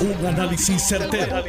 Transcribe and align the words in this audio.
Un 0.00 0.26
análisis 0.26 0.82
certero, 0.88 1.44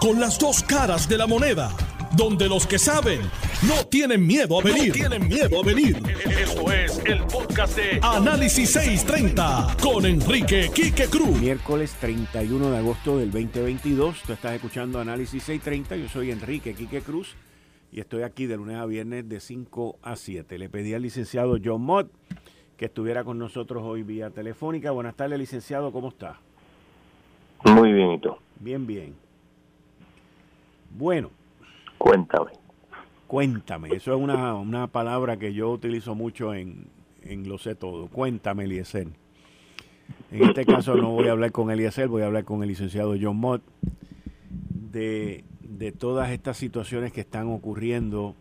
Con 0.00 0.18
las 0.18 0.36
dos 0.36 0.64
caras 0.64 1.08
de 1.08 1.16
la 1.16 1.28
moneda. 1.28 1.70
Donde 2.16 2.48
los 2.48 2.66
que 2.66 2.76
saben 2.76 3.20
no 3.68 3.86
tienen 3.86 4.26
miedo 4.26 4.58
a 4.58 4.64
venir. 4.64 4.92
tienen 4.92 5.28
miedo 5.28 5.60
a 5.62 5.64
venir. 5.64 5.96
Esto 6.40 6.72
es 6.72 7.00
el 7.04 7.22
podcast 7.22 7.76
de 7.76 8.00
Análisis 8.02 8.72
630 8.72 9.76
con 9.80 10.04
Enrique 10.06 10.72
Quique 10.74 11.06
Cruz. 11.06 11.40
Miércoles 11.40 11.94
31 12.00 12.72
de 12.72 12.78
agosto 12.78 13.18
del 13.18 13.30
2022. 13.30 14.22
Tú 14.26 14.32
estás 14.32 14.54
escuchando 14.54 14.98
Análisis 14.98 15.44
630. 15.44 15.96
Yo 15.96 16.08
soy 16.08 16.32
Enrique 16.32 16.74
Quique 16.74 17.00
Cruz 17.00 17.36
y 17.92 18.00
estoy 18.00 18.24
aquí 18.24 18.46
de 18.46 18.56
lunes 18.56 18.76
a 18.76 18.86
viernes 18.86 19.28
de 19.28 19.38
5 19.38 20.00
a 20.02 20.16
7. 20.16 20.58
Le 20.58 20.68
pedí 20.68 20.94
al 20.94 21.02
licenciado 21.02 21.56
John 21.64 21.82
Mott 21.82 22.10
que 22.76 22.86
estuviera 22.86 23.22
con 23.22 23.38
nosotros 23.38 23.84
hoy 23.84 24.02
vía 24.02 24.30
telefónica. 24.30 24.90
Buenas 24.90 25.14
tardes, 25.14 25.38
licenciado. 25.38 25.92
¿Cómo 25.92 26.08
está? 26.08 26.40
Muy 27.64 27.92
bien, 27.92 28.12
¿y 28.12 28.18
tú? 28.18 28.34
Bien, 28.60 28.86
bien. 28.86 29.14
Bueno, 30.90 31.30
Cuéntame. 32.02 32.50
Cuéntame, 33.28 33.88
eso 33.94 34.12
es 34.12 34.20
una, 34.20 34.88
palabra 34.88 35.36
que 35.36 35.54
yo 35.54 35.70
utilizo 35.70 36.16
mucho 36.16 36.52
en, 36.52 36.88
en 37.22 37.48
Lo 37.48 37.58
sé 37.58 37.76
todo. 37.76 38.08
Cuéntame, 38.08 38.64
Eliezer. 38.64 39.06
En 40.32 40.42
este 40.42 40.66
caso 40.66 40.96
no 40.96 41.10
voy 41.10 41.28
a 41.28 41.30
hablar 41.30 41.52
con 41.52 41.70
Eliezer, 41.70 42.08
voy 42.08 42.22
a 42.22 42.26
hablar 42.26 42.44
con 42.44 42.60
el 42.62 42.68
licenciado 42.68 43.14
John 43.20 43.36
Mott 43.36 43.62
de, 44.90 45.44
de 45.60 45.92
todas 45.92 46.30
estas 46.30 46.56
situaciones 46.56 47.12
que 47.12 47.20
están 47.20 47.48
ocurriendo 47.52 48.34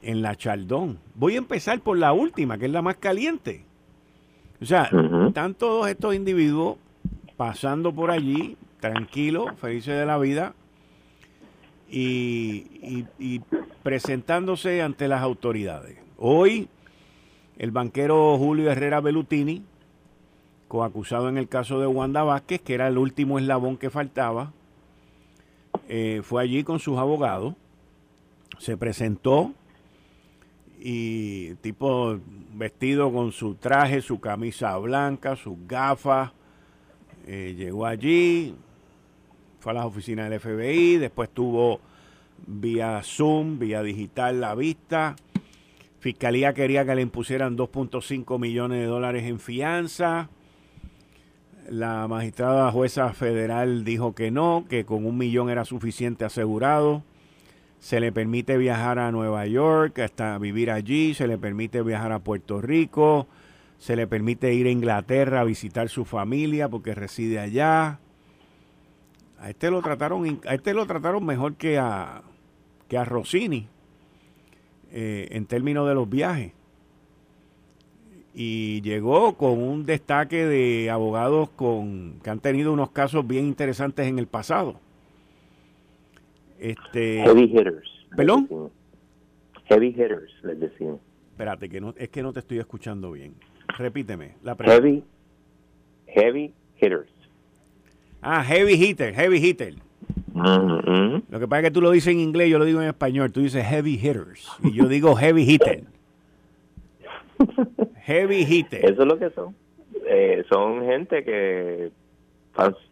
en 0.00 0.22
la 0.22 0.36
Chaldón. 0.36 1.00
Voy 1.16 1.34
a 1.34 1.38
empezar 1.38 1.80
por 1.80 1.98
la 1.98 2.12
última, 2.12 2.56
que 2.56 2.66
es 2.66 2.72
la 2.72 2.82
más 2.82 2.98
caliente. 2.98 3.64
O 4.62 4.64
sea, 4.64 4.88
están 5.26 5.54
todos 5.54 5.88
estos 5.88 6.14
individuos 6.14 6.76
pasando 7.36 7.94
por 7.94 8.10
allí, 8.10 8.56
tranquilos, 8.80 9.50
felices 9.58 9.98
de 9.98 10.06
la 10.06 10.18
vida, 10.18 10.54
y, 11.88 13.40
presentándose 13.82 14.82
ante 14.82 15.06
las 15.06 15.22
autoridades. 15.22 15.98
Hoy, 16.18 16.68
el 17.58 17.70
banquero 17.70 18.36
Julio 18.38 18.70
Herrera 18.70 19.00
Belutini, 19.00 19.62
coacusado 20.68 21.28
en 21.28 21.38
el 21.38 21.48
caso 21.48 21.78
de 21.78 21.86
Wanda 21.86 22.24
Vázquez, 22.24 22.60
que 22.60 22.74
era 22.74 22.88
el 22.88 22.98
último 22.98 23.38
eslabón 23.38 23.76
que 23.76 23.90
faltaba, 23.90 24.52
eh, 25.88 26.22
fue 26.24 26.42
allí 26.42 26.64
con 26.64 26.80
sus 26.80 26.98
abogados, 26.98 27.54
se 28.58 28.76
presentó 28.76 29.52
y 30.80 31.54
tipo 31.56 32.18
vestido 32.54 33.12
con 33.12 33.30
su 33.32 33.54
traje, 33.54 34.00
su 34.00 34.18
camisa 34.18 34.76
blanca, 34.78 35.36
sus 35.36 35.56
gafas, 35.68 36.32
eh, 37.26 37.54
llegó 37.56 37.86
allí, 37.86 38.54
fue 39.58 39.72
a 39.72 39.74
las 39.74 39.84
oficinas 39.84 40.30
del 40.30 40.38
FBI, 40.38 40.96
después 40.98 41.28
tuvo 41.30 41.80
vía 42.46 43.00
Zoom, 43.02 43.58
vía 43.58 43.82
digital 43.82 44.40
la 44.40 44.54
vista. 44.54 45.16
Fiscalía 45.98 46.54
quería 46.54 46.84
que 46.84 46.94
le 46.94 47.02
impusieran 47.02 47.56
2.5 47.56 48.38
millones 48.38 48.78
de 48.78 48.86
dólares 48.86 49.24
en 49.24 49.40
fianza. 49.40 50.28
La 51.68 52.06
magistrada 52.06 52.70
jueza 52.70 53.12
federal 53.12 53.82
dijo 53.84 54.14
que 54.14 54.30
no, 54.30 54.66
que 54.68 54.84
con 54.84 55.04
un 55.04 55.18
millón 55.18 55.50
era 55.50 55.64
suficiente 55.64 56.24
asegurado. 56.24 57.02
Se 57.80 57.98
le 57.98 58.12
permite 58.12 58.56
viajar 58.56 59.00
a 59.00 59.10
Nueva 59.10 59.46
York, 59.46 59.98
hasta 59.98 60.38
vivir 60.38 60.70
allí, 60.70 61.12
se 61.14 61.26
le 61.26 61.38
permite 61.38 61.82
viajar 61.82 62.12
a 62.12 62.20
Puerto 62.20 62.60
Rico, 62.60 63.26
se 63.78 63.96
le 63.96 64.06
permite 64.06 64.52
ir 64.54 64.66
a 64.66 64.70
Inglaterra 64.70 65.40
a 65.40 65.44
visitar 65.44 65.88
su 65.88 66.04
familia 66.04 66.68
porque 66.68 66.94
reside 66.94 67.38
allá. 67.38 68.00
A 69.38 69.50
este 69.50 69.70
lo 69.70 69.82
trataron, 69.82 70.40
a 70.46 70.54
este 70.54 70.74
lo 70.74 70.86
trataron 70.86 71.24
mejor 71.24 71.56
que 71.56 71.78
a, 71.78 72.22
que 72.88 72.96
a 72.96 73.04
Rossini 73.04 73.68
eh, 74.92 75.28
en 75.32 75.46
términos 75.46 75.86
de 75.88 75.94
los 75.94 76.08
viajes. 76.08 76.52
Y 78.34 78.82
llegó 78.82 79.36
con 79.36 79.62
un 79.62 79.86
destaque 79.86 80.44
de 80.44 80.90
abogados 80.90 81.48
con, 81.50 82.20
que 82.22 82.30
han 82.30 82.40
tenido 82.40 82.72
unos 82.72 82.90
casos 82.90 83.26
bien 83.26 83.46
interesantes 83.46 84.06
en 84.06 84.18
el 84.18 84.26
pasado. 84.26 84.78
Este, 86.58 87.22
Heavy 87.24 87.44
hitters. 87.44 87.88
¿Perdón? 88.14 88.70
Heavy 89.64 89.88
hitters, 89.88 90.32
les 90.42 90.60
decimos. 90.60 91.00
Espérate, 91.30 91.68
que 91.68 91.80
no, 91.80 91.94
es 91.96 92.08
que 92.08 92.22
no 92.22 92.32
te 92.32 92.40
estoy 92.40 92.58
escuchando 92.58 93.12
bien. 93.12 93.34
Repíteme 93.78 94.34
la 94.42 94.54
pregunta. 94.54 94.82
Heavy, 94.82 95.04
heavy 96.06 96.52
hitters. 96.80 97.10
Ah, 98.22 98.42
heavy 98.42 98.74
hitter, 98.74 99.14
heavy 99.14 99.38
hitter. 99.38 99.74
Mm-hmm. 100.32 101.22
Lo 101.30 101.40
que 101.40 101.48
pasa 101.48 101.60
es 101.60 101.64
que 101.64 101.70
tú 101.70 101.80
lo 101.80 101.90
dices 101.90 102.12
en 102.12 102.20
inglés, 102.20 102.50
yo 102.50 102.58
lo 102.58 102.64
digo 102.64 102.82
en 102.82 102.88
español. 102.88 103.32
Tú 103.32 103.40
dices 103.40 103.64
heavy 103.64 103.94
hitters 103.94 104.48
y 104.62 104.72
yo 104.72 104.88
digo 104.88 105.14
heavy 105.14 105.42
hitter. 105.42 105.84
heavy 108.04 108.44
hitter. 108.44 108.84
Eso 108.84 109.02
es 109.02 109.08
lo 109.08 109.18
que 109.18 109.30
son. 109.30 109.54
Eh, 110.06 110.44
son 110.48 110.84
gente 110.84 111.24
que 111.24 111.90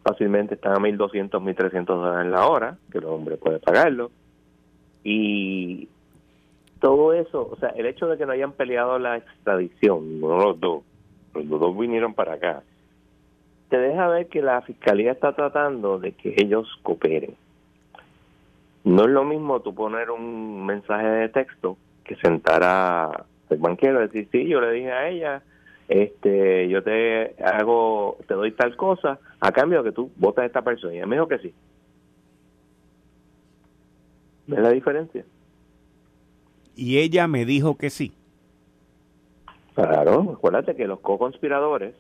fácilmente 0.03 0.55
están 0.55 0.73
a 0.73 0.77
1.200, 0.77 1.31
1.300 1.31 1.85
dólares 1.85 2.27
en 2.27 2.33
la 2.33 2.47
hora, 2.47 2.79
que 2.91 2.99
el 2.99 3.05
hombre 3.05 3.37
puede 3.37 3.59
pagarlo. 3.59 4.11
Y 5.03 5.89
todo 6.85 7.15
eso, 7.15 7.49
o 7.51 7.57
sea, 7.57 7.71
el 7.71 7.87
hecho 7.87 8.07
de 8.09 8.19
que 8.19 8.27
no 8.27 8.33
hayan 8.33 8.53
peleado 8.53 8.99
la 8.99 9.17
extradición, 9.17 10.21
no 10.21 10.37
los 10.37 10.61
dos, 10.61 10.83
los 11.33 11.59
dos 11.59 11.79
vinieron 11.79 12.13
para 12.13 12.35
acá, 12.35 12.63
te 13.71 13.79
deja 13.79 14.07
ver 14.09 14.27
que 14.27 14.43
la 14.43 14.61
fiscalía 14.61 15.13
está 15.13 15.33
tratando 15.33 15.99
de 15.99 16.13
que 16.13 16.35
ellos 16.37 16.69
cooperen. 16.83 17.37
No 18.85 19.05
es 19.05 19.09
lo 19.09 19.25
mismo 19.25 19.61
tú 19.61 19.75
poner 19.75 20.11
un 20.11 20.67
mensaje 20.67 21.07
de 21.07 21.31
texto 21.31 21.79
que 22.05 22.17
sentar 22.17 22.61
a 22.63 23.25
el 23.49 23.57
banquero 23.57 24.01
y 24.01 24.09
decir, 24.09 24.29
sí, 24.31 24.47
yo 24.47 24.61
le 24.61 24.73
dije 24.73 24.93
a 24.93 25.09
ella, 25.09 25.43
este, 25.89 26.69
yo 26.69 26.83
te 26.83 27.35
hago, 27.43 28.19
te 28.29 28.35
doy 28.35 28.53
tal 28.53 28.77
cosa 28.77 29.19
a 29.41 29.53
cambio 29.53 29.83
de 29.83 29.89
que 29.89 29.97
tú 29.97 30.11
votas 30.17 30.43
a 30.43 30.47
esta 30.49 30.61
persona. 30.61 30.93
Y 30.93 30.97
ella 30.99 31.07
me 31.07 31.17
dijo 31.17 31.29
que 31.29 31.39
sí. 31.39 31.55
¿Ves 34.49 34.61
la 34.61 34.69
diferencia? 34.71 35.25
Y 36.77 36.99
ella 36.99 37.27
me 37.29 37.45
dijo 37.45 37.77
que 37.77 37.91
sí. 37.91 38.13
Claro, 39.75 40.33
acuérdate 40.35 40.77
que 40.77 40.87
los 40.87 41.01
co-conspiradores 41.01 41.95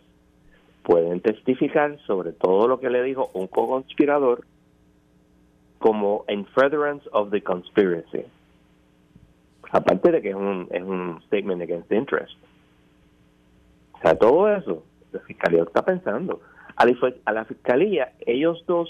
pueden 0.84 1.20
testificar 1.20 1.98
sobre 2.06 2.32
todo 2.32 2.68
lo 2.68 2.78
que 2.78 2.90
le 2.90 3.02
dijo 3.02 3.30
un 3.34 3.46
co-conspirador 3.48 4.44
como 5.78 6.24
in 6.28 6.46
furtherance 6.46 7.06
of 7.12 7.30
the 7.30 7.42
conspiracy. 7.42 8.24
Aparte 9.70 10.12
de 10.12 10.22
que 10.22 10.30
es 10.30 10.34
un, 10.34 10.68
es 10.70 10.82
un 10.82 11.20
statement 11.26 11.62
against 11.62 11.90
interest. 11.90 12.34
O 13.94 13.98
sea, 14.00 14.16
todo 14.16 14.48
eso, 14.48 14.84
la 15.12 15.20
fiscalía 15.20 15.62
está 15.62 15.84
pensando. 15.84 16.40
A 16.76 16.86
la, 16.86 16.94
a 17.24 17.32
la 17.32 17.44
fiscalía, 17.44 18.12
ellos 18.24 18.62
dos 18.66 18.88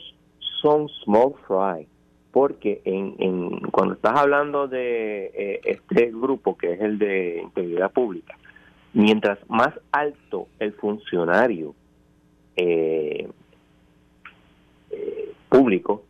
son 0.61 0.89
small 1.05 1.35
fry, 1.47 1.87
porque 2.35 2.83
en, 2.85 3.15
en 3.21 3.61
cuando 3.71 3.95
estás 3.95 4.19
hablando 4.19 4.67
de 4.67 5.27
eh, 5.27 5.61
este 5.63 6.11
grupo 6.11 6.57
que 6.57 6.73
es 6.73 6.81
el 6.81 6.99
de 6.99 7.41
integridad 7.41 7.93
pública, 7.93 8.37
mientras 8.93 9.39
más 9.49 9.73
alto 9.93 10.49
el 10.59 10.73
funcionario 10.73 11.77
eh, 12.57 13.29
eh, 14.91 15.33
público, 15.49 16.03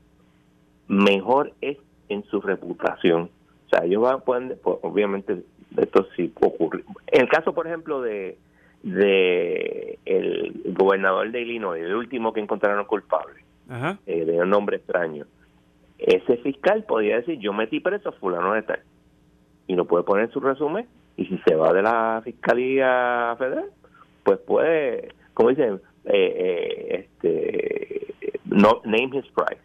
mejor 0.88 1.52
es 1.60 1.76
en 2.08 2.24
su 2.24 2.40
reputación. 2.40 3.28
O 3.66 3.68
sea, 3.68 3.84
ellos 3.84 4.00
van, 4.00 4.22
pueden, 4.22 4.58
pues, 4.62 4.78
obviamente, 4.80 5.42
esto 5.76 6.06
sí 6.16 6.32
ocurre. 6.40 6.84
En 7.08 7.20
el 7.20 7.28
caso, 7.28 7.52
por 7.52 7.66
ejemplo, 7.66 8.00
de, 8.00 8.38
de 8.82 9.98
el 10.06 10.72
gobernador 10.74 11.30
de 11.30 11.42
Illinois, 11.42 11.84
el 11.84 11.94
último 11.94 12.32
que 12.32 12.40
encontraron 12.40 12.86
culpable, 12.86 13.44
eh, 14.06 14.24
de 14.24 14.40
un 14.40 14.48
nombre 14.48 14.78
extraño, 14.78 15.26
ese 15.98 16.36
fiscal 16.38 16.84
podría 16.84 17.16
decir, 17.16 17.38
yo 17.38 17.52
metí 17.52 17.80
preso 17.80 18.08
a 18.08 18.12
fulano 18.12 18.52
de 18.52 18.62
tal, 18.62 18.80
y 19.66 19.74
no 19.74 19.84
puede 19.84 20.04
poner 20.04 20.30
su 20.30 20.40
resumen, 20.40 20.86
y 21.16 21.26
si 21.26 21.38
se 21.46 21.54
va 21.54 21.72
de 21.72 21.82
la 21.82 22.20
fiscalía 22.24 23.34
federal, 23.38 23.70
pues 24.24 24.38
puede, 24.40 25.14
como 25.32 25.50
dicen, 25.50 25.80
eh, 26.04 26.10
eh, 26.12 27.08
este, 27.22 28.14
no, 28.44 28.80
name 28.84 29.18
his 29.18 29.26
price. 29.32 29.62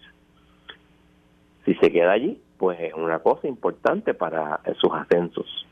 Si 1.65 1.73
se 1.75 1.91
queda 1.91 2.11
allí, 2.11 2.41
pues 2.57 2.79
es 2.79 2.93
una 2.93 3.19
cosa 3.19 3.47
importante 3.47 4.13
para 4.13 4.61
sus 4.79 4.91
ascensos. 4.93 5.65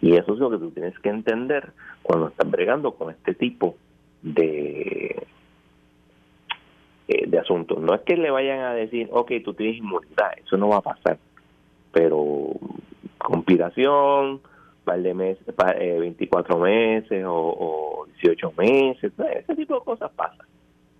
Y 0.00 0.14
eso 0.14 0.34
es 0.34 0.38
lo 0.38 0.50
que 0.50 0.58
tú 0.58 0.70
tienes 0.70 0.98
que 1.00 1.08
entender 1.08 1.72
cuando 2.02 2.28
estás 2.28 2.48
bregando 2.50 2.92
con 2.92 3.10
este 3.10 3.34
tipo 3.34 3.76
de, 4.22 5.26
eh, 7.08 7.26
de 7.26 7.38
asuntos. 7.38 7.80
No 7.80 7.94
es 7.94 8.02
que 8.02 8.16
le 8.16 8.30
vayan 8.30 8.60
a 8.60 8.74
decir, 8.74 9.08
ok, 9.10 9.32
tú 9.44 9.54
tienes 9.54 9.78
inmunidad, 9.78 10.32
eso 10.44 10.56
no 10.56 10.68
va 10.68 10.76
a 10.76 10.82
pasar. 10.82 11.18
Pero 11.92 12.50
conspiración, 13.18 14.40
par 14.84 15.02
de 15.02 15.14
meses, 15.14 15.44
24 15.56 16.58
meses 16.58 17.24
o 17.26 18.06
18 18.20 18.52
meses, 18.56 19.12
ese 19.34 19.56
tipo 19.56 19.74
de 19.74 19.84
cosas 19.84 20.10
pasan. 20.14 20.46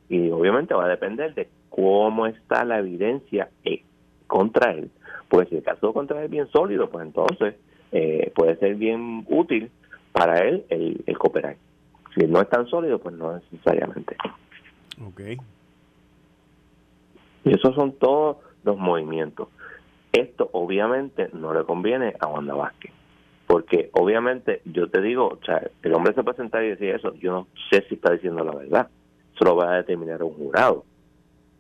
Y 0.09 0.31
obviamente 0.31 0.75
va 0.75 0.87
a 0.87 0.89
depender 0.89 1.35
de 1.35 1.49
cómo 1.69 2.27
está 2.27 2.65
la 2.65 2.79
evidencia 2.79 3.51
eh, 3.65 3.83
contra 4.27 4.73
él. 4.73 4.91
Pues 5.29 5.49
si 5.49 5.57
el 5.57 5.63
caso 5.63 5.93
contra 5.93 6.19
él 6.19 6.25
es 6.25 6.31
bien 6.31 6.49
sólido, 6.49 6.89
pues 6.89 7.07
entonces 7.07 7.55
eh, 7.93 8.33
puede 8.35 8.57
ser 8.57 8.77
bien 8.77 9.27
útil 9.29 9.71
para 10.13 10.39
él 10.39 10.65
el, 10.71 11.03
el, 11.07 11.19
cooperar. 11.19 11.57
Si 12.15 12.27
no 12.27 12.41
es 12.41 12.49
tan 12.49 12.67
sólido, 12.67 12.99
pues 12.99 13.15
no 13.15 13.35
necesariamente. 13.35 14.17
Ok. 15.07 15.21
Y 17.45 17.55
esos 17.55 17.75
son 17.75 17.93
todos 17.93 18.39
los 18.65 18.77
movimientos. 18.79 19.49
Esto 20.13 20.49
obviamente 20.53 21.29
no 21.33 21.53
le 21.55 21.65
conviene 21.65 22.15
a 22.19 22.27
Wanda 22.27 22.55
Vázquez. 22.55 22.93
Porque 23.47 23.91
obviamente 23.93 24.61
yo 24.67 24.91
te 24.91 25.01
digo, 25.01 25.29
o 25.29 25.45
sea, 25.45 25.63
el 25.83 25.95
hombre 25.95 26.13
se 26.15 26.23
presenta 26.23 26.63
y 26.63 26.69
decir 26.69 26.91
eso, 26.91 27.15
yo 27.15 27.33
no 27.33 27.47
sé 27.71 27.83
si 27.89 27.95
está 27.95 28.13
diciendo 28.13 28.45
la 28.45 28.55
verdad. 28.55 28.89
Eso 29.35 29.45
lo 29.45 29.57
va 29.57 29.73
a 29.73 29.77
determinar 29.77 30.23
un 30.23 30.35
jurado. 30.35 30.85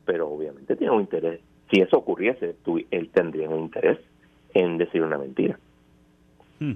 Pero 0.04 0.28
obviamente 0.28 0.76
tiene 0.76 0.92
un 0.92 1.00
interés. 1.00 1.40
Si 1.70 1.80
eso 1.80 1.98
ocurriese, 1.98 2.56
tú, 2.64 2.78
él 2.90 3.10
tendría 3.10 3.48
un 3.48 3.60
interés 3.60 3.98
en 4.54 4.78
decir 4.78 5.02
una 5.02 5.18
mentira. 5.18 5.58
Hmm. 6.60 6.74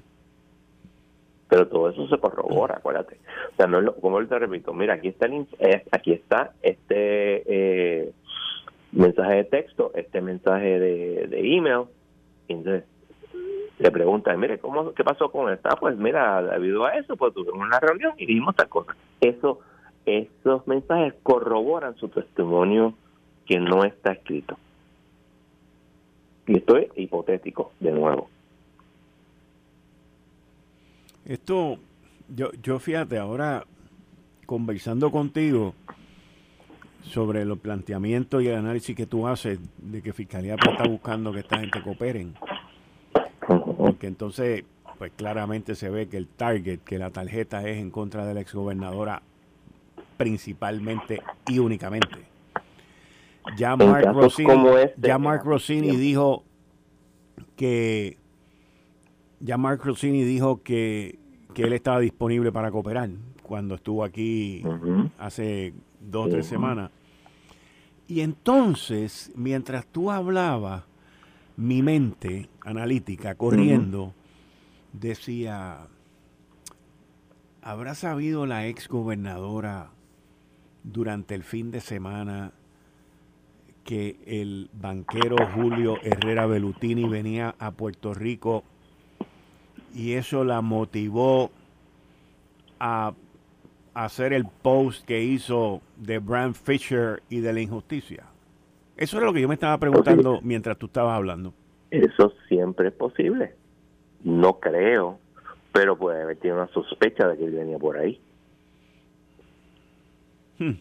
Pero 1.49 1.69
todo 1.69 1.91
eso 1.91 2.09
se 2.09 2.19
corrobora, 2.19 2.77
acuérdate. 2.77 3.19
O 3.53 3.57
sea, 3.57 3.67
no 3.67 3.79
es 3.79 3.85
lo, 3.85 3.95
como 3.97 4.25
te 4.27 4.39
repito, 4.39 4.73
mira, 4.73 4.95
aquí 4.95 5.09
está 5.09 5.27
el, 5.27 5.47
eh, 5.59 5.85
aquí 5.91 6.13
está 6.13 6.53
este 6.63 7.43
eh, 7.47 8.13
mensaje 8.93 9.35
de 9.37 9.45
texto, 9.45 9.91
este 9.95 10.21
mensaje 10.21 10.79
de, 10.79 11.27
de 11.27 11.57
email, 11.57 11.87
entonces 12.49 12.85
le 13.79 13.91
preguntan, 13.91 14.39
mire, 14.39 14.59
¿cómo, 14.59 14.93
¿qué 14.93 15.03
pasó 15.03 15.31
con 15.31 15.53
esta? 15.53 15.71
Pues 15.71 15.97
mira, 15.97 16.43
debido 16.43 16.85
a 16.85 16.95
eso, 16.97 17.17
pues 17.17 17.35
tuvimos 17.35 17.67
una 17.67 17.81
reunión 17.81 18.13
y 18.17 18.27
dijimos 18.27 18.55
tal 18.55 18.69
cosa. 18.69 18.95
Eso, 19.21 19.61
esos 20.07 20.67
mensajes 20.69 21.15
corroboran 21.23 21.97
su 21.97 22.09
testimonio 22.09 22.95
que 23.47 23.59
no 23.59 23.85
está 23.85 24.13
escrito. 24.13 24.57
Y 26.47 26.59
esto 26.59 26.77
es 26.77 26.89
hipotético, 26.97 27.73
de 27.81 27.93
nuevo. 27.93 28.29
Esto, 31.25 31.79
yo, 32.29 32.51
yo 32.63 32.79
fíjate, 32.79 33.19
ahora 33.19 33.65
conversando 34.47 35.11
contigo 35.11 35.75
sobre 37.03 37.45
los 37.45 37.59
planteamientos 37.59 38.43
y 38.43 38.49
el 38.49 38.57
análisis 38.57 38.97
que 38.97 39.07
tú 39.07 39.27
haces 39.27 39.59
de 39.79 40.03
que 40.03 40.13
Fiscalía 40.13 40.57
pues 40.57 40.77
está 40.77 40.89
buscando 40.89 41.33
que 41.33 41.41
esta 41.41 41.59
gente 41.59 41.83
cooperen. 41.83 42.35
Porque 43.77 44.07
entonces, 44.07 44.65
pues 44.99 45.13
claramente 45.17 45.75
se 45.75 45.91
ve 45.91 46.09
que 46.09 46.17
el 46.17 46.29
target, 46.29 46.81
que 46.81 46.99
la 46.99 47.11
tarjeta 47.11 47.67
es 47.69 47.79
en 47.79 47.91
contra 47.91 48.25
de 48.25 48.35
la 48.35 48.41
exgobernadora 48.41 49.23
principalmente 50.17 51.21
y 51.49 51.59
únicamente. 51.59 52.33
Ya 53.57 53.75
Mark 53.75 54.13
Rossini, 54.15 54.69
este, 54.85 55.09
ya 55.09 55.19
Mark 55.19 55.43
Rossini 55.45 55.97
dijo 55.97 56.45
que 57.57 58.17
ya 59.41 59.59
Mark 59.59 59.81
Rossini 59.85 60.23
dijo 60.23 60.63
que, 60.63 61.19
él 61.57 61.73
estaba 61.73 61.99
disponible 62.01 62.51
para 62.53 62.71
cooperar 62.71 63.11
cuando 63.43 63.75
estuvo 63.75 64.05
aquí 64.05 64.63
hace 65.19 65.75
dos 66.11 66.27
o 66.27 66.31
tres 66.31 66.47
semanas. 66.47 66.91
Y 68.09 68.21
entonces, 68.21 69.33
mientras 69.35 69.87
tú 69.87 70.11
hablabas, 70.11 70.85
mi 71.57 71.83
mente 71.83 72.49
analítica 72.61 73.35
corriendo 73.35 74.15
decía, 74.93 75.87
¿habrá 77.63 77.95
sabido 77.95 78.47
la 78.47 78.67
ex 78.67 78.89
gobernadora 78.89 79.91
durante 80.85 81.35
el 81.35 81.43
fin 81.45 81.71
de 81.71 81.81
semana 81.81 82.53
que 83.85 84.17
el 84.27 84.71
banquero 84.73 85.37
Julio 85.55 85.97
Herrera 86.03 86.47
Belutini 86.47 87.09
venía 87.09 87.55
a 87.59 87.73
Puerto 87.73 88.15
Rico 88.15 88.65
y 89.95 90.13
eso 90.13 90.45
la 90.45 90.61
motivó 90.61 91.51
a 92.79 93.13
hacer 93.95 94.33
el 94.33 94.47
post 94.47 95.05
que 95.05 95.23
hizo 95.23 95.81
de 95.97 96.19
Brand 96.19 96.55
Fisher 96.55 97.23
y 97.29 97.41
de 97.41 97.53
la 97.53 97.61
injusticia? 97.61 98.25
Eso 98.97 99.17
era 99.17 99.27
lo 99.27 99.33
que 99.33 99.41
yo 99.41 99.49
me 99.49 99.55
estaba 99.55 99.79
preguntando 99.79 100.41
mientras 100.43 100.79
tú 100.79 100.87
estabas 100.87 101.17
hablando. 101.17 101.53
Eso 101.91 102.33
siempre 102.49 102.89
es 102.89 102.95
posible. 102.95 103.55
No 104.25 104.61
creo, 104.61 105.19
pero 105.73 105.97
puede 105.97 106.23
haber 106.23 106.37
tenido 106.37 106.59
una 106.59 106.73
sospecha 106.73 107.27
de 107.29 107.37
que 107.37 107.45
él 107.45 107.53
venía 107.53 107.79
por 107.79 107.99
ahí. 107.99 108.21
Hmm. 110.59 110.75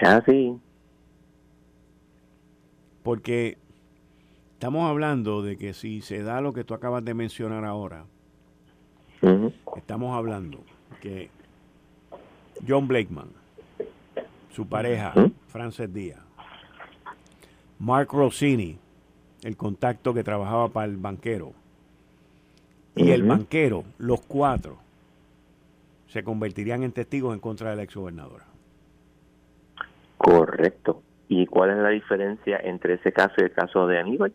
Es 0.00 0.08
así. 0.08 0.58
Porque 3.02 3.58
estamos 4.54 4.88
hablando 4.88 5.42
de 5.42 5.56
que 5.56 5.74
si 5.74 6.00
se 6.00 6.22
da 6.22 6.40
lo 6.40 6.52
que 6.52 6.64
tú 6.64 6.74
acabas 6.74 7.04
de 7.04 7.14
mencionar 7.14 7.64
ahora, 7.64 8.06
estamos 9.76 10.16
hablando 10.16 10.58
que 11.00 11.30
John 12.66 12.88
Blakeman, 12.88 13.28
su 14.52 14.66
pareja, 14.66 15.12
Frances 15.48 15.92
Díaz, 15.92 16.20
Mark 17.78 18.08
Rossini, 18.12 18.78
el 19.42 19.56
contacto 19.56 20.12
que 20.12 20.22
trabajaba 20.22 20.68
para 20.68 20.86
el 20.86 20.96
banquero, 20.96 21.52
y 22.94 23.10
el 23.10 23.22
banquero, 23.22 23.84
los 23.98 24.20
cuatro, 24.20 24.76
se 26.08 26.24
convertirían 26.24 26.82
en 26.82 26.92
testigos 26.92 27.32
en 27.34 27.40
contra 27.40 27.70
de 27.70 27.76
la 27.76 27.82
exgobernadora. 27.82 28.44
Correcto. 30.18 31.02
¿Y 31.28 31.46
cuál 31.46 31.70
es 31.70 31.76
la 31.76 31.90
diferencia 31.90 32.58
entre 32.58 32.94
ese 32.94 33.12
caso 33.12 33.34
y 33.38 33.44
el 33.44 33.52
caso 33.52 33.86
de 33.86 33.98
Aníbal? 33.98 34.32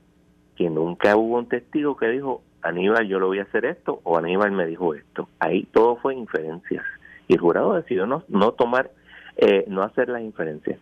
Que 0.55 0.69
nunca 0.69 1.17
hubo 1.17 1.38
un 1.38 1.47
testigo 1.47 1.97
que 1.97 2.07
dijo, 2.07 2.41
Aníbal, 2.65 3.07
yo 3.07 3.19
lo 3.19 3.27
voy 3.27 3.39
a 3.39 3.44
hacer 3.44 3.63
esto, 3.65 4.01
o 4.03 4.17
Aníbal 4.17 4.51
me 4.51 4.65
dijo 4.65 4.95
esto. 4.95 5.29
Ahí 5.39 5.67
todo 5.71 5.97
fue 5.97 6.15
inferencias. 6.15 6.83
Y 7.27 7.33
el 7.33 7.39
jurado 7.39 7.73
decidió 7.73 8.07
no, 8.07 8.23
no 8.27 8.53
tomar, 8.53 8.89
eh, 9.38 9.65
no 9.67 9.83
hacer 9.83 10.09
las 10.09 10.23
inferencias, 10.23 10.79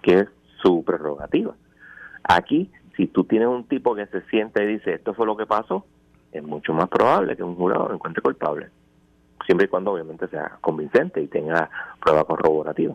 que 0.00 0.20
es 0.20 0.28
su 0.62 0.84
prerrogativa. 0.84 1.54
Aquí, 2.22 2.70
si 2.96 3.08
tú 3.08 3.24
tienes 3.24 3.48
un 3.48 3.64
tipo 3.64 3.96
que 3.96 4.06
se 4.06 4.22
siente 4.26 4.62
y 4.62 4.66
dice 4.66 4.94
esto 4.94 5.12
fue 5.12 5.26
lo 5.26 5.36
que 5.36 5.46
pasó, 5.46 5.84
es 6.30 6.42
mucho 6.42 6.72
más 6.72 6.88
probable 6.88 7.36
que 7.36 7.42
un 7.42 7.56
jurado 7.56 7.88
lo 7.88 7.94
encuentre 7.94 8.22
culpable. 8.22 8.68
Siempre 9.44 9.66
y 9.66 9.68
cuando 9.68 9.92
obviamente 9.92 10.28
sea 10.28 10.58
convincente 10.60 11.20
y 11.20 11.26
tenga 11.26 11.68
prueba 12.00 12.24
corroborativa. 12.24 12.94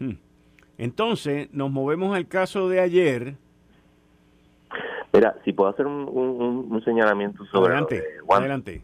Hmm. 0.00 0.14
Entonces, 0.78 1.48
nos 1.52 1.70
movemos 1.70 2.16
al 2.16 2.26
caso 2.26 2.68
de 2.68 2.80
ayer. 2.80 3.36
Mira, 5.16 5.34
si 5.44 5.52
puedo 5.52 5.70
hacer 5.70 5.86
un, 5.86 6.82
señalamiento 6.84 7.44
sobre. 7.46 7.72
Adelante, 7.72 8.04
adelante. 8.28 8.82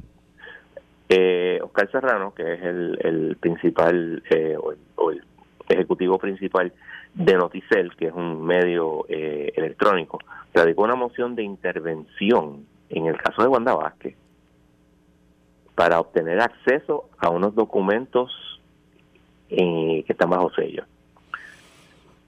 Eh, 1.08 1.60
Oscar 1.62 1.90
Serrano, 1.90 2.32
que 2.34 2.54
es 2.54 2.62
el, 2.62 3.36
principal 3.38 4.22
eh, 4.30 4.56
o 4.96 5.10
el 5.10 5.22
ejecutivo 5.68 6.18
principal 6.18 6.72
de 7.14 7.34
Noticel, 7.34 7.94
que 7.96 8.06
es 8.06 8.12
un 8.12 8.44
medio 8.44 9.04
eh, 9.08 9.52
electrónico, 9.54 10.18
radicó 10.54 10.82
una 10.82 10.94
moción 10.94 11.34
de 11.34 11.42
intervención 11.42 12.66
en 12.88 13.06
el 13.06 13.16
caso 13.20 13.42
de 13.42 13.48
Wanda 13.48 13.74
Vázquez 13.74 14.16
para 15.74 16.00
obtener 16.00 16.40
acceso 16.40 17.08
a 17.18 17.30
unos 17.30 17.54
documentos 17.54 18.30
eh, 19.48 20.04
que 20.06 20.12
están 20.12 20.30
bajo 20.30 20.50
sello. 20.52 20.84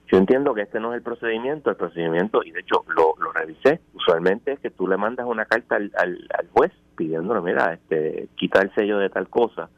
Yo 0.07 0.19
entiendo 0.19 0.53
que 0.53 0.61
este 0.61 0.79
no 0.79 0.91
es 0.91 0.97
el 0.97 1.03
procedimiento, 1.03 1.69
el 1.71 1.77
procedimiento, 1.77 2.43
y 2.43 2.51
de 2.51 2.59
hecho 2.59 2.85
lo, 2.95 3.15
revisé, 3.33 3.81
usualmente 3.93 4.53
es 4.53 4.59
que 4.59 4.69
tú 4.69 4.87
le 4.87 4.97
mandas 4.97 5.25
una 5.25 5.45
carta 5.45 5.77
al, 5.77 5.91
al, 5.97 6.47
juez 6.53 6.71
pidiéndole, 6.95 7.41
mira, 7.41 7.73
este, 7.73 8.29
quita 8.35 8.61
el 8.61 8.73
sello 8.75 8.99
de 8.99 9.09
tal 9.09 9.27
cosa, 9.29 9.69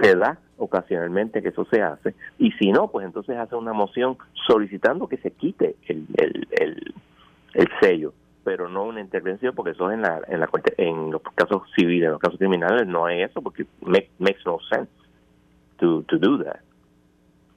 se 0.00 0.16
da 0.16 0.38
ocasionalmente 0.56 1.40
que 1.40 1.48
eso 1.48 1.64
se 1.66 1.82
hace, 1.82 2.14
y 2.38 2.50
si 2.52 2.72
no, 2.72 2.88
pues 2.88 3.06
entonces 3.06 3.36
hace 3.36 3.54
una 3.54 3.72
moción 3.72 4.18
solicitando 4.46 5.08
que 5.08 5.18
se 5.18 5.30
quite 5.30 5.76
el, 5.86 6.06
el, 6.14 6.94
el, 7.54 7.68
sello, 7.80 8.12
pero 8.42 8.68
no 8.68 8.84
una 8.84 9.00
intervención, 9.00 9.54
porque 9.54 9.70
eso 9.70 9.88
es 9.88 9.94
en 9.94 10.02
la, 10.02 10.20
en 10.26 10.40
la 10.40 10.48
en 10.78 11.10
los 11.12 11.22
casos 11.34 11.62
civiles, 11.76 12.06
en 12.06 12.12
los 12.12 12.20
casos 12.20 12.38
criminales 12.38 12.86
no 12.88 13.06
hay 13.06 13.22
eso, 13.22 13.40
porque 13.40 13.66
make, 13.82 14.10
makes 14.18 14.40
no 14.44 14.58
sense 14.68 14.90
to, 15.78 16.02
to 16.02 16.18
do 16.18 16.42
that. 16.42 16.60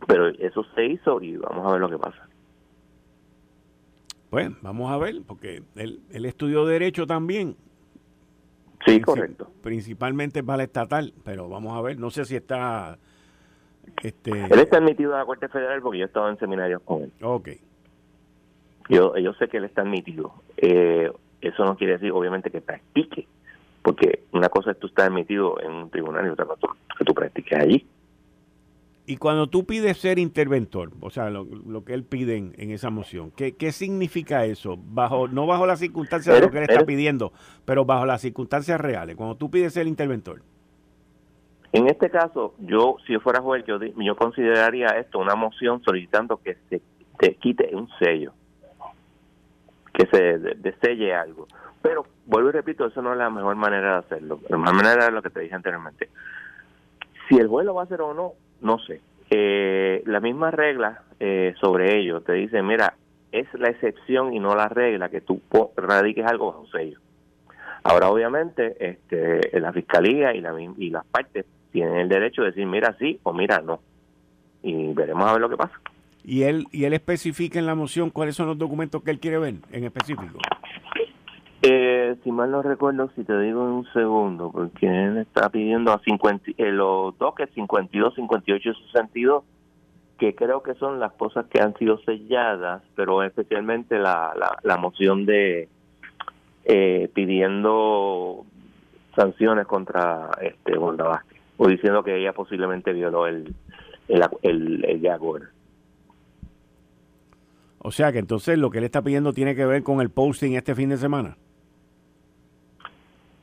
Pero 0.08 0.30
eso 0.30 0.66
se 0.76 0.86
hizo 0.86 1.22
y 1.22 1.38
vamos 1.38 1.68
a 1.68 1.72
ver 1.74 1.82
lo 1.82 1.90
que 1.90 1.98
pasa. 1.98 2.28
Pues 4.30 4.50
vamos 4.62 4.92
a 4.92 4.98
ver, 4.98 5.22
porque 5.26 5.64
él, 5.76 6.02
él 6.10 6.26
estudió 6.26 6.66
Derecho 6.66 7.06
también 7.06 7.56
Sí, 8.86 9.02
correcto. 9.02 9.50
Principalmente 9.62 10.44
para 10.44 10.64
estatal, 10.64 11.14
pero 11.24 11.50
vamos 11.50 11.78
a 11.78 11.82
ver, 11.82 12.00
no 12.00 12.10
sé 12.10 12.26
si 12.26 12.36
está... 12.36 12.98
Este... 14.04 14.32
Él 14.32 14.60
está 14.60 14.78
admitido 14.78 15.16
a 15.16 15.20
la 15.20 15.26
Corte 15.26 15.48
Federal 15.48 15.82
porque 15.82 16.00
yo 16.00 16.06
he 16.06 16.08
estado 16.08 16.30
en 16.30 16.38
seminarios 16.38 16.82
con 16.84 17.04
él. 17.04 17.12
Ok. 17.22 17.50
Yo, 18.90 19.18
yo 19.18 19.34
sé 19.34 19.48
que 19.48 19.58
él 19.58 19.66
está 19.66 19.82
admitido. 19.82 20.34
Eh, 20.58 21.12
eso 21.42 21.66
no 21.66 21.76
quiere 21.76 21.94
decir, 21.94 22.12
obviamente, 22.12 22.52
que 22.52 22.62
practique, 22.62 23.28
porque 23.82 24.24
una 24.32 24.50
cosa 24.50 24.72
es 24.72 24.80
tú 24.80 24.88
estás 24.88 25.08
emitido 25.08 25.60
en 25.62 25.72
un 25.72 25.90
tribunal 25.90 26.26
y 26.26 26.30
otra 26.30 26.46
cosa 26.46 26.68
que 26.98 27.04
tú 27.04 27.14
practiques 27.14 27.60
allí. 27.60 27.86
Y 29.10 29.16
cuando 29.16 29.48
tú 29.48 29.66
pides 29.66 29.98
ser 29.98 30.20
interventor, 30.20 30.92
o 31.00 31.10
sea, 31.10 31.30
lo, 31.30 31.86
que 31.86 31.94
él 31.94 32.04
pide 32.04 32.36
en, 32.36 32.72
esa 32.72 32.90
moción, 32.90 33.32
¿qué, 33.32 33.56
¿qué, 33.56 33.72
significa 33.72 34.44
eso? 34.44 34.76
bajo 34.78 35.30
No 35.30 35.48
bajo 35.48 35.66
las 35.66 35.80
circunstancias 35.80 36.36
de 36.36 36.42
lo 36.42 36.52
que 36.52 36.58
él 36.58 36.66
está 36.70 36.86
pidiendo, 36.86 37.32
pero 37.64 37.86
bajo 37.86 38.06
las 38.06 38.20
circunstancias 38.20 38.82
reales, 38.82 39.16
cuando 39.16 39.38
tú 39.38 39.50
pides 39.50 39.72
ser 39.72 39.88
interventor. 39.88 40.42
En 41.72 41.88
este 41.88 42.10
caso, 42.10 42.54
yo, 42.60 42.98
si 43.08 43.14
yo 43.14 43.22
fuera 43.22 43.42
juez, 43.42 43.64
yo, 43.66 43.80
yo 43.82 44.16
consideraría 44.18 44.88
esto 44.88 45.20
una 45.20 45.36
moción 45.36 45.82
solicitando 45.84 46.42
que 46.44 46.58
se 46.70 46.82
te 47.18 47.36
quite 47.36 47.74
un 47.74 47.88
sello, 48.00 48.34
que 49.94 50.06
se 50.08 50.38
deselle 50.56 51.16
algo. 51.16 51.48
Pero, 51.82 52.06
vuelvo 52.26 52.50
y 52.50 52.52
repito, 52.52 52.86
eso 52.86 53.02
no 53.02 53.14
es 53.14 53.18
la 53.18 53.30
mejor 53.30 53.56
manera 53.56 53.94
de 53.94 53.98
hacerlo. 54.00 54.42
La 54.50 54.58
mejor 54.58 54.76
manera 54.76 55.06
es 55.08 55.14
lo 55.14 55.22
que 55.22 55.30
te 55.30 55.40
dije 55.40 55.56
anteriormente. 55.56 56.10
Si 57.30 57.38
el 57.38 57.48
juez 57.48 57.66
lo 57.66 57.74
va 57.74 57.84
a 57.84 57.86
hacer 57.86 58.02
o 58.02 58.14
no, 58.14 58.34
no 58.62 58.80
sé. 58.80 59.02
Eh, 59.30 60.04
la 60.06 60.20
misma 60.20 60.52
regla 60.52 61.04
eh, 61.20 61.54
sobre 61.60 62.00
ello 62.00 62.22
te 62.22 62.34
dice, 62.34 62.62
mira, 62.62 62.96
es 63.32 63.48
la 63.54 63.70
excepción 63.70 64.34
y 64.34 64.40
no 64.40 64.56
la 64.56 64.70
regla 64.70 65.10
que 65.10 65.22
tú 65.22 65.42
radiques 65.76 66.26
algo 66.26 66.48
bajo 66.48 66.68
sello. 66.68 67.00
Ahora, 67.84 68.10
obviamente, 68.10 68.76
este, 68.80 69.60
la 69.60 69.72
fiscalía 69.72 70.34
y, 70.34 70.42
la, 70.42 70.54
y 70.78 70.90
las 70.90 71.06
partes 71.06 71.46
tienen 71.72 71.98
el 71.98 72.10
derecho 72.10 72.42
de 72.42 72.50
decir, 72.50 72.66
mira 72.66 72.96
sí 73.00 73.20
o 73.24 73.34
mira 73.34 73.62
no. 73.62 73.80
Y 74.64 74.94
veremos 74.94 75.28
a 75.28 75.34
ver 75.34 75.42
lo 75.42 75.50
que 75.50 75.58
pasa. 75.58 75.80
¿Y 76.24 76.44
él, 76.44 76.66
y 76.72 76.84
él 76.84 76.94
especifica 76.94 77.60
en 77.60 77.66
la 77.66 77.76
moción 77.76 78.10
cuáles 78.10 78.36
son 78.36 78.48
los 78.48 78.58
documentos 78.58 79.02
que 79.02 79.12
él 79.12 79.20
quiere 79.20 79.38
ver 79.38 79.56
en 79.72 79.84
específico? 79.86 80.40
Si 82.24 82.32
mal 82.32 82.52
no 82.52 82.62
recuerdo, 82.62 83.10
si 83.16 83.24
te 83.24 83.40
digo 83.40 83.64
en 83.64 83.72
un 83.72 83.94
segundo, 83.94 84.52
porque 84.52 84.88
él 84.88 85.18
está 85.18 85.50
pidiendo 85.50 85.92
a 85.92 86.00
50, 86.00 86.52
eh, 86.58 86.72
los 86.72 87.18
doques 87.18 87.50
52, 87.54 88.16
58 88.16 88.70
y 88.70 88.86
62, 88.86 89.44
que 90.18 90.36
creo 90.36 90.64
que 90.64 90.74
son 90.76 91.00
las 91.00 91.14
cosas 91.14 91.46
que 91.48 91.62
han 91.62 91.76
sido 91.78 92.00
selladas, 92.00 92.82
pero 92.96 93.24
especialmente 93.24 94.00
la, 94.00 94.34
la, 94.64 94.78
moción 94.78 95.26
de 95.26 95.70
eh, 96.66 97.10
pidiendo 97.14 98.46
sanciones 99.16 99.68
contra 99.68 100.32
este 100.42 100.78
Wanda 100.78 101.24
o 101.58 101.68
diciendo 101.68 102.04
que 102.04 102.18
ella 102.18 102.34
posiblemente 102.34 102.94
violó 102.94 103.28
el, 103.28 103.54
el, 104.08 104.24
el, 104.42 104.86
el 104.86 105.22
O 107.80 107.92
sea 107.92 108.12
que 108.12 108.20
entonces 108.20 108.58
lo 108.58 108.70
que 108.70 108.80
él 108.80 108.84
está 108.84 109.02
pidiendo 109.02 109.34
tiene 109.34 109.56
que 109.56 109.66
ver 109.66 109.84
con 109.84 110.02
el 110.02 110.10
posting 110.10 110.54
este 110.54 110.76
fin 110.76 110.90
de 110.90 110.98
semana. 110.98 111.38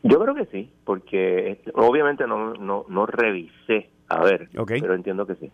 Yo 0.05 0.21
creo 0.21 0.35
que 0.35 0.45
sí, 0.47 0.71
porque 0.85 1.63
obviamente 1.75 2.27
no, 2.27 2.53
no, 2.53 2.85
no 2.89 3.07
revisé, 3.07 3.89
a 4.09 4.23
ver, 4.23 4.51
pero 4.53 4.95
entiendo 4.95 5.27
que 5.27 5.35
sí. 5.37 5.51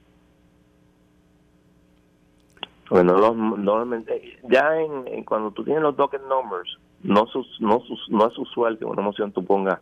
Bueno, 2.91 3.17
normalmente, 3.33 4.41
ya 4.51 4.77
en, 4.77 5.23
cuando 5.23 5.53
tú 5.53 5.63
tienes 5.63 5.85
los 5.85 5.97
docket 5.97 6.23
numbers, 6.23 6.77
no, 7.05 7.27
no, 7.61 7.83
no 8.09 8.27
es 8.27 8.39
usual 8.39 8.77
que 8.77 8.85
una 8.85 9.03
moción 9.03 9.31
tú 9.31 9.45
pongas 9.45 9.79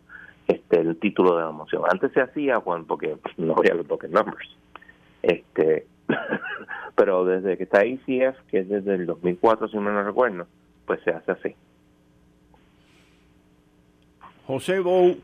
este, 0.46 0.80
el 0.80 0.98
título 0.98 1.34
de 1.37 1.44
la 1.44 1.50
moción. 1.50 1.84
Antes 1.90 2.12
se 2.12 2.20
hacía 2.20 2.60
cuando, 2.60 2.87
porque 2.87 3.16
no 3.38 3.54
había 3.56 3.72
los 3.72 3.88
docket 3.88 4.10
numbers. 4.10 4.54
Este, 5.22 5.87
pero 6.94 7.25
desde 7.25 7.56
que 7.56 7.64
está 7.64 7.87
ICF, 7.87 8.38
que 8.50 8.58
es 8.58 8.68
desde 8.68 8.96
el 8.96 9.06
2004, 9.06 9.68
si 9.68 9.76
no 9.76 9.82
me 9.84 10.02
recuerdo, 10.02 10.46
pues 10.84 11.00
se 11.04 11.10
hace 11.10 11.32
así. 11.32 11.54
José 14.49 14.81
Bou 14.81 15.14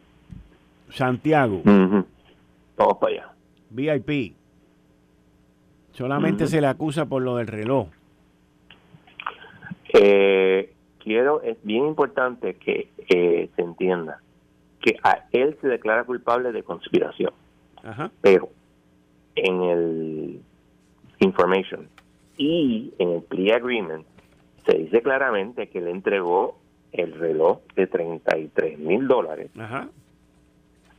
Santiago. 0.91 1.63
Vamos 1.65 2.99
para 3.01 3.13
allá. 3.13 3.33
VIP. 3.71 4.35
Solamente 5.93 6.47
se 6.47 6.61
le 6.61 6.67
acusa 6.67 7.07
por 7.07 7.23
lo 7.23 7.37
del 7.37 7.47
reloj. 7.47 7.89
Eh, 9.95 10.75
quiero, 10.99 11.41
es 11.41 11.57
bien 11.63 11.87
importante 11.87 12.57
que 12.57 12.91
eh, 13.09 13.49
se 13.57 13.63
entienda 13.63 14.21
que 14.83 14.99
a 15.03 15.25
él 15.33 15.57
se 15.63 15.69
declara 15.69 16.05
culpable 16.05 16.53
de 16.53 16.63
conspiración. 16.63 17.33
Pero 18.21 18.51
en 19.37 19.63
el 19.63 20.41
information 21.21 21.89
y 22.37 22.93
en 22.99 23.09
el 23.09 23.23
plea 23.23 23.57
agreement 23.57 24.05
se 24.67 24.77
dice 24.77 25.01
claramente 25.01 25.71
que 25.71 25.81
le 25.81 25.93
entregó 25.93 26.59
el 26.95 27.13
reloj 27.13 27.59
de 27.75 27.89
33 27.89 28.79
mil 28.79 29.09
dólares 29.09 29.51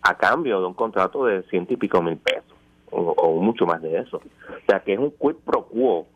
a 0.01 0.17
cambio 0.17 0.59
de 0.59 0.67
un 0.67 0.73
contrato 0.73 1.25
de 1.25 1.43
ciento 1.43 1.73
y 1.73 1.77
pico 1.77 2.01
mil 2.01 2.17
pesos 2.17 2.53
o, 2.91 3.41
mucho 3.41 3.65
más 3.65 3.81
de 3.81 3.99
eso. 3.99 4.17
O 4.17 4.65
sea 4.67 4.81
que 4.81 4.93
es 4.93 4.99
un 4.99 5.11
quid 5.11 5.35
pro 5.43 5.65
quo 5.65 6.07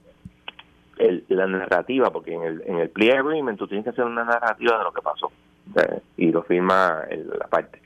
la 1.30 1.48
narrativa, 1.48 2.12
porque 2.12 2.34
en 2.34 2.44
el, 2.44 2.64
en 2.66 2.80
el 2.80 2.90
plea 2.90 3.20
agreement 3.20 3.58
tú 3.58 3.68
tienes 3.68 3.86
que 3.86 3.92
hacer 3.92 4.04
una 4.04 4.26
narrativa 4.26 4.78
de 4.78 4.84
lo 4.84 4.92
que 4.92 5.02
pasó 5.02 5.32
y 6.18 6.32
lo 6.32 6.44
firma 6.44 7.04
la 7.10 7.48
parte. 7.48 7.82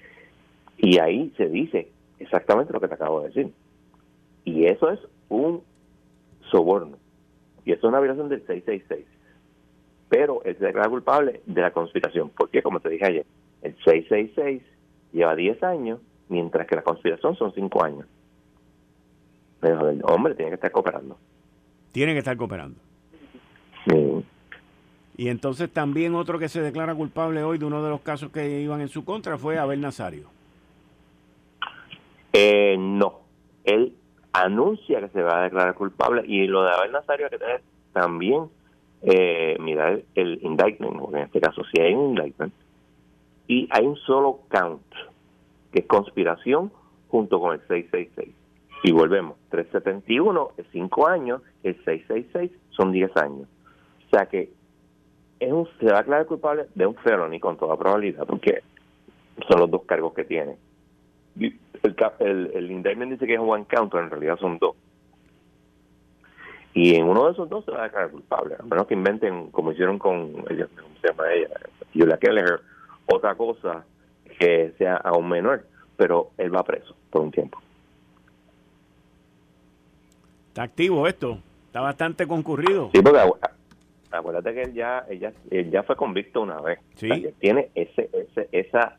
Y 0.78 1.00
ahí 1.00 1.32
se 1.38 1.48
dice 1.48 1.92
exactamente 2.20 2.74
lo 2.74 2.82
que 2.82 2.88
te 2.88 2.96
acabo 2.96 3.22
de 3.22 3.28
decir. 3.28 3.52
Y 4.46 4.66
eso 4.66 4.90
es 4.90 5.00
un 5.30 5.62
soborno. 6.50 6.98
Y 7.66 7.72
eso 7.72 7.88
es 7.88 7.90
una 7.90 8.00
violación 8.00 8.30
del 8.30 8.46
666 8.46 9.13
pero 10.14 10.44
él 10.44 10.56
se 10.60 10.66
declara 10.66 10.90
culpable 10.90 11.42
de 11.48 11.62
la 11.62 11.72
conspiración. 11.72 12.30
Porque, 12.38 12.62
como 12.62 12.80
te 12.80 12.88
dije 12.88 13.04
ayer, 13.04 13.26
el 13.64 13.76
666 13.84 14.62
lleva 15.12 15.36
10 15.36 15.64
años, 15.64 16.00
mientras 16.30 16.68
que 16.68 16.76
la 16.76 16.84
conspiración 16.84 17.36
son 17.36 17.52
5 17.52 17.84
años. 17.84 18.06
Pero 19.60 19.90
el 19.90 20.04
hombre 20.04 20.36
tiene 20.36 20.52
que 20.52 20.56
estar 20.56 20.72
cooperando. 20.72 21.18
Tiene 21.92 22.14
que 22.14 22.20
estar 22.20 22.38
cooperando. 22.38 22.78
Y 25.18 25.30
entonces 25.30 25.72
también 25.72 26.14
otro 26.14 26.38
que 26.38 26.48
se 26.48 26.62
declara 26.62 26.94
culpable 26.94 27.44
hoy 27.44 27.58
de 27.58 27.66
uno 27.66 27.84
de 27.84 27.90
los 27.90 28.02
casos 28.02 28.30
que 28.30 28.62
iban 28.62 28.82
en 28.82 28.90
su 28.90 29.04
contra 29.04 29.40
fue 29.40 29.58
Abel 29.58 29.82
Nazario. 29.82 30.28
Eh, 32.34 32.76
no, 32.78 33.22
él 33.64 33.96
anuncia 34.32 35.00
que 35.00 35.10
se 35.10 35.24
va 35.24 35.40
a 35.40 35.44
declarar 35.46 35.74
culpable 35.74 36.22
y 36.28 36.46
lo 36.46 36.64
de 36.64 36.72
Abel 36.72 36.92
Nazario 36.92 37.26
hay 37.26 37.32
que 37.32 37.40
tener 37.40 37.62
también 37.94 38.50
eh, 39.04 39.58
mirar 39.60 40.02
el 40.16 40.40
indictment, 40.42 40.96
en 41.14 41.20
este 41.20 41.42
caso 41.42 41.62
si 41.66 41.82
hay 41.82 41.94
un 41.94 42.12
indictment, 42.12 42.54
y 43.48 43.68
hay 43.72 43.86
un 43.86 43.98
solo 43.98 44.40
count, 44.50 44.82
que 45.72 45.80
es 45.80 45.86
conspiración 45.86 46.72
junto 47.10 47.40
con 47.40 47.54
el 47.54 47.60
666. 47.68 48.34
Y 48.84 48.92
volvemos, 48.92 49.38
371 49.50 50.52
es 50.58 50.66
5 50.72 51.08
años, 51.08 51.42
el 51.64 51.76
666 51.84 52.52
son 52.72 52.92
10 52.92 53.16
años. 53.18 53.48
O 54.08 54.10
sea 54.10 54.26
que 54.28 54.50
es 55.40 55.52
un, 55.52 55.68
se 55.80 55.92
va 55.92 56.00
a 56.00 56.26
culpable 56.26 56.68
de 56.74 56.86
un 56.86 56.96
felony 56.96 57.40
con 57.40 57.58
toda 57.58 57.78
probabilidad, 57.78 58.26
porque 58.26 58.62
son 59.50 59.60
los 59.60 59.70
dos 59.70 59.84
cargos 59.84 60.14
que 60.14 60.24
tiene. 60.24 60.56
El, 61.38 61.58
el, 62.20 62.52
el 62.54 62.72
indictment 62.72 63.12
dice 63.12 63.28
que 63.28 63.34
es 63.34 63.40
one 63.40 63.66
count, 63.70 63.92
pero 63.92 64.04
en 64.04 64.10
realidad 64.10 64.38
son 64.40 64.58
dos. 64.60 64.76
Y 66.74 66.96
en 66.96 67.06
uno 67.06 67.26
de 67.26 67.34
esos 67.34 67.50
dos 67.50 67.64
se 67.66 67.72
va 67.72 67.82
a 67.82 67.84
declarar 67.84 68.12
culpable, 68.12 68.56
a 68.60 68.64
menos 68.64 68.88
que 68.88 68.96
inventen, 68.96 69.52
como 69.52 69.72
hicieron 69.72 70.00
con, 70.00 70.34
ella, 70.50 70.68
¿cómo 70.76 70.96
se 71.02 71.08
llama 71.08 71.32
ella? 71.32 71.50
Julia 71.94 72.18
Keller, 72.18 72.62
otra 73.06 73.36
cosa 73.36 73.86
que 74.40 74.74
sea 74.78 74.96
aún 74.96 75.30
menor, 75.30 75.66
pero 75.96 76.32
él 76.38 76.54
va 76.54 76.64
preso 76.64 76.96
por 77.12 77.22
un 77.22 77.32
tiempo. 77.32 77.60
Está 80.48 80.64
activo 80.64 81.08
esto, 81.08 81.38
está 81.68 81.82
bastante 81.82 82.26
concurrido. 82.26 82.90
Sí, 82.94 83.02
porque 83.02 83.20
acuérdate 84.12 84.54
que 84.54 84.62
él 84.64 84.74
ya, 84.74 85.06
ella, 85.10 85.34
él 85.52 85.70
ya 85.72 85.84
fue 85.84 85.96
convicto 85.96 86.42
una 86.42 86.60
vez. 86.60 86.80
Sí. 86.96 87.10
tiene 87.40 87.70
ese, 87.76 88.10
ese, 88.14 88.50
esa, 88.52 88.98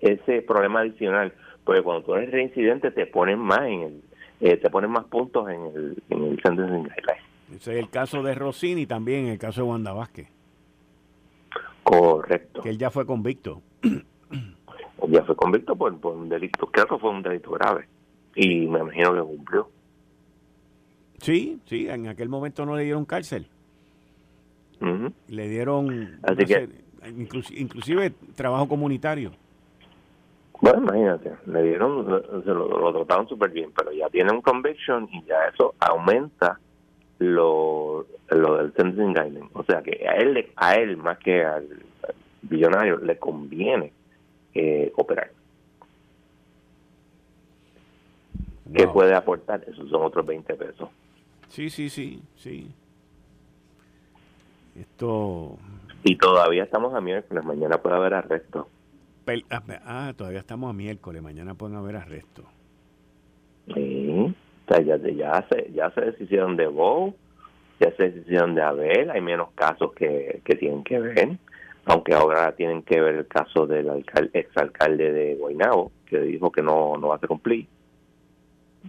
ese 0.00 0.42
problema 0.42 0.80
adicional, 0.80 1.32
porque 1.64 1.82
cuando 1.82 2.04
tú 2.04 2.14
eres 2.14 2.30
reincidente 2.30 2.90
te 2.90 3.06
ponen 3.06 3.38
más 3.38 3.60
en 3.60 3.82
el 3.82 4.02
eh, 4.40 4.56
te 4.56 4.70
ponen 4.70 4.90
más 4.90 5.04
puntos 5.06 5.48
en 5.48 5.66
el, 5.66 6.02
en 6.10 6.24
el 6.24 6.40
sentencing 6.42 6.88
Ese 7.54 7.72
es 7.72 7.78
el 7.78 7.90
caso 7.90 8.22
de 8.22 8.34
Rossini 8.34 8.82
y 8.82 8.86
también 8.86 9.26
el 9.26 9.38
caso 9.38 9.62
de 9.62 9.68
Wanda 9.68 9.92
Vázquez. 9.92 10.28
Correcto. 11.82 12.62
Que 12.62 12.70
él 12.70 12.78
ya 12.78 12.90
fue 12.90 13.06
convicto. 13.06 13.62
ya 15.08 15.24
fue 15.24 15.34
convicto 15.36 15.74
por, 15.74 15.92
un 15.92 16.28
delito, 16.28 16.66
creo 16.66 16.86
que 16.86 16.98
fue 16.98 17.10
un 17.10 17.22
delito 17.22 17.50
grave. 17.52 17.88
Y 18.34 18.66
me 18.66 18.80
imagino 18.80 19.14
que 19.14 19.20
cumplió. 19.22 19.70
Sí, 21.20 21.58
sí, 21.66 21.88
en 21.88 22.06
aquel 22.06 22.28
momento 22.28 22.64
no 22.64 22.76
le 22.76 22.84
dieron 22.84 23.04
cárcel. 23.04 23.48
Le 25.26 25.48
dieron, 25.48 26.20
inclusive 27.56 28.12
trabajo 28.36 28.68
comunitario. 28.68 29.32
Bueno, 30.60 30.78
imagínate, 30.78 31.32
le 31.46 31.62
dieron, 31.62 32.04
se 32.44 32.50
lo, 32.50 32.92
trataron 32.92 33.28
súper 33.28 33.50
bien, 33.50 33.70
pero 33.76 33.92
ya 33.92 34.08
tiene 34.10 34.32
un 34.32 34.42
conviction 34.42 35.08
y 35.12 35.22
ya 35.24 35.36
eso 35.52 35.74
aumenta 35.78 36.58
lo, 37.18 38.06
lo 38.28 38.56
del 38.56 38.72
sentencing 38.74 39.14
guideline. 39.14 39.50
O 39.52 39.62
sea 39.62 39.82
que 39.82 40.06
a 40.08 40.16
él, 40.16 40.50
a 40.56 40.74
él 40.74 40.96
más 40.96 41.18
que 41.18 41.44
al 41.44 41.68
billonario 42.42 42.96
le 42.98 43.18
conviene 43.18 43.92
eh, 44.54 44.92
operar. 44.96 45.30
¿Qué 48.74 48.86
puede 48.88 49.14
aportar? 49.14 49.64
Esos 49.66 49.88
son 49.88 50.02
otros 50.02 50.26
20 50.26 50.54
pesos. 50.54 50.88
Sí, 51.48 51.70
sí, 51.70 51.88
sí, 51.88 52.22
sí. 52.36 52.70
Esto... 54.78 55.56
Y 56.04 56.16
todavía 56.16 56.64
estamos 56.64 56.94
a 56.94 57.00
miércoles, 57.00 57.44
mañana 57.44 57.78
puede 57.78 57.96
haber 57.96 58.14
arresto. 58.14 58.68
Ah, 59.50 59.62
ah, 59.84 60.12
todavía 60.16 60.38
estamos 60.38 60.70
a 60.70 60.72
miércoles, 60.72 61.22
mañana 61.22 61.54
pueden 61.54 61.76
haber 61.76 61.96
arresto. 61.96 62.44
Sí, 63.74 64.34
o 64.66 64.72
sea, 64.74 64.82
ya, 64.82 64.96
ya, 64.96 65.46
se, 65.50 65.70
ya 65.72 65.90
se 65.90 66.00
deshicieron 66.00 66.56
de 66.56 66.66
Bow, 66.66 67.14
ya 67.78 67.94
se 67.96 68.10
deshicieron 68.10 68.54
de 68.54 68.62
Abel, 68.62 69.10
hay 69.10 69.20
menos 69.20 69.50
casos 69.54 69.92
que, 69.92 70.40
que 70.44 70.56
tienen 70.56 70.82
que 70.82 70.98
ver, 70.98 71.36
aunque 71.84 72.14
ahora 72.14 72.52
tienen 72.52 72.82
que 72.82 73.00
ver 73.00 73.16
el 73.16 73.26
caso 73.26 73.66
del 73.66 73.90
alcalde, 73.90 74.30
exalcalde 74.32 75.12
de 75.12 75.34
Guaynabo, 75.34 75.92
que 76.06 76.20
dijo 76.20 76.50
que 76.50 76.62
no, 76.62 76.96
no 76.96 77.08
va 77.08 77.16
a 77.16 77.26
cumplir, 77.26 77.66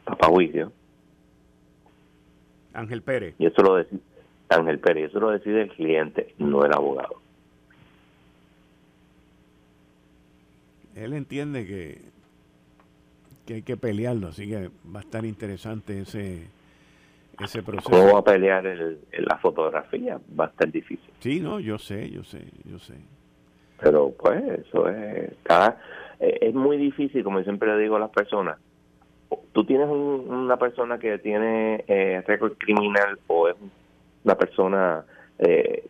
papá 0.05 0.27
juicio. 0.27 0.71
Ángel 2.73 3.01
Pérez. 3.01 3.35
Y 3.39 3.45
eso 3.45 3.61
lo 3.61 3.75
decide 3.75 3.99
Ángel 4.49 4.79
Pérez, 4.79 5.09
eso 5.09 5.19
lo 5.19 5.31
decide 5.31 5.63
el 5.63 5.69
cliente, 5.69 6.33
no 6.37 6.63
el 6.65 6.73
abogado. 6.73 7.21
Él 10.99 11.13
entiende 11.13 11.65
que, 11.65 12.01
que 13.45 13.53
hay 13.55 13.61
que 13.61 13.77
pelearlo, 13.77 14.27
así 14.27 14.47
que 14.47 14.69
va 14.93 14.99
a 14.99 15.03
estar 15.03 15.25
interesante 15.25 16.01
ese, 16.01 16.47
ese 17.39 17.63
proceso. 17.63 17.89
¿Cómo 17.89 18.13
va 18.13 18.19
a 18.19 18.23
pelear 18.23 18.65
el, 18.67 18.99
la 19.11 19.37
fotografía? 19.37 20.19
Va 20.37 20.45
a 20.45 20.47
estar 20.49 20.69
difícil. 20.71 21.09
Sí, 21.19 21.39
no, 21.39 21.59
yo 21.59 21.77
sé, 21.77 22.09
yo 22.09 22.23
sé, 22.23 22.43
yo 22.65 22.79
sé. 22.79 22.95
Pero 23.81 24.11
pues 24.11 24.43
eso 24.43 24.89
es, 24.89 25.31
cada, 25.43 25.81
eh, 26.19 26.37
es 26.41 26.53
muy 26.53 26.77
difícil, 26.77 27.23
como 27.23 27.41
siempre 27.43 27.73
le 27.73 27.81
digo 27.81 27.95
a 27.95 27.99
las 27.99 28.09
personas, 28.09 28.57
tú 29.53 29.63
tienes 29.63 29.87
una 29.87 30.57
persona 30.57 30.99
que 30.99 31.17
tiene 31.19 31.85
eh, 31.87 32.21
récord 32.27 32.53
criminal 32.57 33.19
o 33.27 33.47
es 33.47 33.55
una 34.23 34.35
persona 34.35 35.05
eh, 35.37 35.85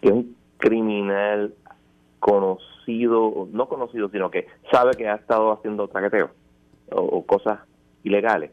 que 0.00 0.08
es 0.08 0.14
un 0.14 0.36
criminal 0.58 1.54
conocido, 2.18 3.48
no 3.52 3.68
conocido, 3.68 4.08
sino 4.08 4.30
que 4.30 4.46
sabe 4.70 4.96
que 4.96 5.08
ha 5.08 5.16
estado 5.16 5.52
haciendo 5.52 5.88
traqueteo 5.88 6.30
o, 6.90 7.24
cosas 7.24 7.60
ilegales. 8.04 8.50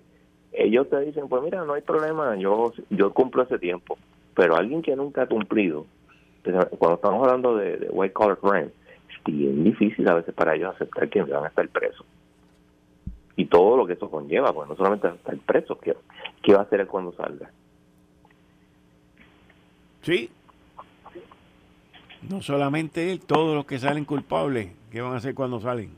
Ellos 0.52 0.90
te 0.90 1.00
dicen, 1.02 1.28
pues 1.28 1.44
mira, 1.44 1.64
no 1.66 1.74
hay 1.74 1.82
problema, 1.82 2.36
yo, 2.36 2.74
yo 2.90 3.14
cumplo 3.14 3.44
ese 3.44 3.60
tiempo. 3.60 3.98
Pero 4.36 4.56
alguien 4.56 4.82
que 4.82 4.96
nunca 4.96 5.24
ha 5.24 5.28
cumplido, 5.28 5.86
cuando 6.78 6.96
estamos 6.96 7.24
hablando 7.24 7.56
de, 7.56 7.88
white 7.92 8.14
collar 8.14 8.38
crime, 8.38 8.70
es 9.10 9.24
bien 9.26 9.64
difícil 9.64 10.08
a 10.10 10.16
veces 10.16 10.34
para 10.34 10.56
ellos 10.56 10.76
aceptar 10.76 11.10
que 11.10 11.22
van 11.24 11.46
a 11.46 11.48
estar 11.48 11.68
presos 11.70 12.06
y 13.36 13.46
todo 13.46 13.78
lo 13.78 13.86
que 13.86 13.94
eso 13.94 14.10
conlleva, 14.10 14.54
pues 14.54 14.70
no 14.70 14.76
solamente 14.76 15.08
estar 15.08 15.38
preso, 15.40 15.78
¿qué, 15.78 15.96
qué 16.42 16.54
va 16.54 16.60
a 16.60 16.64
hacer 16.64 16.88
cuando 16.88 17.12
salga? 17.14 17.50
Sí. 20.02 20.30
No 22.29 22.41
solamente 22.41 23.12
él, 23.12 23.22
todos 23.22 23.55
los 23.55 23.65
que 23.65 23.79
salen 23.79 24.05
culpables, 24.05 24.72
¿qué 24.91 25.01
van 25.01 25.13
a 25.13 25.17
hacer 25.17 25.36
cuando 25.36 25.60
salen? 25.60 25.91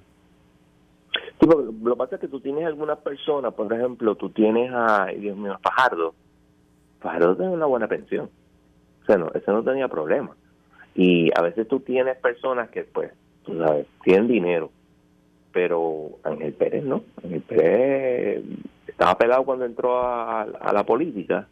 Lo 1.41 1.93
que 1.93 1.97
pasa 1.97 2.15
es 2.15 2.21
que 2.21 2.27
tú 2.27 2.39
tienes 2.39 2.65
algunas 2.65 2.97
personas, 2.97 3.53
por 3.53 3.71
ejemplo, 3.71 4.15
tú 4.15 4.29
tienes 4.29 4.71
a, 4.73 5.05
Dios 5.17 5.37
mío, 5.37 5.53
a 5.53 5.59
Fajardo. 5.59 6.13
Fajardo 6.99 7.35
tiene 7.35 7.51
una 7.51 7.65
buena 7.65 7.87
pensión. 7.87 8.29
O 9.03 9.05
sea, 9.05 9.17
no, 9.17 9.31
ese 9.33 9.51
no 9.51 9.63
tenía 9.63 9.87
problema. 9.87 10.35
Y 10.95 11.29
a 11.37 11.41
veces 11.41 11.67
tú 11.67 11.79
tienes 11.79 12.17
personas 12.17 12.69
que, 12.69 12.83
pues, 12.83 13.11
tú 13.45 13.57
sabes, 13.57 13.85
tienen 14.03 14.27
dinero 14.27 14.71
pero 15.57 16.19
Ángel 16.23 16.53
Pérez 16.53 16.83
no. 16.83 17.01
Ángel 17.23 17.41
Pérez 17.41 18.43
estaba 18.85 19.17
pelado 19.17 19.43
cuando 19.43 19.65
entró 19.65 20.03
a, 20.03 20.45
la 20.45 20.85
política 20.85 21.47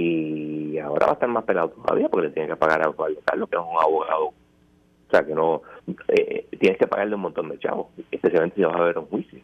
y 0.00 0.78
ahora 0.78 1.06
va 1.06 1.12
a 1.12 1.14
estar 1.14 1.28
más 1.28 1.44
pelado 1.44 1.70
todavía 1.70 2.08
porque 2.08 2.28
le 2.28 2.32
tiene 2.32 2.48
que 2.48 2.56
pagar 2.56 2.82
a 2.82 2.92
Carlos, 3.24 3.48
que 3.48 3.56
es 3.56 3.62
un 3.62 3.80
abogado. 3.80 4.26
O 4.26 5.10
sea, 5.10 5.24
que 5.24 5.34
no. 5.34 5.62
Eh, 6.08 6.46
tienes 6.58 6.78
que 6.78 6.86
pagarle 6.86 7.16
un 7.16 7.22
montón 7.22 7.48
de 7.48 7.58
chavos, 7.58 7.88
especialmente 8.10 8.56
si 8.56 8.62
vas 8.62 8.76
a 8.76 8.84
ver 8.84 8.98
un 8.98 9.06
juicio. 9.06 9.40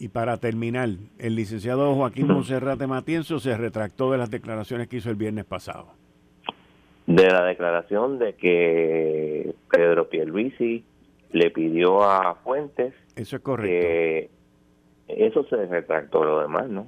Y 0.00 0.08
para 0.08 0.36
terminar, 0.36 0.90
el 1.18 1.34
licenciado 1.34 1.94
Joaquín 1.94 2.28
Monserrate 2.28 2.86
Matienzo 2.86 3.40
se 3.40 3.56
retractó 3.56 4.12
de 4.12 4.18
las 4.18 4.30
declaraciones 4.30 4.88
que 4.88 4.98
hizo 4.98 5.10
el 5.10 5.16
viernes 5.16 5.44
pasado 5.44 5.88
de 7.08 7.26
la 7.26 7.42
declaración 7.42 8.18
de 8.18 8.34
que 8.34 9.54
Pedro 9.70 10.10
Pierluisi 10.10 10.84
le 11.32 11.50
pidió 11.50 12.02
a 12.02 12.34
Fuentes 12.44 12.92
eso 13.16 13.36
es 13.36 13.42
correcto 13.42 13.70
que 13.70 14.30
eso 15.08 15.44
se 15.44 15.66
retractó 15.66 16.24
lo 16.24 16.40
demás 16.40 16.68
no 16.68 16.86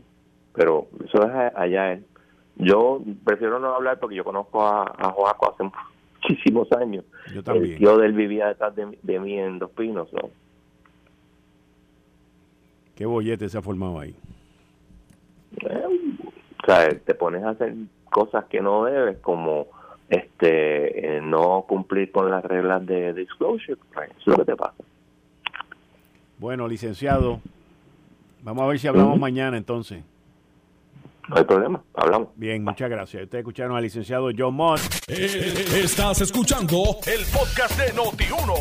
pero 0.54 0.88
eso 1.04 1.26
es 1.26 1.52
allá 1.56 1.92
él 1.92 2.04
yo 2.56 3.00
prefiero 3.24 3.58
no 3.58 3.74
hablar 3.74 3.98
porque 3.98 4.16
yo 4.16 4.24
conozco 4.24 4.62
a, 4.66 4.82
a 4.82 5.10
Joaco 5.12 5.54
hace 5.54 5.64
muchísimos 6.22 6.70
años. 6.72 7.04
Yo 7.32 7.42
también. 7.42 7.72
El 7.72 7.78
tío 7.78 7.96
de 7.96 8.06
él 8.06 8.12
vivía 8.12 8.48
detrás 8.48 8.74
de, 8.76 9.18
mí 9.18 9.38
en 9.38 9.58
Dos 9.58 9.70
Pinos 9.70 10.12
¿no? 10.12 10.30
qué 12.94 13.06
bollete 13.06 13.48
se 13.48 13.56
ha 13.56 13.62
formado 13.62 13.98
ahí. 13.98 14.14
Eh, 15.62 15.84
o 16.62 16.66
sea 16.66 16.88
te 16.90 17.14
pones 17.14 17.42
a 17.42 17.50
hacer 17.50 17.74
cosas 18.10 18.44
que 18.44 18.60
no 18.60 18.84
debes 18.84 19.18
como 19.18 19.68
este 20.10 21.16
eh, 21.16 21.20
no 21.22 21.64
cumplir 21.66 22.12
con 22.12 22.30
las 22.30 22.44
reglas 22.44 22.84
de 22.84 23.14
disclosure, 23.14 23.78
eso 23.92 24.10
es 24.18 24.26
lo 24.26 24.36
que 24.36 24.44
te 24.44 24.56
pasa. 24.56 24.84
Bueno, 26.38 26.68
licenciado, 26.68 27.40
vamos 28.42 28.64
a 28.64 28.66
ver 28.66 28.78
si 28.78 28.86
hablamos 28.86 29.18
mañana 29.18 29.56
entonces. 29.56 30.02
No 31.28 31.36
hay 31.36 31.44
problema, 31.44 31.80
hablamos. 31.94 32.30
Bien, 32.34 32.64
muchas 32.64 32.90
gracias. 32.90 33.22
Ustedes 33.22 33.42
escucharon 33.42 33.76
al 33.76 33.84
licenciado 33.84 34.30
John 34.36 34.54
Mott. 34.54 34.80
Eh, 35.06 35.64
estás 35.84 36.20
escuchando 36.22 36.96
el 37.06 37.24
podcast 37.26 37.78
de 37.78 37.92
Noti1. 37.94 38.54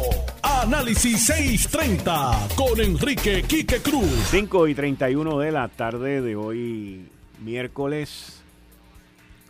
Análisis 0.44 1.26
630 1.26 2.48
con 2.56 2.80
Enrique 2.80 3.44
Quique 3.48 3.82
Cruz. 3.82 4.06
5 4.30 4.68
y 4.68 4.76
31 4.76 5.40
de 5.40 5.52
la 5.52 5.68
tarde 5.68 6.22
de 6.22 6.36
hoy, 6.36 7.10
miércoles 7.44 8.44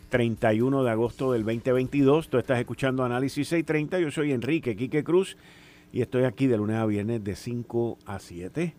31 0.10 0.84
de 0.84 0.92
agosto 0.92 1.32
del 1.32 1.44
2022. 1.44 2.30
Tú 2.30 2.38
estás 2.38 2.60
escuchando 2.60 3.04
Análisis 3.04 3.48
630. 3.48 4.00
Yo 4.00 4.12
soy 4.12 4.32
Enrique 4.32 4.76
Quique 4.76 5.04
Cruz 5.04 5.38
y 5.92 6.02
estoy 6.02 6.24
aquí 6.24 6.48
de 6.48 6.58
lunes 6.58 6.78
a 6.78 6.86
viernes 6.86 7.24
de 7.24 7.36
5 7.36 7.98
a 8.06 8.20
7. 8.20 8.76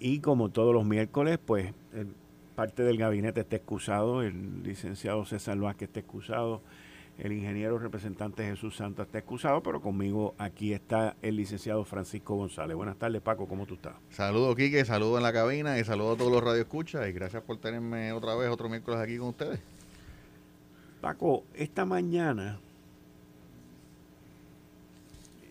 Y 0.00 0.20
como 0.20 0.50
todos 0.50 0.72
los 0.72 0.84
miércoles, 0.84 1.38
pues 1.44 1.72
parte 2.54 2.82
del 2.82 2.98
gabinete 2.98 3.40
está 3.40 3.54
excusado, 3.56 4.22
el 4.22 4.62
licenciado 4.62 5.24
César 5.24 5.58
Vázquez 5.58 5.88
está 5.88 6.00
excusado, 6.00 6.60
el 7.18 7.32
ingeniero 7.32 7.78
representante 7.78 8.44
Jesús 8.44 8.76
Santos 8.76 9.06
está 9.06 9.18
excusado, 9.18 9.62
pero 9.62 9.80
conmigo 9.80 10.34
aquí 10.38 10.72
está 10.72 11.16
el 11.22 11.36
licenciado 11.36 11.84
Francisco 11.84 12.36
González. 12.36 12.76
Buenas 12.76 12.96
tardes, 12.96 13.22
Paco, 13.22 13.46
¿cómo 13.46 13.66
tú 13.66 13.74
estás? 13.74 13.94
Saludos, 14.10 14.56
Quique, 14.56 14.84
saludos 14.84 15.18
en 15.18 15.22
la 15.24 15.32
cabina 15.32 15.78
y 15.78 15.84
saludos 15.84 16.14
a 16.14 16.18
todos 16.18 16.32
los 16.32 16.42
radioescuchas 16.42 17.08
y 17.08 17.12
gracias 17.12 17.42
por 17.42 17.58
tenerme 17.58 18.12
otra 18.12 18.34
vez 18.34 18.50
otro 18.50 18.68
miércoles 18.68 19.00
aquí 19.00 19.18
con 19.18 19.28
ustedes. 19.28 19.60
Paco, 21.00 21.44
esta 21.54 21.84
mañana 21.84 22.58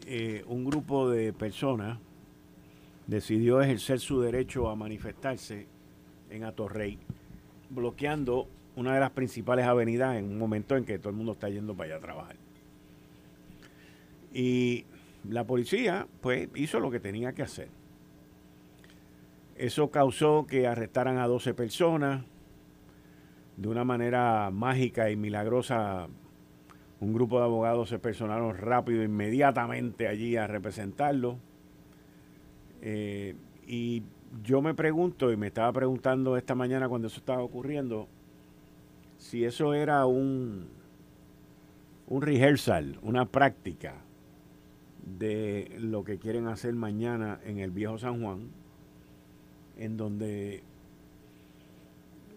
eh, 0.05 0.43
un 0.47 0.63
grupo 0.63 1.09
de 1.09 1.33
personas 1.33 1.99
decidió 3.07 3.61
ejercer 3.61 3.99
su 3.99 4.21
derecho 4.21 4.69
a 4.69 4.75
manifestarse 4.75 5.65
en 6.29 6.43
Atorrey, 6.43 6.99
bloqueando 7.69 8.47
una 8.75 8.93
de 8.93 8.99
las 8.99 9.11
principales 9.11 9.65
avenidas 9.65 10.17
en 10.17 10.25
un 10.25 10.37
momento 10.37 10.75
en 10.75 10.85
que 10.85 10.99
todo 10.99 11.09
el 11.09 11.15
mundo 11.15 11.31
está 11.31 11.49
yendo 11.49 11.73
para 11.73 11.87
allá 11.87 11.97
a 11.97 12.01
trabajar. 12.01 12.35
Y 14.33 14.85
la 15.27 15.45
policía, 15.45 16.07
pues, 16.21 16.49
hizo 16.55 16.79
lo 16.79 16.91
que 16.91 16.99
tenía 16.99 17.33
que 17.33 17.43
hacer. 17.43 17.69
Eso 19.55 19.89
causó 19.89 20.45
que 20.45 20.67
arrestaran 20.67 21.17
a 21.17 21.27
12 21.27 21.53
personas, 21.55 22.23
de 23.55 23.67
una 23.67 23.83
manera 23.83 24.51
mágica 24.51 25.09
y 25.09 25.15
milagrosa, 25.15 26.07
un 26.99 27.13
grupo 27.13 27.39
de 27.39 27.45
abogados 27.45 27.89
se 27.89 27.97
personaron 27.97 28.55
rápido, 28.57 29.03
inmediatamente 29.03 30.07
allí 30.07 30.35
a 30.35 30.45
representarlo. 30.45 31.37
Eh, 32.81 33.35
y 33.65 34.03
yo 34.43 34.61
me 34.61 34.73
pregunto, 34.73 35.31
y 35.31 35.37
me 35.37 35.47
estaba 35.47 35.71
preguntando 35.73 36.37
esta 36.37 36.55
mañana 36.55 36.89
cuando 36.89 37.07
eso 37.07 37.19
estaba 37.19 37.41
ocurriendo, 37.41 38.07
si 39.17 39.45
eso 39.45 39.73
era 39.73 40.05
un, 40.05 40.67
un 42.07 42.21
rehearsal, 42.21 42.99
una 43.01 43.25
práctica 43.25 43.95
de 45.19 45.75
lo 45.79 46.03
que 46.03 46.17
quieren 46.17 46.47
hacer 46.47 46.73
mañana 46.73 47.39
en 47.45 47.59
el 47.59 47.71
viejo 47.71 47.97
San 47.97 48.21
Juan, 48.21 48.49
en 49.77 49.97
donde 49.97 50.63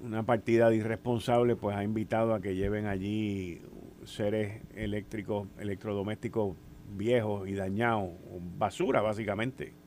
una 0.02 0.22
partida 0.22 0.70
de 0.70 0.76
irresponsable 0.76 1.56
pues 1.56 1.76
ha 1.76 1.84
invitado 1.84 2.34
a 2.34 2.40
que 2.40 2.54
lleven 2.54 2.86
allí 2.86 3.60
seres 4.04 4.62
eléctricos, 4.74 5.48
electrodomésticos 5.58 6.56
viejos 6.96 7.48
y 7.48 7.54
dañados, 7.54 8.10
basura 8.58 9.02
básicamente. 9.02 9.79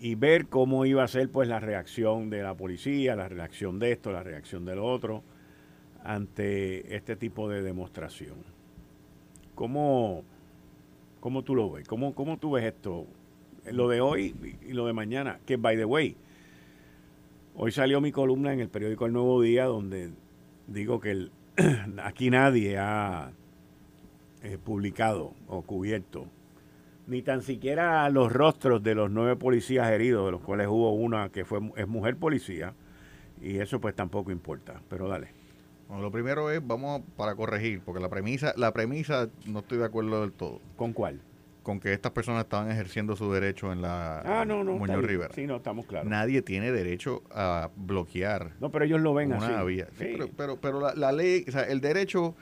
Y 0.00 0.14
ver 0.14 0.46
cómo 0.46 0.86
iba 0.86 1.02
a 1.02 1.08
ser 1.08 1.28
pues 1.28 1.48
la 1.48 1.58
reacción 1.58 2.30
de 2.30 2.42
la 2.42 2.54
policía, 2.54 3.16
la 3.16 3.28
reacción 3.28 3.78
de 3.78 3.92
esto, 3.92 4.12
la 4.12 4.22
reacción 4.22 4.64
del 4.64 4.78
otro 4.78 5.22
ante 6.04 6.94
este 6.94 7.16
tipo 7.16 7.48
de 7.48 7.62
demostración. 7.62 8.36
¿Cómo, 9.54 10.22
cómo 11.20 11.42
tú 11.42 11.56
lo 11.56 11.72
ves? 11.72 11.88
¿Cómo, 11.88 12.14
¿Cómo 12.14 12.38
tú 12.38 12.52
ves 12.52 12.64
esto? 12.64 13.06
Lo 13.70 13.88
de 13.88 14.00
hoy 14.00 14.34
y 14.62 14.72
lo 14.72 14.86
de 14.86 14.92
mañana, 14.92 15.40
que 15.44 15.56
by 15.56 15.76
the 15.76 15.84
way, 15.84 16.16
hoy 17.56 17.72
salió 17.72 18.00
mi 18.00 18.12
columna 18.12 18.52
en 18.52 18.60
el 18.60 18.68
periódico 18.68 19.06
El 19.06 19.12
Nuevo 19.12 19.42
Día 19.42 19.64
donde 19.64 20.10
digo 20.68 21.00
que 21.00 21.28
aquí 22.02 22.30
nadie 22.30 22.78
ha 22.78 23.32
eh, 24.42 24.58
publicado 24.62 25.34
o 25.48 25.62
cubierto 25.62 26.26
ni 27.08 27.22
tan 27.22 27.42
siquiera 27.42 28.08
los 28.10 28.30
rostros 28.30 28.82
de 28.82 28.94
los 28.94 29.10
nueve 29.10 29.34
policías 29.36 29.90
heridos, 29.90 30.26
de 30.26 30.32
los 30.32 30.42
cuales 30.42 30.68
hubo 30.68 30.92
una 30.92 31.30
que 31.30 31.44
fue 31.44 31.58
es 31.76 31.88
mujer 31.88 32.16
policía, 32.16 32.74
y 33.40 33.58
eso 33.58 33.80
pues 33.80 33.94
tampoco 33.94 34.30
importa, 34.30 34.80
pero 34.88 35.08
dale. 35.08 35.28
Bueno, 35.88 36.02
lo 36.02 36.12
primero 36.12 36.50
es, 36.50 36.64
vamos 36.64 37.02
para 37.16 37.34
corregir, 37.34 37.80
porque 37.80 38.00
la 38.00 38.10
premisa, 38.10 38.52
la 38.56 38.72
premisa 38.72 39.30
no 39.46 39.60
estoy 39.60 39.78
de 39.78 39.86
acuerdo 39.86 40.20
del 40.20 40.32
todo. 40.32 40.60
¿Con 40.76 40.92
cuál? 40.92 41.22
Con 41.62 41.80
que 41.80 41.94
estas 41.94 42.12
personas 42.12 42.44
estaban 42.44 42.70
ejerciendo 42.70 43.16
su 43.16 43.32
derecho 43.32 43.72
en 43.72 43.80
la 43.80 44.20
ah, 44.20 44.44
no, 44.44 44.62
no, 44.62 44.74
Muñoz 44.74 45.02
Rivera. 45.02 45.34
Sí, 45.34 45.46
no, 45.46 45.56
estamos 45.56 45.86
claros. 45.86 46.08
Nadie 46.08 46.42
tiene 46.42 46.72
derecho 46.72 47.22
a 47.30 47.70
bloquear. 47.74 48.52
No, 48.60 48.70
pero 48.70 48.84
ellos 48.84 49.00
lo 49.00 49.14
ven 49.14 49.32
así. 49.32 49.50
Vía. 49.66 49.88
pero, 50.36 50.58
pero, 50.60 50.80
la, 50.80 50.94
la, 50.94 51.12
ley, 51.12 51.44
o 51.48 51.52
sea, 51.52 51.62
el 51.62 51.80
derecho, 51.80 52.34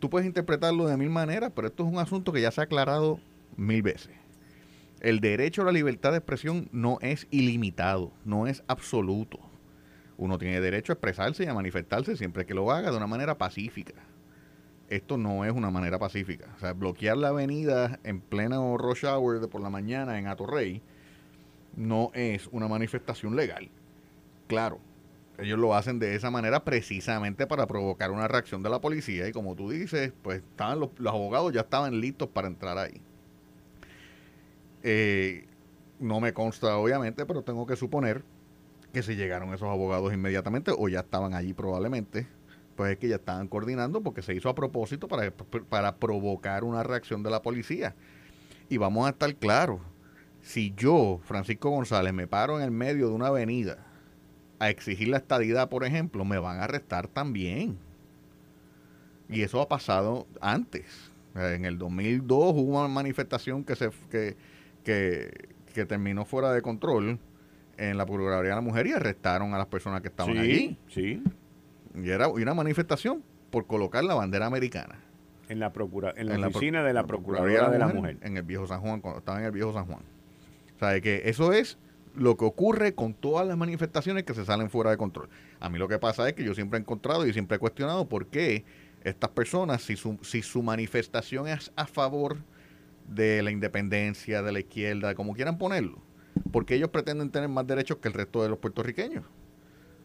tú 0.00 0.10
puedes 0.10 0.26
interpretarlo 0.26 0.86
de 0.86 0.96
mil 0.96 1.10
maneras, 1.10 1.52
pero 1.54 1.68
esto 1.68 1.86
es 1.86 1.92
un 1.92 1.98
asunto 1.98 2.32
que 2.32 2.40
ya 2.40 2.50
se 2.50 2.60
ha 2.60 2.64
aclarado 2.64 3.20
mil 3.58 3.82
veces. 3.82 4.16
El 5.00 5.20
derecho 5.20 5.62
a 5.62 5.64
la 5.66 5.72
libertad 5.72 6.12
de 6.12 6.18
expresión 6.18 6.68
no 6.72 6.98
es 7.02 7.26
ilimitado, 7.30 8.12
no 8.24 8.46
es 8.46 8.64
absoluto. 8.66 9.38
Uno 10.16 10.38
tiene 10.38 10.60
derecho 10.60 10.92
a 10.92 10.94
expresarse 10.94 11.44
y 11.44 11.46
a 11.46 11.54
manifestarse 11.54 12.16
siempre 12.16 12.46
que 12.46 12.54
lo 12.54 12.72
haga 12.72 12.90
de 12.90 12.96
una 12.96 13.06
manera 13.06 13.36
pacífica. 13.36 13.94
Esto 14.88 15.18
no 15.18 15.44
es 15.44 15.52
una 15.52 15.70
manera 15.70 15.98
pacífica. 15.98 16.46
O 16.56 16.60
sea, 16.60 16.72
bloquear 16.72 17.16
la 17.16 17.28
avenida 17.28 18.00
en 18.04 18.20
plena 18.20 18.56
rush 18.76 19.04
hour 19.04 19.40
de 19.40 19.48
por 19.48 19.60
la 19.60 19.70
mañana 19.70 20.18
en 20.18 20.26
Atorrey 20.26 20.82
no 21.76 22.10
es 22.14 22.48
una 22.50 22.66
manifestación 22.66 23.36
legal. 23.36 23.70
Claro, 24.48 24.80
ellos 25.38 25.58
lo 25.58 25.74
hacen 25.74 26.00
de 26.00 26.16
esa 26.16 26.30
manera 26.30 26.64
precisamente 26.64 27.46
para 27.46 27.66
provocar 27.66 28.10
una 28.10 28.26
reacción 28.26 28.62
de 28.62 28.70
la 28.70 28.80
policía 28.80 29.28
y 29.28 29.32
como 29.32 29.54
tú 29.54 29.70
dices, 29.70 30.12
pues 30.22 30.38
estaban 30.38 30.80
los, 30.80 30.90
los 30.98 31.12
abogados 31.12 31.52
ya 31.52 31.60
estaban 31.60 32.00
listos 32.00 32.28
para 32.30 32.48
entrar 32.48 32.78
ahí. 32.78 33.00
Eh, 34.82 35.46
no 35.98 36.20
me 36.20 36.32
consta, 36.32 36.76
obviamente, 36.76 37.26
pero 37.26 37.42
tengo 37.42 37.66
que 37.66 37.76
suponer 37.76 38.22
que 38.92 39.02
si 39.02 39.16
llegaron 39.16 39.52
esos 39.52 39.68
abogados 39.68 40.12
inmediatamente 40.12 40.72
o 40.76 40.88
ya 40.88 41.00
estaban 41.00 41.34
allí 41.34 41.52
probablemente, 41.52 42.26
pues 42.76 42.92
es 42.92 42.98
que 42.98 43.08
ya 43.08 43.16
estaban 43.16 43.48
coordinando 43.48 44.02
porque 44.02 44.22
se 44.22 44.34
hizo 44.34 44.48
a 44.48 44.54
propósito 44.54 45.08
para, 45.08 45.32
para 45.68 45.96
provocar 45.96 46.64
una 46.64 46.82
reacción 46.82 47.22
de 47.22 47.30
la 47.30 47.42
policía. 47.42 47.94
Y 48.68 48.76
vamos 48.76 49.06
a 49.06 49.10
estar 49.10 49.34
claros, 49.34 49.80
si 50.42 50.72
yo, 50.76 51.20
Francisco 51.24 51.70
González, 51.70 52.12
me 52.14 52.26
paro 52.26 52.58
en 52.58 52.64
el 52.64 52.70
medio 52.70 53.08
de 53.08 53.14
una 53.14 53.28
avenida 53.28 53.78
a 54.58 54.70
exigir 54.70 55.08
la 55.08 55.18
estadidad, 55.18 55.68
por 55.68 55.84
ejemplo, 55.84 56.24
me 56.24 56.38
van 56.38 56.60
a 56.60 56.64
arrestar 56.64 57.08
también. 57.08 57.78
Y 59.28 59.42
eso 59.42 59.60
ha 59.60 59.68
pasado 59.68 60.26
antes. 60.40 61.10
En 61.34 61.64
el 61.64 61.78
2002 61.78 62.54
hubo 62.54 62.78
una 62.78 62.88
manifestación 62.88 63.64
que 63.64 63.76
se... 63.76 63.90
Que, 64.10 64.36
que, 64.88 65.84
terminó 65.86 66.24
fuera 66.24 66.52
de 66.52 66.60
control 66.60 67.20
en 67.76 67.96
la 67.96 68.04
Procuraduría 68.04 68.50
de 68.50 68.56
la 68.56 68.62
Mujer 68.62 68.88
y 68.88 68.92
arrestaron 68.92 69.54
a 69.54 69.58
las 69.58 69.66
personas 69.66 70.00
que 70.00 70.08
estaban 70.08 70.36
allí. 70.36 70.76
Sí. 70.88 71.22
Y 71.94 72.10
era 72.10 72.26
una 72.26 72.54
manifestación 72.54 73.22
por 73.50 73.66
colocar 73.66 74.02
la 74.02 74.14
bandera 74.14 74.46
americana. 74.46 74.96
En 75.48 75.60
la, 75.60 75.72
procura, 75.72 76.12
en 76.16 76.40
la 76.40 76.48
oficina 76.48 76.82
de 76.82 76.92
la 76.92 77.06
Procuraduría 77.06 77.68
de 77.68 77.78
la, 77.78 77.88
mujer, 77.88 78.18
En 78.22 78.36
el 78.36 78.42
viejo 78.42 78.66
San 78.66 78.80
Juan, 78.80 79.00
cuando 79.00 79.20
estaba 79.20 79.38
en 79.38 79.44
el 79.44 79.52
viejo 79.52 79.72
San 79.72 79.86
Juan. 79.86 80.00
O 80.74 80.78
sea, 80.78 81.00
que 81.00 81.22
eso 81.26 81.52
es 81.52 81.78
lo 82.14 82.36
que 82.36 82.44
ocurre 82.44 82.94
con 82.94 83.14
todas 83.14 83.46
las 83.46 83.56
manifestaciones 83.56 84.24
que 84.24 84.34
se 84.34 84.44
salen 84.44 84.68
fuera 84.68 84.90
de 84.90 84.96
control. 84.96 85.28
A 85.60 85.68
mí 85.68 85.78
lo 85.78 85.86
que 85.86 85.98
pasa 85.98 86.28
es 86.28 86.34
que 86.34 86.44
yo 86.44 86.54
siempre 86.54 86.78
he 86.78 86.82
encontrado 86.82 87.26
y 87.26 87.32
siempre 87.32 87.56
he 87.56 87.60
cuestionado 87.60 88.08
por 88.08 88.26
qué 88.26 88.64
estas 89.04 89.30
personas, 89.30 89.82
si 89.82 89.96
su, 89.96 90.18
si 90.22 90.42
su 90.42 90.62
manifestación 90.62 91.46
es 91.46 91.72
a 91.76 91.86
favor 91.86 92.38
de 93.08 93.42
la 93.42 93.50
independencia, 93.50 94.42
de 94.42 94.52
la 94.52 94.60
izquierda, 94.60 95.14
como 95.14 95.34
quieran 95.34 95.58
ponerlo. 95.58 95.98
Porque 96.52 96.74
ellos 96.74 96.90
pretenden 96.90 97.30
tener 97.30 97.48
más 97.48 97.66
derechos 97.66 97.98
que 97.98 98.08
el 98.08 98.14
resto 98.14 98.42
de 98.42 98.48
los 98.48 98.58
puertorriqueños. 98.58 99.24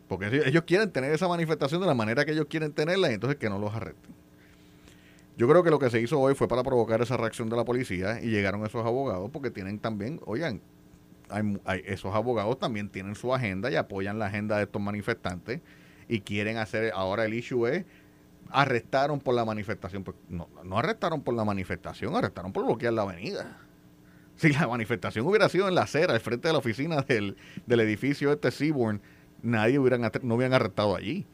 Porque 0.07 0.43
ellos 0.45 0.63
quieren 0.63 0.91
tener 0.91 1.11
esa 1.11 1.27
manifestación 1.27 1.81
de 1.81 1.87
la 1.87 1.93
manera 1.93 2.25
que 2.25 2.31
ellos 2.31 2.47
quieren 2.49 2.73
tenerla 2.73 3.11
y 3.11 3.15
entonces 3.15 3.37
que 3.37 3.49
no 3.49 3.59
los 3.59 3.73
arresten. 3.73 4.13
Yo 5.35 5.47
creo 5.47 5.63
que 5.63 5.71
lo 5.71 5.79
que 5.79 5.89
se 5.89 5.99
hizo 5.99 6.19
hoy 6.19 6.35
fue 6.35 6.47
para 6.47 6.63
provocar 6.63 7.01
esa 7.01 7.17
reacción 7.17 7.49
de 7.49 7.55
la 7.55 7.65
policía 7.65 8.21
y 8.21 8.27
llegaron 8.27 8.63
esos 8.65 8.85
abogados 8.85 9.31
porque 9.31 9.49
tienen 9.49 9.79
también, 9.79 10.19
oigan, 10.25 10.61
esos 11.85 12.13
abogados 12.13 12.59
también 12.59 12.89
tienen 12.89 13.15
su 13.15 13.33
agenda 13.33 13.71
y 13.71 13.75
apoyan 13.75 14.19
la 14.19 14.27
agenda 14.27 14.57
de 14.57 14.63
estos 14.63 14.81
manifestantes 14.81 15.61
y 16.07 16.19
quieren 16.21 16.57
hacer, 16.57 16.91
ahora 16.93 17.25
el 17.25 17.33
issue 17.33 17.65
es 17.65 17.85
arrestaron 18.53 19.19
por 19.19 19.35
la 19.35 19.43
manifestación. 19.43 20.03
Pues, 20.03 20.15
no, 20.29 20.47
no 20.63 20.77
arrestaron 20.77 21.21
por 21.21 21.33
la 21.33 21.43
manifestación, 21.43 22.15
arrestaron 22.15 22.53
por 22.53 22.63
bloquear 22.63 22.93
la 22.93 23.01
avenida. 23.01 23.57
Si 24.35 24.51
la 24.51 24.67
manifestación 24.67 25.25
hubiera 25.27 25.49
sido 25.49 25.67
en 25.67 25.75
la 25.75 25.83
acera, 25.83 26.13
al 26.13 26.19
frente 26.19 26.47
de 26.47 26.53
la 26.53 26.59
oficina 26.59 27.01
del, 27.01 27.35
edificio 27.67 28.31
este 28.31 28.51
Seaborn, 28.51 29.01
nadie 29.41 29.77
hubieran, 29.79 30.09
no 30.21 30.35
hubieran 30.35 30.53
arrestado 30.53 30.95
allí. 30.95 31.25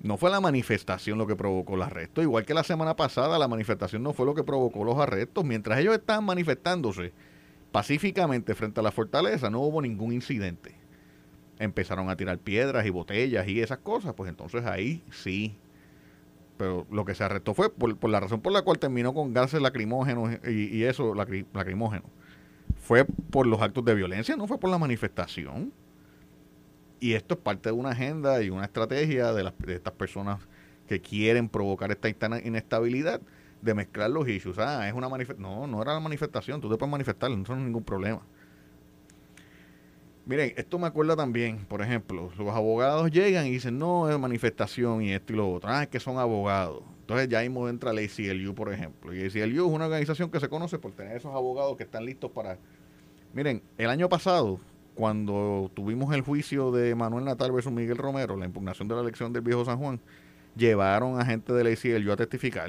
No 0.00 0.16
fue 0.16 0.30
la 0.30 0.40
manifestación 0.40 1.18
lo 1.18 1.26
que 1.26 1.34
provocó 1.34 1.74
el 1.74 1.82
arresto. 1.82 2.22
Igual 2.22 2.44
que 2.44 2.54
la 2.54 2.62
semana 2.62 2.94
pasada, 2.94 3.38
la 3.38 3.48
manifestación 3.48 4.02
no 4.02 4.12
fue 4.12 4.26
lo 4.26 4.34
que 4.34 4.44
provocó 4.44 4.84
los 4.84 4.96
arrestos. 4.96 5.44
Mientras 5.44 5.80
ellos 5.80 5.94
estaban 5.94 6.24
manifestándose 6.24 7.12
pacíficamente 7.72 8.54
frente 8.54 8.78
a 8.78 8.82
la 8.84 8.92
fortaleza, 8.92 9.50
no 9.50 9.60
hubo 9.60 9.82
ningún 9.82 10.12
incidente. 10.12 10.76
Empezaron 11.58 12.10
a 12.10 12.16
tirar 12.16 12.38
piedras 12.38 12.86
y 12.86 12.90
botellas 12.90 13.48
y 13.48 13.60
esas 13.60 13.78
cosas, 13.78 14.14
pues 14.14 14.30
entonces 14.30 14.64
ahí 14.64 15.02
sí 15.10 15.58
pero 16.58 16.86
lo 16.90 17.04
que 17.04 17.14
se 17.14 17.24
arrestó 17.24 17.54
fue 17.54 17.70
por, 17.70 18.10
la 18.10 18.20
razón 18.20 18.40
por 18.42 18.52
la 18.52 18.62
cual 18.62 18.78
terminó 18.78 19.14
con 19.14 19.32
gases 19.32 19.62
lacrimógenos 19.62 20.38
y, 20.46 20.82
eso, 20.82 21.14
lacrimógenos. 21.14 22.10
Fue 22.76 23.04
por 23.04 23.46
los 23.46 23.62
actos 23.62 23.84
de 23.84 23.94
violencia, 23.94 24.36
no 24.36 24.46
fue 24.46 24.58
por 24.58 24.68
la 24.68 24.78
manifestación. 24.78 25.72
Y 27.00 27.12
esto 27.12 27.34
es 27.34 27.40
parte 27.40 27.68
de 27.68 27.74
una 27.74 27.90
agenda 27.90 28.42
y 28.42 28.50
una 28.50 28.64
estrategia 28.64 29.32
de, 29.32 29.44
las, 29.44 29.56
de 29.58 29.76
estas 29.76 29.92
personas 29.92 30.40
que 30.88 31.00
quieren 31.00 31.48
provocar 31.48 31.92
esta 31.92 32.08
inestabilidad 32.08 33.20
de 33.62 33.74
mezclar 33.74 34.10
los 34.10 34.28
issues. 34.28 34.58
Ah, 34.58 34.88
es 34.88 34.94
una 34.94 35.08
manifestación. 35.08 35.50
No, 35.50 35.66
no 35.68 35.80
era 35.80 35.94
la 35.94 36.00
manifestación, 36.00 36.60
tú 36.60 36.68
te 36.68 36.76
puedes 36.76 36.90
manifestar, 36.90 37.30
no 37.30 37.42
es 37.42 37.48
ningún 37.50 37.84
problema. 37.84 38.22
Miren, 40.28 40.52
esto 40.58 40.78
me 40.78 40.86
acuerda 40.86 41.16
también, 41.16 41.64
por 41.64 41.80
ejemplo, 41.80 42.30
los 42.36 42.54
abogados 42.54 43.10
llegan 43.10 43.46
y 43.46 43.50
dicen, 43.52 43.78
no, 43.78 44.10
es 44.10 44.18
manifestación 44.18 45.00
y 45.00 45.14
esto 45.14 45.32
y 45.32 45.36
lo 45.36 45.50
otro. 45.50 45.70
Ah, 45.70 45.84
es 45.84 45.88
que 45.88 45.98
son 45.98 46.18
abogados. 46.18 46.82
Entonces 47.00 47.30
ya 47.30 47.40
mismo 47.40 47.66
entra 47.66 47.94
la 47.94 48.02
ACLU, 48.02 48.54
por 48.54 48.70
ejemplo. 48.70 49.14
Y 49.14 49.24
ACLU 49.24 49.66
es 49.66 49.72
una 49.72 49.86
organización 49.86 50.30
que 50.30 50.38
se 50.38 50.50
conoce 50.50 50.78
por 50.78 50.92
tener 50.92 51.16
esos 51.16 51.34
abogados 51.34 51.78
que 51.78 51.84
están 51.84 52.04
listos 52.04 52.30
para... 52.30 52.58
Miren, 53.32 53.62
el 53.78 53.88
año 53.88 54.10
pasado, 54.10 54.60
cuando 54.94 55.70
tuvimos 55.72 56.14
el 56.14 56.20
juicio 56.20 56.72
de 56.72 56.94
Manuel 56.94 57.24
Natal 57.24 57.50
versus 57.50 57.72
Miguel 57.72 57.96
Romero, 57.96 58.36
la 58.36 58.44
impugnación 58.44 58.86
de 58.86 58.96
la 58.96 59.00
elección 59.00 59.32
del 59.32 59.40
viejo 59.40 59.64
San 59.64 59.78
Juan, 59.78 59.98
llevaron 60.54 61.18
a 61.18 61.24
gente 61.24 61.54
del 61.54 61.68
ACLU 61.68 62.12
a 62.12 62.16
testificar. 62.16 62.68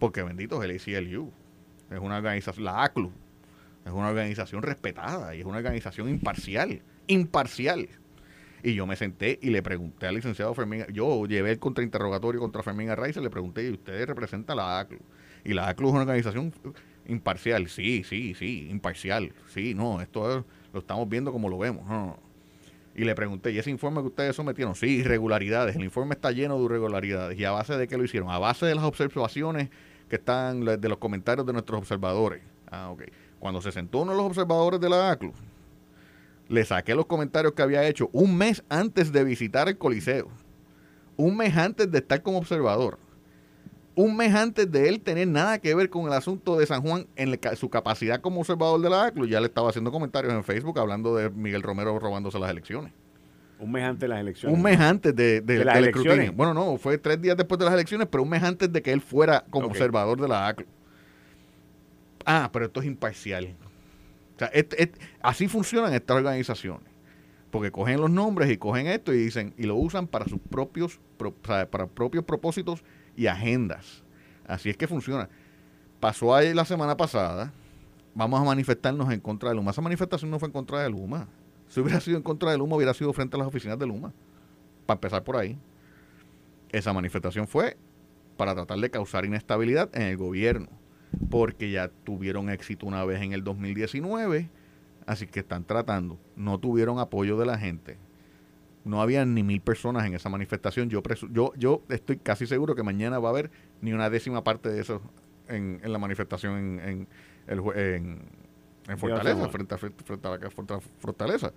Porque 0.00 0.24
bendito 0.24 0.60
es 0.60 0.68
el 0.68 0.98
ACLU. 0.98 1.30
Es 1.88 2.00
una 2.00 2.16
organización, 2.16 2.64
la 2.64 2.82
ACLU, 2.82 3.12
es 3.88 3.94
una 3.94 4.08
organización 4.08 4.62
respetada 4.62 5.34
y 5.34 5.40
es 5.40 5.46
una 5.46 5.58
organización 5.58 6.08
imparcial. 6.08 6.82
Imparcial. 7.06 7.88
Y 8.62 8.74
yo 8.74 8.86
me 8.86 8.96
senté 8.96 9.38
y 9.40 9.50
le 9.50 9.62
pregunté 9.62 10.06
al 10.06 10.16
licenciado 10.16 10.52
Fermín, 10.54 10.84
yo 10.92 11.26
llevé 11.26 11.52
el 11.52 11.58
contrainterrogatorio 11.58 12.40
contra 12.40 12.62
Fermín 12.62 12.90
Arraiz 12.90 13.16
y 13.16 13.20
le 13.20 13.30
pregunté, 13.30 13.66
¿y 13.66 13.70
usted 13.70 14.06
representa 14.06 14.54
la 14.54 14.80
ACLU? 14.80 14.98
Y 15.44 15.54
la 15.54 15.68
ACLU 15.68 15.88
es 15.88 15.92
una 15.94 16.02
organización 16.02 16.52
imparcial. 17.06 17.68
Sí, 17.68 18.04
sí, 18.04 18.34
sí, 18.34 18.68
imparcial. 18.68 19.32
Sí, 19.48 19.74
no, 19.74 20.00
esto 20.00 20.44
lo 20.72 20.80
estamos 20.80 21.08
viendo 21.08 21.32
como 21.32 21.48
lo 21.48 21.58
vemos. 21.58 21.84
Y 22.94 23.04
le 23.04 23.14
pregunté, 23.14 23.52
¿y 23.52 23.58
ese 23.58 23.70
informe 23.70 24.00
que 24.00 24.08
ustedes 24.08 24.34
sometieron? 24.34 24.74
Sí, 24.74 24.96
irregularidades. 24.96 25.76
El 25.76 25.84
informe 25.84 26.14
está 26.14 26.32
lleno 26.32 26.58
de 26.58 26.64
irregularidades. 26.64 27.38
¿Y 27.38 27.44
a 27.44 27.52
base 27.52 27.76
de 27.76 27.86
qué 27.86 27.96
lo 27.96 28.04
hicieron? 28.04 28.28
A 28.28 28.38
base 28.38 28.66
de 28.66 28.74
las 28.74 28.84
observaciones 28.84 29.70
que 30.08 30.16
están, 30.16 30.64
de 30.64 30.88
los 30.88 30.98
comentarios 30.98 31.46
de 31.46 31.52
nuestros 31.52 31.78
observadores. 31.78 32.42
Ah, 32.70 32.90
ok. 32.90 33.04
Cuando 33.38 33.60
se 33.60 33.72
sentó 33.72 34.00
uno 34.00 34.12
de 34.12 34.18
los 34.18 34.26
observadores 34.26 34.80
de 34.80 34.88
la 34.88 35.10
ACLU, 35.10 35.32
le 36.48 36.64
saqué 36.64 36.94
los 36.94 37.06
comentarios 37.06 37.52
que 37.52 37.62
había 37.62 37.86
hecho 37.86 38.08
un 38.12 38.36
mes 38.36 38.64
antes 38.68 39.12
de 39.12 39.22
visitar 39.24 39.68
el 39.68 39.78
Coliseo. 39.78 40.28
Un 41.16 41.36
mes 41.36 41.56
antes 41.56 41.90
de 41.90 41.98
estar 41.98 42.22
como 42.22 42.38
observador. 42.38 42.98
un 43.94 44.16
mes 44.16 44.32
antes 44.32 44.70
de 44.70 44.88
él 44.88 45.00
tener 45.00 45.26
nada 45.26 45.58
que 45.58 45.74
ver 45.74 45.90
con 45.90 46.06
el 46.06 46.12
asunto 46.12 46.56
de 46.56 46.66
San 46.66 46.82
Juan 46.82 47.08
en 47.16 47.36
su 47.56 47.68
capacidad 47.68 48.20
como 48.20 48.40
observador 48.40 48.80
de 48.80 48.88
la 48.88 49.06
ACLU, 49.06 49.26
ya 49.26 49.40
le 49.40 49.46
estaba 49.46 49.70
haciendo 49.70 49.90
comentarios 49.90 50.32
en 50.32 50.44
Facebook 50.44 50.78
hablando 50.78 51.16
de 51.16 51.30
Miguel 51.30 51.62
Romero 51.62 51.98
robándose 51.98 52.38
las 52.38 52.50
elecciones. 52.50 52.92
Un 53.58 53.72
mes 53.72 53.82
antes 53.82 54.00
de 54.02 54.08
las 54.08 54.20
elecciones. 54.20 54.56
Un 54.56 54.62
mes 54.62 54.78
antes 54.78 55.16
de, 55.16 55.64
las 55.64 55.76
elecciones. 55.76 56.34
Bueno, 56.34 56.54
no, 56.54 56.76
fue 56.78 56.96
tres 56.98 57.20
días 57.20 57.36
después 57.36 57.58
de 57.58 57.64
las 57.64 57.74
elecciones, 57.74 58.06
pero 58.08 58.22
un 58.22 58.28
mes 58.28 58.42
antes 58.44 58.72
de 58.72 58.80
que 58.82 58.92
él 58.92 59.00
fuera 59.00 59.44
como 59.50 59.66
observador 59.66 60.20
de 60.20 60.28
la 60.28 60.46
ACLU. 60.46 60.66
Ah, 62.30 62.50
pero 62.52 62.66
esto 62.66 62.80
es 62.80 62.86
imparcial. 62.86 63.56
O 64.36 64.38
sea, 64.38 64.50
así 65.22 65.48
funcionan 65.48 65.94
estas 65.94 66.18
organizaciones. 66.18 66.92
Porque 67.50 67.72
cogen 67.72 68.02
los 68.02 68.10
nombres 68.10 68.50
y 68.50 68.58
cogen 68.58 68.86
esto 68.86 69.14
y 69.14 69.16
dicen, 69.16 69.54
y 69.56 69.62
lo 69.62 69.76
usan 69.76 70.06
para 70.06 70.26
sus 70.26 70.38
propios, 70.38 71.00
para 71.42 71.86
propios 71.86 72.24
propósitos 72.24 72.84
y 73.16 73.28
agendas. 73.28 74.04
Así 74.46 74.68
es 74.68 74.76
que 74.76 74.86
funciona. 74.86 75.30
Pasó 76.00 76.34
ahí 76.34 76.52
la 76.52 76.66
semana 76.66 76.98
pasada, 76.98 77.50
vamos 78.14 78.38
a 78.38 78.44
manifestarnos 78.44 79.10
en 79.10 79.20
contra 79.20 79.48
de 79.48 79.54
Luma. 79.54 79.70
Esa 79.70 79.80
manifestación 79.80 80.30
no 80.30 80.38
fue 80.38 80.48
en 80.48 80.52
contra 80.52 80.82
de 80.82 80.90
Luma. 80.90 81.28
Si 81.68 81.80
hubiera 81.80 81.98
sido 81.98 82.18
en 82.18 82.22
contra 82.22 82.50
de 82.50 82.58
Luma, 82.58 82.76
hubiera 82.76 82.92
sido 82.92 83.10
frente 83.14 83.36
a 83.36 83.38
las 83.38 83.48
oficinas 83.48 83.78
de 83.78 83.86
Luma. 83.86 84.12
Para 84.84 84.96
empezar 84.96 85.24
por 85.24 85.38
ahí. 85.38 85.58
Esa 86.68 86.92
manifestación 86.92 87.48
fue 87.48 87.78
para 88.36 88.54
tratar 88.54 88.78
de 88.78 88.90
causar 88.90 89.24
inestabilidad 89.24 89.88
en 89.94 90.02
el 90.02 90.18
gobierno. 90.18 90.68
Porque 91.30 91.70
ya 91.70 91.88
tuvieron 91.88 92.50
éxito 92.50 92.86
una 92.86 93.04
vez 93.04 93.22
en 93.22 93.32
el 93.32 93.44
2019. 93.44 94.48
Así 95.06 95.26
que 95.26 95.40
están 95.40 95.64
tratando. 95.64 96.18
No 96.36 96.58
tuvieron 96.58 96.98
apoyo 96.98 97.38
de 97.38 97.46
la 97.46 97.58
gente 97.58 97.98
no 98.88 99.02
había 99.02 99.24
ni 99.24 99.42
mil 99.42 99.60
personas 99.60 100.06
en 100.06 100.14
esa 100.14 100.28
manifestación. 100.28 100.88
Yo, 100.88 101.02
yo, 101.30 101.52
yo 101.56 101.82
estoy 101.90 102.16
casi 102.16 102.46
seguro 102.46 102.74
que 102.74 102.82
mañana 102.82 103.18
va 103.18 103.28
a 103.28 103.32
haber 103.32 103.50
ni 103.80 103.92
una 103.92 104.10
décima 104.10 104.42
parte 104.42 104.70
de 104.70 104.80
eso 104.80 105.02
en, 105.46 105.80
la 105.84 105.98
manifestación 105.98 106.80
en, 106.80 107.08
en, 107.46 108.28
en, 108.88 108.98
Fortaleza, 108.98 109.48
frente 109.50 109.74
a, 109.74 109.78
frente 109.78 110.26
a 110.26 110.76
la 110.76 110.80
Fortaleza. 110.98 111.52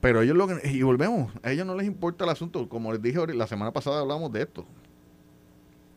Pero 0.00 0.22
ellos 0.22 0.36
lo 0.36 0.46
que, 0.46 0.68
y 0.68 0.82
volvemos, 0.82 1.32
a 1.42 1.52
ellos 1.52 1.66
no 1.66 1.74
les 1.74 1.86
importa 1.86 2.24
el 2.24 2.30
asunto. 2.30 2.68
Como 2.68 2.92
les 2.92 3.00
dije 3.00 3.34
la 3.34 3.46
semana 3.46 3.72
pasada 3.72 4.00
hablamos 4.00 4.30
de 4.32 4.42
esto. 4.42 4.66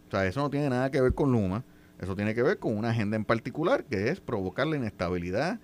O 0.07 0.11
sea, 0.11 0.25
eso 0.25 0.41
no 0.41 0.49
tiene 0.49 0.69
nada 0.69 0.89
que 0.89 1.01
ver 1.01 1.13
con 1.13 1.31
Luma. 1.31 1.63
Eso 2.03 2.17
tiene 2.17 2.35
que 2.35 2.43
ver 2.43 2.59
con 2.59 2.77
una 2.77 2.89
agenda 2.89 3.15
en 3.15 3.23
particular, 3.23 3.85
que 3.85 4.09
es 4.09 4.19
provocar 4.19 4.67
la 4.67 4.75
inestabilidad 4.75 5.59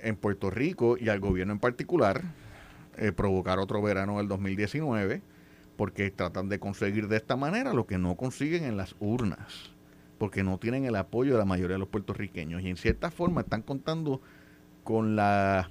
en 0.00 0.14
Puerto 0.14 0.48
Rico 0.48 0.96
y 0.96 1.08
al 1.08 1.18
gobierno 1.18 1.52
en 1.52 1.58
particular, 1.58 2.22
eh, 2.96 3.10
provocar 3.10 3.58
otro 3.58 3.82
verano 3.82 4.18
del 4.18 4.28
2019, 4.28 5.22
porque 5.76 6.12
tratan 6.12 6.48
de 6.48 6.60
conseguir 6.60 7.08
de 7.08 7.16
esta 7.16 7.34
manera 7.34 7.74
lo 7.74 7.84
que 7.84 7.98
no 7.98 8.14
consiguen 8.14 8.62
en 8.62 8.76
las 8.76 8.94
urnas, 9.00 9.72
porque 10.18 10.44
no 10.44 10.58
tienen 10.58 10.84
el 10.84 10.94
apoyo 10.94 11.32
de 11.32 11.38
la 11.38 11.44
mayoría 11.44 11.74
de 11.74 11.80
los 11.80 11.88
puertorriqueños. 11.88 12.62
Y 12.62 12.68
en 12.68 12.76
cierta 12.76 13.10
forma 13.10 13.40
están 13.40 13.62
contando 13.62 14.20
con 14.84 15.16
la 15.16 15.68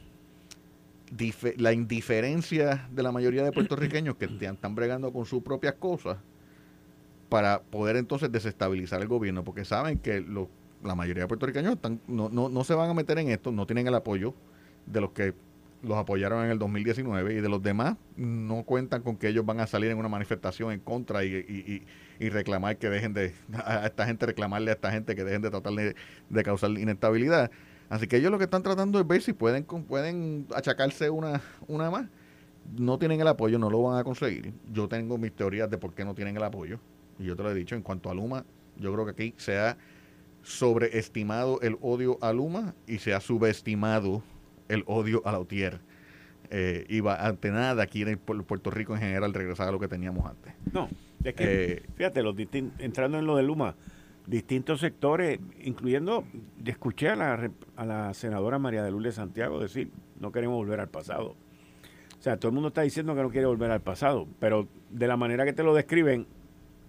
la 1.57 1.71
indiferencia 1.71 2.89
de 2.91 3.03
la 3.03 3.11
mayoría 3.11 3.43
de 3.43 3.51
puertorriqueños 3.51 4.15
que 4.15 4.25
están 4.25 4.75
bregando 4.75 5.13
con 5.13 5.25
sus 5.25 5.43
propias 5.43 5.75
cosas 5.75 6.17
para 7.35 7.63
poder 7.63 7.97
entonces 7.97 8.31
desestabilizar 8.31 9.01
el 9.01 9.09
gobierno, 9.09 9.43
porque 9.43 9.65
saben 9.65 9.99
que 9.99 10.25
la 10.81 10.95
mayoría 10.95 11.23
de 11.23 11.27
puertorriqueños 11.27 11.73
están, 11.73 11.99
no, 12.07 12.29
no, 12.29 12.47
no 12.47 12.63
se 12.63 12.73
van 12.73 12.89
a 12.89 12.93
meter 12.93 13.19
en 13.19 13.29
esto, 13.29 13.51
no 13.51 13.65
tienen 13.65 13.87
el 13.87 13.93
apoyo 13.93 14.33
de 14.85 15.01
los 15.01 15.11
que 15.11 15.33
los 15.83 15.97
apoyaron 15.97 16.45
en 16.45 16.51
el 16.51 16.59
2019 16.59 17.33
y 17.33 17.41
de 17.41 17.49
los 17.49 17.61
demás 17.61 17.97
no 18.15 18.63
cuentan 18.63 19.01
con 19.01 19.17
que 19.17 19.27
ellos 19.27 19.45
van 19.45 19.59
a 19.59 19.67
salir 19.67 19.91
en 19.91 19.97
una 19.97 20.07
manifestación 20.07 20.71
en 20.71 20.79
contra 20.79 21.25
y, 21.25 21.83
reclamar 22.21 22.77
que 22.77 22.89
dejen 22.89 23.11
de, 23.13 23.33
esta 23.83 24.05
gente, 24.05 24.27
reclamarle 24.27 24.71
a 24.71 24.75
esta 24.75 24.93
gente 24.93 25.13
que 25.13 25.25
dejen 25.25 25.41
de 25.41 25.49
tratar 25.49 25.73
de, 25.73 26.43
causar 26.45 26.71
inestabilidad. 26.71 27.51
Así 27.89 28.07
que 28.07 28.15
ellos 28.15 28.31
lo 28.31 28.37
que 28.37 28.45
están 28.45 28.63
tratando 28.63 28.97
es 28.97 29.05
ver 29.05 29.21
si 29.21 29.33
pueden, 29.33 29.65
pueden 29.65 30.47
achacarse 30.55 31.09
una, 31.09 31.41
una 31.67 31.91
más. 31.91 32.07
No 32.77 32.97
tienen 32.97 33.19
el 33.19 33.27
apoyo, 33.27 33.59
no 33.59 33.69
lo 33.69 33.83
van 33.83 33.99
a 33.99 34.05
conseguir. 34.05 34.53
Yo 34.71 34.87
tengo 34.87 35.17
mis 35.17 35.35
teorías 35.35 35.69
de 35.69 35.77
por 35.77 35.93
qué 35.93 36.05
no 36.05 36.15
tienen 36.15 36.37
el 36.37 36.43
apoyo. 36.43 36.79
Y 37.19 37.25
yo 37.25 37.35
te 37.35 37.43
lo 37.43 37.51
he 37.51 37.55
dicho, 37.55 37.75
en 37.75 37.81
cuanto 37.81 38.09
a 38.09 38.13
Luma, 38.13 38.45
yo 38.77 38.91
creo 38.93 39.05
que 39.05 39.11
aquí 39.11 39.33
se 39.37 39.57
ha 39.57 39.77
sobreestimado 40.43 41.59
el 41.61 41.77
odio 41.81 42.17
a 42.21 42.33
Luma 42.33 42.75
y 42.87 42.99
se 42.99 43.13
ha 43.13 43.19
subestimado 43.19 44.23
el 44.67 44.83
odio 44.85 45.21
a 45.25 45.31
la 45.31 45.39
UTIER. 45.39 45.79
Eh, 46.51 46.85
iba 46.89 47.25
ante 47.25 47.49
nada 47.49 47.83
aquí 47.83 48.03
en 48.03 48.19
Puerto 48.19 48.69
Rico 48.69 48.93
en 48.93 49.01
general 49.01 49.33
regresar 49.33 49.67
a 49.67 49.71
lo 49.71 49.79
que 49.79 49.87
teníamos 49.87 50.29
antes. 50.29 50.53
No, 50.71 50.89
es 51.23 51.33
que, 51.33 51.73
eh, 51.73 51.83
fíjate, 51.95 52.21
los 52.21 52.35
entrando 52.77 53.17
en 53.17 53.25
lo 53.25 53.35
de 53.35 53.43
Luma, 53.43 53.75
distintos 54.27 54.79
sectores, 54.79 55.39
incluyendo, 55.63 56.25
escuché 56.63 57.09
a 57.09 57.15
la, 57.15 57.51
a 57.75 57.85
la 57.85 58.13
senadora 58.13 58.59
María 58.59 58.83
de 58.83 58.91
Lourdes 58.91 59.15
Santiago 59.15 59.59
decir, 59.59 59.89
no 60.19 60.31
queremos 60.31 60.57
volver 60.57 60.79
al 60.79 60.89
pasado. 60.89 61.35
O 62.17 62.21
sea, 62.21 62.37
todo 62.37 62.49
el 62.49 62.53
mundo 62.53 62.69
está 62.69 62.81
diciendo 62.81 63.15
que 63.15 63.21
no 63.21 63.29
quiere 63.29 63.47
volver 63.47 63.71
al 63.71 63.81
pasado, 63.81 64.27
pero 64.39 64.67
de 64.89 65.07
la 65.07 65.17
manera 65.17 65.45
que 65.45 65.53
te 65.53 65.63
lo 65.63 65.73
describen, 65.73 66.27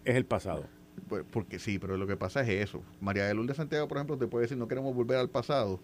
es 0.06 0.16
el 0.16 0.24
pasado. 0.24 0.64
Pues, 1.08 1.24
porque 1.30 1.58
sí, 1.58 1.78
pero 1.78 1.96
lo 1.96 2.06
que 2.06 2.16
pasa 2.16 2.40
es 2.40 2.48
eso. 2.48 2.82
María 3.00 3.26
de 3.26 3.34
Lourdes 3.34 3.56
Santiago, 3.56 3.86
por 3.86 3.98
ejemplo, 3.98 4.16
te 4.16 4.26
puede 4.26 4.42
decir, 4.42 4.56
no 4.56 4.66
queremos 4.66 4.94
volver 4.94 5.18
al 5.18 5.28
pasado 5.28 5.80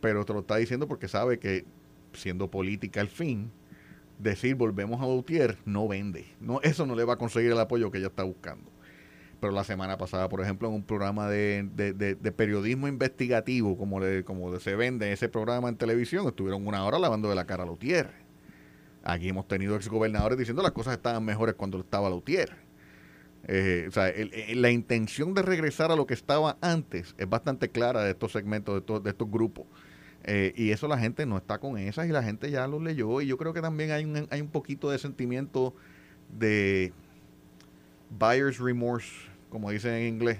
pero 0.00 0.24
te 0.24 0.32
lo 0.32 0.40
está 0.40 0.56
diciendo 0.56 0.86
porque 0.86 1.08
sabe 1.08 1.38
que 1.38 1.64
siendo 2.12 2.50
política 2.50 3.00
al 3.00 3.08
fin, 3.08 3.50
decir 4.18 4.54
volvemos 4.54 5.00
a 5.00 5.06
Bautier 5.06 5.58
no 5.64 5.88
vende. 5.88 6.26
No, 6.40 6.60
eso 6.62 6.86
no 6.86 6.94
le 6.94 7.04
va 7.04 7.14
a 7.14 7.18
conseguir 7.18 7.52
el 7.52 7.58
apoyo 7.58 7.90
que 7.90 7.98
ella 7.98 8.08
está 8.08 8.22
buscando. 8.22 8.70
Pero 9.40 9.52
la 9.52 9.64
semana 9.64 9.98
pasada, 9.98 10.28
por 10.28 10.40
ejemplo, 10.40 10.68
en 10.68 10.74
un 10.74 10.82
programa 10.82 11.28
de, 11.28 12.34
periodismo 12.36 12.88
investigativo, 12.88 13.76
como, 13.76 14.00
le, 14.00 14.24
como 14.24 14.58
se 14.60 14.76
vende 14.76 15.12
ese 15.12 15.28
programa 15.28 15.68
en 15.68 15.76
televisión, 15.76 16.26
estuvieron 16.26 16.66
una 16.66 16.84
hora 16.84 16.98
lavando 16.98 17.28
de 17.28 17.34
la 17.34 17.44
cara 17.44 17.64
a 17.64 17.66
Lautier. 17.66 18.08
Aquí 19.02 19.28
hemos 19.28 19.46
tenido 19.46 19.76
exgobernadores 19.76 20.38
diciendo 20.38 20.62
las 20.62 20.72
cosas 20.72 20.94
estaban 20.94 21.24
mejores 21.24 21.54
cuando 21.54 21.78
estaba 21.78 22.08
Lautier. 22.08 22.65
Eh, 23.48 23.88
la 24.54 24.70
intención 24.70 25.32
de 25.32 25.42
regresar 25.42 25.92
a 25.92 25.96
lo 25.96 26.06
que 26.06 26.14
estaba 26.14 26.58
antes 26.60 27.14
es 27.16 27.28
bastante 27.28 27.68
clara 27.68 28.02
de 28.02 28.10
estos 28.10 28.32
segmentos, 28.32 28.84
de, 28.84 29.00
de 29.00 29.10
estos 29.10 29.30
grupos. 29.30 29.66
Eh, 30.24 30.52
y 30.56 30.72
eso 30.72 30.88
la 30.88 30.98
gente 30.98 31.24
no 31.24 31.36
está 31.36 31.58
con 31.58 31.78
esas 31.78 32.08
y 32.08 32.10
la 32.10 32.22
gente 32.22 32.50
ya 32.50 32.66
lo 32.66 32.80
leyó. 32.80 33.20
Y 33.20 33.26
yo 33.28 33.38
creo 33.38 33.52
que 33.52 33.62
también 33.62 33.92
hay 33.92 34.04
un, 34.04 34.26
hay 34.30 34.40
un 34.40 34.48
poquito 34.48 34.90
de 34.90 34.98
sentimiento 34.98 35.74
de 36.36 36.92
buyer's 38.10 38.58
remorse, 38.58 39.12
como 39.48 39.70
dicen 39.70 39.92
en 39.94 40.08
inglés, 40.08 40.38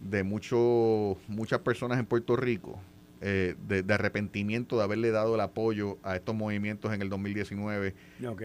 de 0.00 0.24
mucho, 0.24 1.16
muchas 1.28 1.60
personas 1.60 1.98
en 1.98 2.06
Puerto 2.06 2.36
Rico, 2.36 2.80
eh, 3.20 3.54
de, 3.66 3.94
arrepentimiento 3.94 4.76
de 4.76 4.84
haberle 4.84 5.10
dado 5.10 5.36
el 5.36 5.40
apoyo 5.40 5.98
a 6.02 6.16
estos 6.16 6.34
movimientos 6.34 6.92
en 6.92 7.00
el 7.00 7.08
2019 7.08 7.94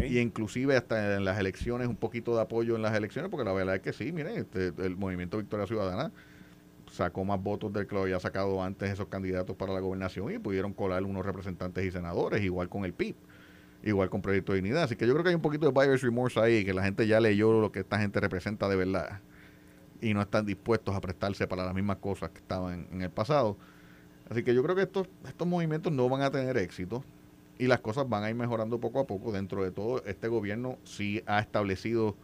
y 0.08 0.20
inclusive 0.20 0.78
hasta 0.78 1.18
en 1.18 1.26
las 1.26 1.38
elecciones, 1.40 1.88
un 1.88 1.98
poquito 1.98 2.36
de 2.36 2.42
apoyo 2.42 2.76
en 2.76 2.82
las 2.82 2.96
elecciones, 2.96 3.30
porque 3.30 3.44
la 3.44 3.54
verdad 3.54 3.76
es 3.76 3.82
que 3.82 3.92
sí, 3.92 4.12
miren, 4.12 4.38
este, 4.38 4.72
el 4.78 4.96
movimiento 4.96 5.38
Victoria 5.38 5.68
Ciudadana 5.68 6.12
sacó 6.92 7.26
más 7.26 7.42
votos 7.42 7.74
del 7.74 7.88
que 7.88 7.96
lo 7.96 8.04
había 8.04 8.20
sacado 8.20 8.62
antes 8.64 8.90
esos 8.90 9.08
candidatos 9.08 9.56
para 9.56 9.74
la 9.74 9.80
gobernación 9.80 10.34
y 10.34 10.40
pudieron 10.40 10.74
colar 10.74 11.04
unos 11.04 11.26
representantes 11.26 11.86
y 11.86 11.92
senadores, 11.92 12.42
igual 12.44 12.70
con 12.70 12.86
el 12.86 12.94
PIB, 12.94 13.16
igual 13.84 14.10
con 14.10 14.22
Proyecto 14.22 14.54
de 14.54 14.62
Dignidad. 14.62 14.84
Así 14.84 14.96
que 14.96 15.08
yo 15.08 15.14
creo 15.14 15.24
que 15.24 15.30
hay 15.30 15.36
un 15.36 15.42
poquito 15.42 15.66
de 15.66 15.72
buyer's 15.72 16.02
remorse 16.02 16.40
ahí, 16.40 16.64
que 16.64 16.74
la 16.74 16.84
gente 16.84 17.08
ya 17.08 17.20
leyó 17.20 17.60
lo 17.60 17.72
que 17.72 17.80
esta 17.80 18.00
gente 18.00 18.20
representa 18.20 18.68
de 18.68 18.76
verdad 18.76 19.20
y 20.02 20.14
no 20.14 20.22
están 20.22 20.46
dispuestos 20.46 20.96
a 20.96 21.02
prestarse 21.02 21.48
para 21.48 21.64
las 21.64 21.74
mismas 21.74 21.98
cosas 21.98 22.32
que 22.32 22.40
estaban 22.40 22.88
en 22.92 23.02
el 23.02 23.10
pasado. 23.10 23.58
Así 24.32 24.44
que 24.44 24.56
yo 24.56 24.64
creo 24.64 24.78
que 24.78 24.84
estos, 24.84 25.10
estos 25.28 25.46
movimientos 25.46 25.92
no 25.92 26.08
van 26.08 26.22
a 26.22 26.32
tener 26.32 26.56
éxito 26.56 27.04
y 27.60 27.68
las 27.68 27.82
cosas 27.82 28.08
van 28.08 28.24
a 28.24 28.30
ir 28.30 28.36
mejorando 28.36 28.80
poco 28.80 29.02
a 29.02 29.06
poco. 29.06 29.34
Dentro 29.34 29.62
de 29.62 29.72
todo, 29.72 30.02
este 30.06 30.30
gobierno 30.30 30.78
sí 30.86 31.22
ha 31.26 31.42
establecido 31.42 32.16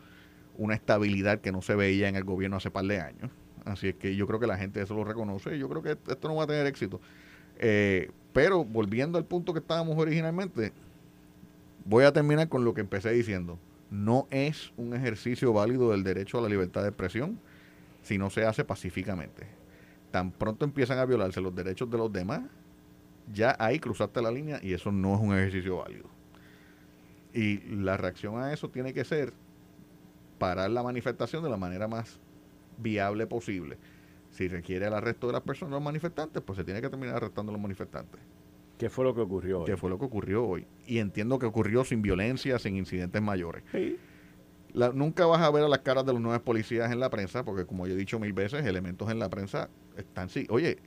una 0.58 0.74
estabilidad 0.74 1.42
que 1.42 1.52
no 1.52 1.62
se 1.62 1.76
veía 1.76 2.08
en 2.08 2.16
el 2.16 2.24
gobierno 2.24 2.56
hace 2.56 2.72
par 2.72 2.86
de 2.86 3.02
años. 3.02 3.30
Así 3.66 3.90
es 3.90 3.96
que 3.96 4.16
yo 4.16 4.26
creo 4.26 4.40
que 4.40 4.48
la 4.48 4.58
gente 4.58 4.82
eso 4.82 4.96
lo 4.96 5.04
reconoce 5.04 5.58
y 5.58 5.60
yo 5.60 5.68
creo 5.68 5.84
que 5.84 5.98
esto 6.10 6.30
no 6.30 6.36
va 6.36 6.46
a 6.46 6.48
tener 6.48 6.66
éxito. 6.66 7.02
Eh, 7.60 8.10
pero 8.32 8.64
volviendo 8.64 9.18
al 9.18 9.26
punto 9.26 9.52
que 9.52 9.60
estábamos 9.60 9.98
originalmente, 9.98 10.72
voy 11.84 12.06
a 12.06 12.14
terminar 12.14 12.48
con 12.48 12.64
lo 12.64 12.74
que 12.74 12.80
empecé 12.80 13.12
diciendo. 13.12 13.60
No 13.92 14.28
es 14.32 14.72
un 14.78 14.94
ejercicio 14.94 15.52
válido 15.52 15.92
del 15.92 16.06
derecho 16.06 16.38
a 16.38 16.42
la 16.42 16.48
libertad 16.48 16.84
de 16.84 16.88
expresión 16.88 17.38
si 18.02 18.18
no 18.18 18.30
se 18.30 18.46
hace 18.46 18.64
pacíficamente. 18.64 19.57
Tan 20.18 20.32
pronto 20.32 20.66
empiezan 20.66 20.98
a 20.98 21.06
violarse 21.06 21.40
los 21.40 21.54
derechos 21.54 21.92
de 21.92 21.98
los 22.00 22.12
demás, 22.12 22.42
ya 23.32 23.56
ahí 23.60 23.78
cruzaste 23.78 24.20
la 24.20 24.32
línea 24.32 24.60
y 24.64 24.74
eso 24.74 24.92
no 24.92 25.14
es 25.14 25.22
un 25.22 25.32
ejercicio 25.32 25.78
válido. 25.78 26.06
Y 27.36 27.60
la 27.76 27.98
reacción 27.98 28.42
a 28.42 28.52
eso 28.52 28.68
tiene 28.68 28.96
que 28.96 29.06
ser 29.06 29.32
parar 30.40 30.72
la 30.72 30.82
manifestación 30.82 31.44
de 31.44 31.52
la 31.52 31.58
manera 31.58 31.88
más 31.88 32.20
viable 32.80 33.28
posible. 33.28 33.78
Si 34.32 34.48
requiere 34.48 34.88
el 34.88 34.94
arresto 34.96 35.28
de 35.28 35.34
las 35.34 35.44
personas, 35.44 35.74
los 35.74 35.84
manifestantes, 35.84 36.42
pues 36.42 36.58
se 36.58 36.64
tiene 36.64 36.82
que 36.82 36.90
terminar 36.90 37.18
arrestando 37.18 37.52
a 37.52 37.54
los 37.54 37.62
manifestantes. 37.62 38.20
¿Qué 38.80 38.90
fue 38.90 39.06
lo 39.06 39.14
que 39.14 39.22
ocurrió 39.22 39.60
hoy? 39.60 39.66
¿Qué 39.68 39.78
fue 39.78 39.92
lo 39.92 40.00
que 40.00 40.06
ocurrió 40.06 40.48
hoy? 40.48 40.66
Y 40.88 40.98
entiendo 40.98 41.38
que 41.38 41.46
ocurrió 41.46 41.86
sin 41.86 42.02
violencia, 42.02 42.58
sin 42.58 42.76
incidentes 42.76 43.22
mayores. 43.22 43.64
nunca 44.96 45.28
vas 45.28 45.44
a 45.44 45.52
ver 45.52 45.64
a 45.64 45.68
las 45.68 45.82
caras 45.82 46.08
de 46.08 46.14
los 46.14 46.22
nuevos 46.24 46.42
policías 46.42 46.92
en 46.92 47.00
la 47.00 47.12
prensa, 47.12 47.46
porque 47.46 47.68
como 47.68 47.86
yo 47.86 47.94
he 47.94 47.98
dicho 47.98 48.18
mil 48.18 48.34
veces, 48.34 48.66
elementos 48.66 49.12
en 49.12 49.20
la 49.20 49.30
prensa 49.30 49.70
están 49.98 50.30
sí. 50.30 50.48
Oye, 50.50 50.78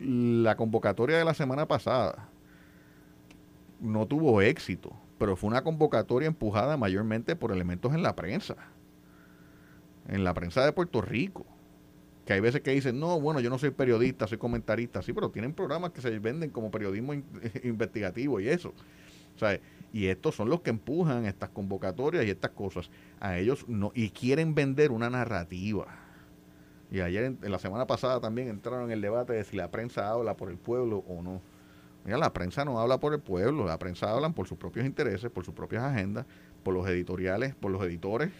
la 0.00 0.56
convocatoria 0.56 1.18
de 1.18 1.24
la 1.24 1.34
semana 1.34 1.66
pasada 1.66 2.28
no 3.80 4.06
tuvo 4.06 4.42
éxito, 4.42 4.94
pero 5.18 5.36
fue 5.36 5.48
una 5.48 5.62
convocatoria 5.62 6.28
empujada 6.28 6.76
mayormente 6.76 7.36
por 7.36 7.52
elementos 7.52 7.94
en 7.94 8.02
la 8.02 8.14
prensa. 8.14 8.56
En 10.08 10.24
la 10.24 10.34
prensa 10.34 10.64
de 10.64 10.72
Puerto 10.72 11.00
Rico. 11.00 11.46
Que 12.26 12.34
hay 12.34 12.40
veces 12.40 12.60
que 12.60 12.70
dicen, 12.70 13.00
no, 13.00 13.20
bueno, 13.20 13.40
yo 13.40 13.50
no 13.50 13.58
soy 13.58 13.70
periodista, 13.70 14.26
soy 14.26 14.38
comentarista. 14.38 15.02
Sí, 15.02 15.12
pero 15.12 15.30
tienen 15.30 15.52
programas 15.52 15.90
que 15.90 16.00
se 16.00 16.18
venden 16.18 16.50
como 16.50 16.70
periodismo 16.70 17.14
investigativo 17.64 18.40
y 18.40 18.48
eso. 18.48 18.74
O 19.34 19.38
sea, 19.38 19.58
y 19.92 20.06
estos 20.06 20.36
son 20.36 20.48
los 20.48 20.60
que 20.60 20.70
empujan 20.70 21.24
estas 21.26 21.50
convocatorias 21.50 22.24
y 22.24 22.30
estas 22.30 22.52
cosas. 22.52 22.90
A 23.18 23.38
ellos 23.38 23.64
no, 23.68 23.92
y 23.94 24.10
quieren 24.10 24.54
vender 24.54 24.92
una 24.92 25.10
narrativa. 25.10 25.86
Y 26.90 27.00
ayer, 27.00 27.24
en, 27.24 27.38
la 27.42 27.58
semana 27.58 27.86
pasada, 27.86 28.20
también 28.20 28.48
entraron 28.48 28.86
en 28.86 28.90
el 28.90 29.00
debate 29.00 29.32
de 29.32 29.44
si 29.44 29.56
la 29.56 29.70
prensa 29.70 30.10
habla 30.10 30.36
por 30.36 30.50
el 30.50 30.56
pueblo 30.56 31.04
o 31.08 31.22
no. 31.22 31.40
Mira, 32.04 32.18
la 32.18 32.32
prensa 32.32 32.64
no 32.64 32.80
habla 32.80 32.98
por 32.98 33.12
el 33.12 33.20
pueblo, 33.20 33.66
la 33.66 33.78
prensa 33.78 34.10
habla 34.10 34.30
por 34.30 34.48
sus 34.48 34.58
propios 34.58 34.86
intereses, 34.86 35.30
por 35.30 35.44
sus 35.44 35.54
propias 35.54 35.84
agendas, 35.84 36.26
por 36.64 36.74
los 36.74 36.88
editoriales, 36.88 37.54
por 37.54 37.70
los 37.70 37.82
editores 37.84 38.30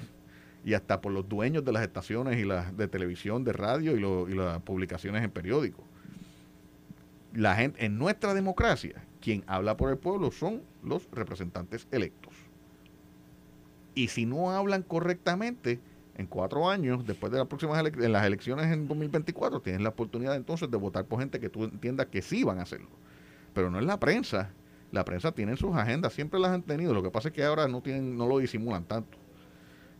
y 0.64 0.74
hasta 0.74 1.00
por 1.00 1.12
los 1.12 1.28
dueños 1.28 1.64
de 1.64 1.72
las 1.72 1.82
estaciones 1.82 2.38
y 2.38 2.44
las 2.44 2.76
de 2.76 2.88
televisión, 2.88 3.44
de 3.44 3.52
radio 3.52 3.96
y, 3.96 4.32
y 4.32 4.34
las 4.34 4.60
publicaciones 4.62 5.22
en 5.22 5.30
periódicos. 5.30 5.84
La 7.34 7.54
gente, 7.54 7.84
en 7.84 7.98
nuestra 7.98 8.34
democracia, 8.34 9.04
quien 9.20 9.44
habla 9.46 9.76
por 9.76 9.90
el 9.90 9.98
pueblo 9.98 10.32
son 10.32 10.62
los 10.82 11.08
representantes 11.12 11.86
electos. 11.92 12.34
Y 13.94 14.08
si 14.08 14.26
no 14.26 14.50
hablan 14.50 14.82
correctamente, 14.82 15.78
en 16.16 16.26
cuatro 16.26 16.68
años, 16.68 17.06
después 17.06 17.32
de 17.32 17.38
las 17.38 17.46
próximas 17.46 17.84
en 17.84 18.12
las 18.12 18.26
elecciones 18.26 18.66
en 18.66 18.86
2024, 18.86 19.60
tienes 19.60 19.80
la 19.80 19.90
oportunidad 19.90 20.36
entonces 20.36 20.70
de 20.70 20.76
votar 20.76 21.04
por 21.06 21.20
gente 21.20 21.40
que 21.40 21.48
tú 21.48 21.64
entiendas 21.64 22.06
que 22.06 22.22
sí 22.22 22.44
van 22.44 22.58
a 22.58 22.62
hacerlo. 22.62 22.90
Pero 23.54 23.70
no 23.70 23.78
es 23.78 23.84
la 23.84 23.98
prensa. 23.98 24.52
La 24.92 25.04
prensa 25.04 25.32
tiene 25.32 25.56
sus 25.56 25.74
agendas, 25.76 26.12
siempre 26.12 26.40
las 26.40 26.50
han 26.50 26.62
tenido. 26.62 26.92
Lo 26.92 27.02
que 27.02 27.10
pasa 27.10 27.28
es 27.28 27.34
que 27.34 27.44
ahora 27.44 27.68
no 27.68 27.80
tienen, 27.80 28.16
no 28.16 28.26
lo 28.26 28.38
disimulan 28.38 28.84
tanto. 28.84 29.16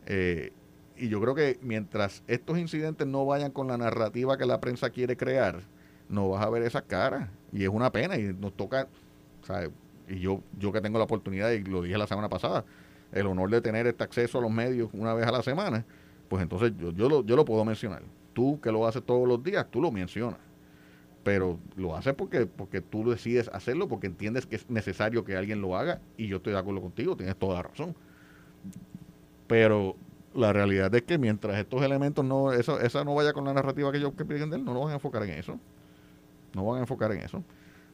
Eh, 0.07 0.53
y 0.97 1.09
yo 1.09 1.21
creo 1.21 1.35
que 1.35 1.59
mientras 1.63 2.23
estos 2.27 2.59
incidentes 2.59 3.07
no 3.07 3.25
vayan 3.25 3.53
con 3.53 3.69
la 3.69 3.79
narrativa 3.79 4.37
que 4.37 4.47
la 4.47 4.61
prensa 4.61 4.91
quiere 4.91 5.17
crear, 5.17 5.61
no 6.09 6.29
vas 6.29 6.45
a 6.45 6.51
ver 6.51 6.63
esa 6.63 6.83
cara. 6.83 7.31
Y 7.53 7.63
es 7.63 7.69
una 7.69 7.93
pena. 7.93 8.17
Y 8.19 8.35
nos 8.35 8.55
toca, 8.57 8.89
y 10.09 10.19
yo, 10.19 10.43
yo 10.59 10.73
que 10.73 10.81
tengo 10.81 10.99
la 10.99 11.05
oportunidad, 11.05 11.51
y 11.53 11.63
lo 11.63 11.83
dije 11.83 11.97
la 11.97 12.07
semana 12.07 12.29
pasada, 12.29 12.65
el 13.13 13.27
honor 13.27 13.51
de 13.51 13.61
tener 13.61 13.87
este 13.87 14.05
acceso 14.05 14.39
a 14.39 14.41
los 14.43 14.51
medios 14.51 14.91
una 14.93 15.15
vez 15.15 15.27
a 15.27 15.33
la 15.33 15.43
semana, 15.43 15.85
pues 16.31 16.45
entonces 16.45 16.73
yo, 16.79 16.93
yo, 16.93 17.09
lo, 17.09 17.27
yo 17.27 17.35
lo 17.35 17.45
puedo 17.45 17.65
mencionar. 17.65 18.03
Tú 18.35 18.61
que 18.61 18.71
lo 18.71 18.87
haces 18.87 19.03
todos 19.03 19.27
los 19.27 19.43
días, 19.43 19.67
tú 19.69 19.83
lo 19.83 19.91
mencionas. 19.91 20.39
Pero 21.25 21.59
lo 21.75 21.97
haces 21.97 22.15
porque, 22.15 22.47
porque 22.47 22.81
tú 22.81 23.11
decides 23.11 23.49
hacerlo, 23.49 23.89
porque 23.89 24.07
entiendes 24.07 24.47
que 24.47 24.55
es 24.55 24.71
necesario 24.71 25.25
que 25.25 25.37
alguien 25.37 25.61
lo 25.61 25.77
haga, 25.77 26.01
y 26.17 26.29
yo 26.29 26.37
estoy 26.37 26.53
de 26.53 26.61
acuerdo 26.61 26.83
contigo, 26.83 27.17
tienes 27.17 27.35
toda 27.35 27.57
la 27.57 27.63
razón. 27.63 27.97
Pero 29.49 29.97
la 30.33 30.53
realidad 30.53 30.95
es 30.95 31.03
que 31.03 31.19
mientras 31.19 31.59
estos 31.59 31.83
elementos 31.83 32.25
no, 32.25 32.53
eso, 32.53 32.79
esa 32.79 33.03
no 33.03 33.17
vaya 33.17 33.33
con 33.33 33.45
la 33.45 33.53
narrativa 33.53 33.91
que 33.91 33.99
yo 33.99 34.15
que 34.15 34.25
piden 34.25 34.51
de 34.51 34.57
él, 34.59 34.65
no 34.65 34.73
lo 34.73 34.83
van 34.83 34.91
a 34.91 34.95
enfocar 34.95 35.25
en 35.25 35.31
eso. 35.31 35.59
No 36.55 36.65
van 36.65 36.79
a 36.79 36.81
enfocar 36.83 37.11
en 37.11 37.23
eso. 37.23 37.43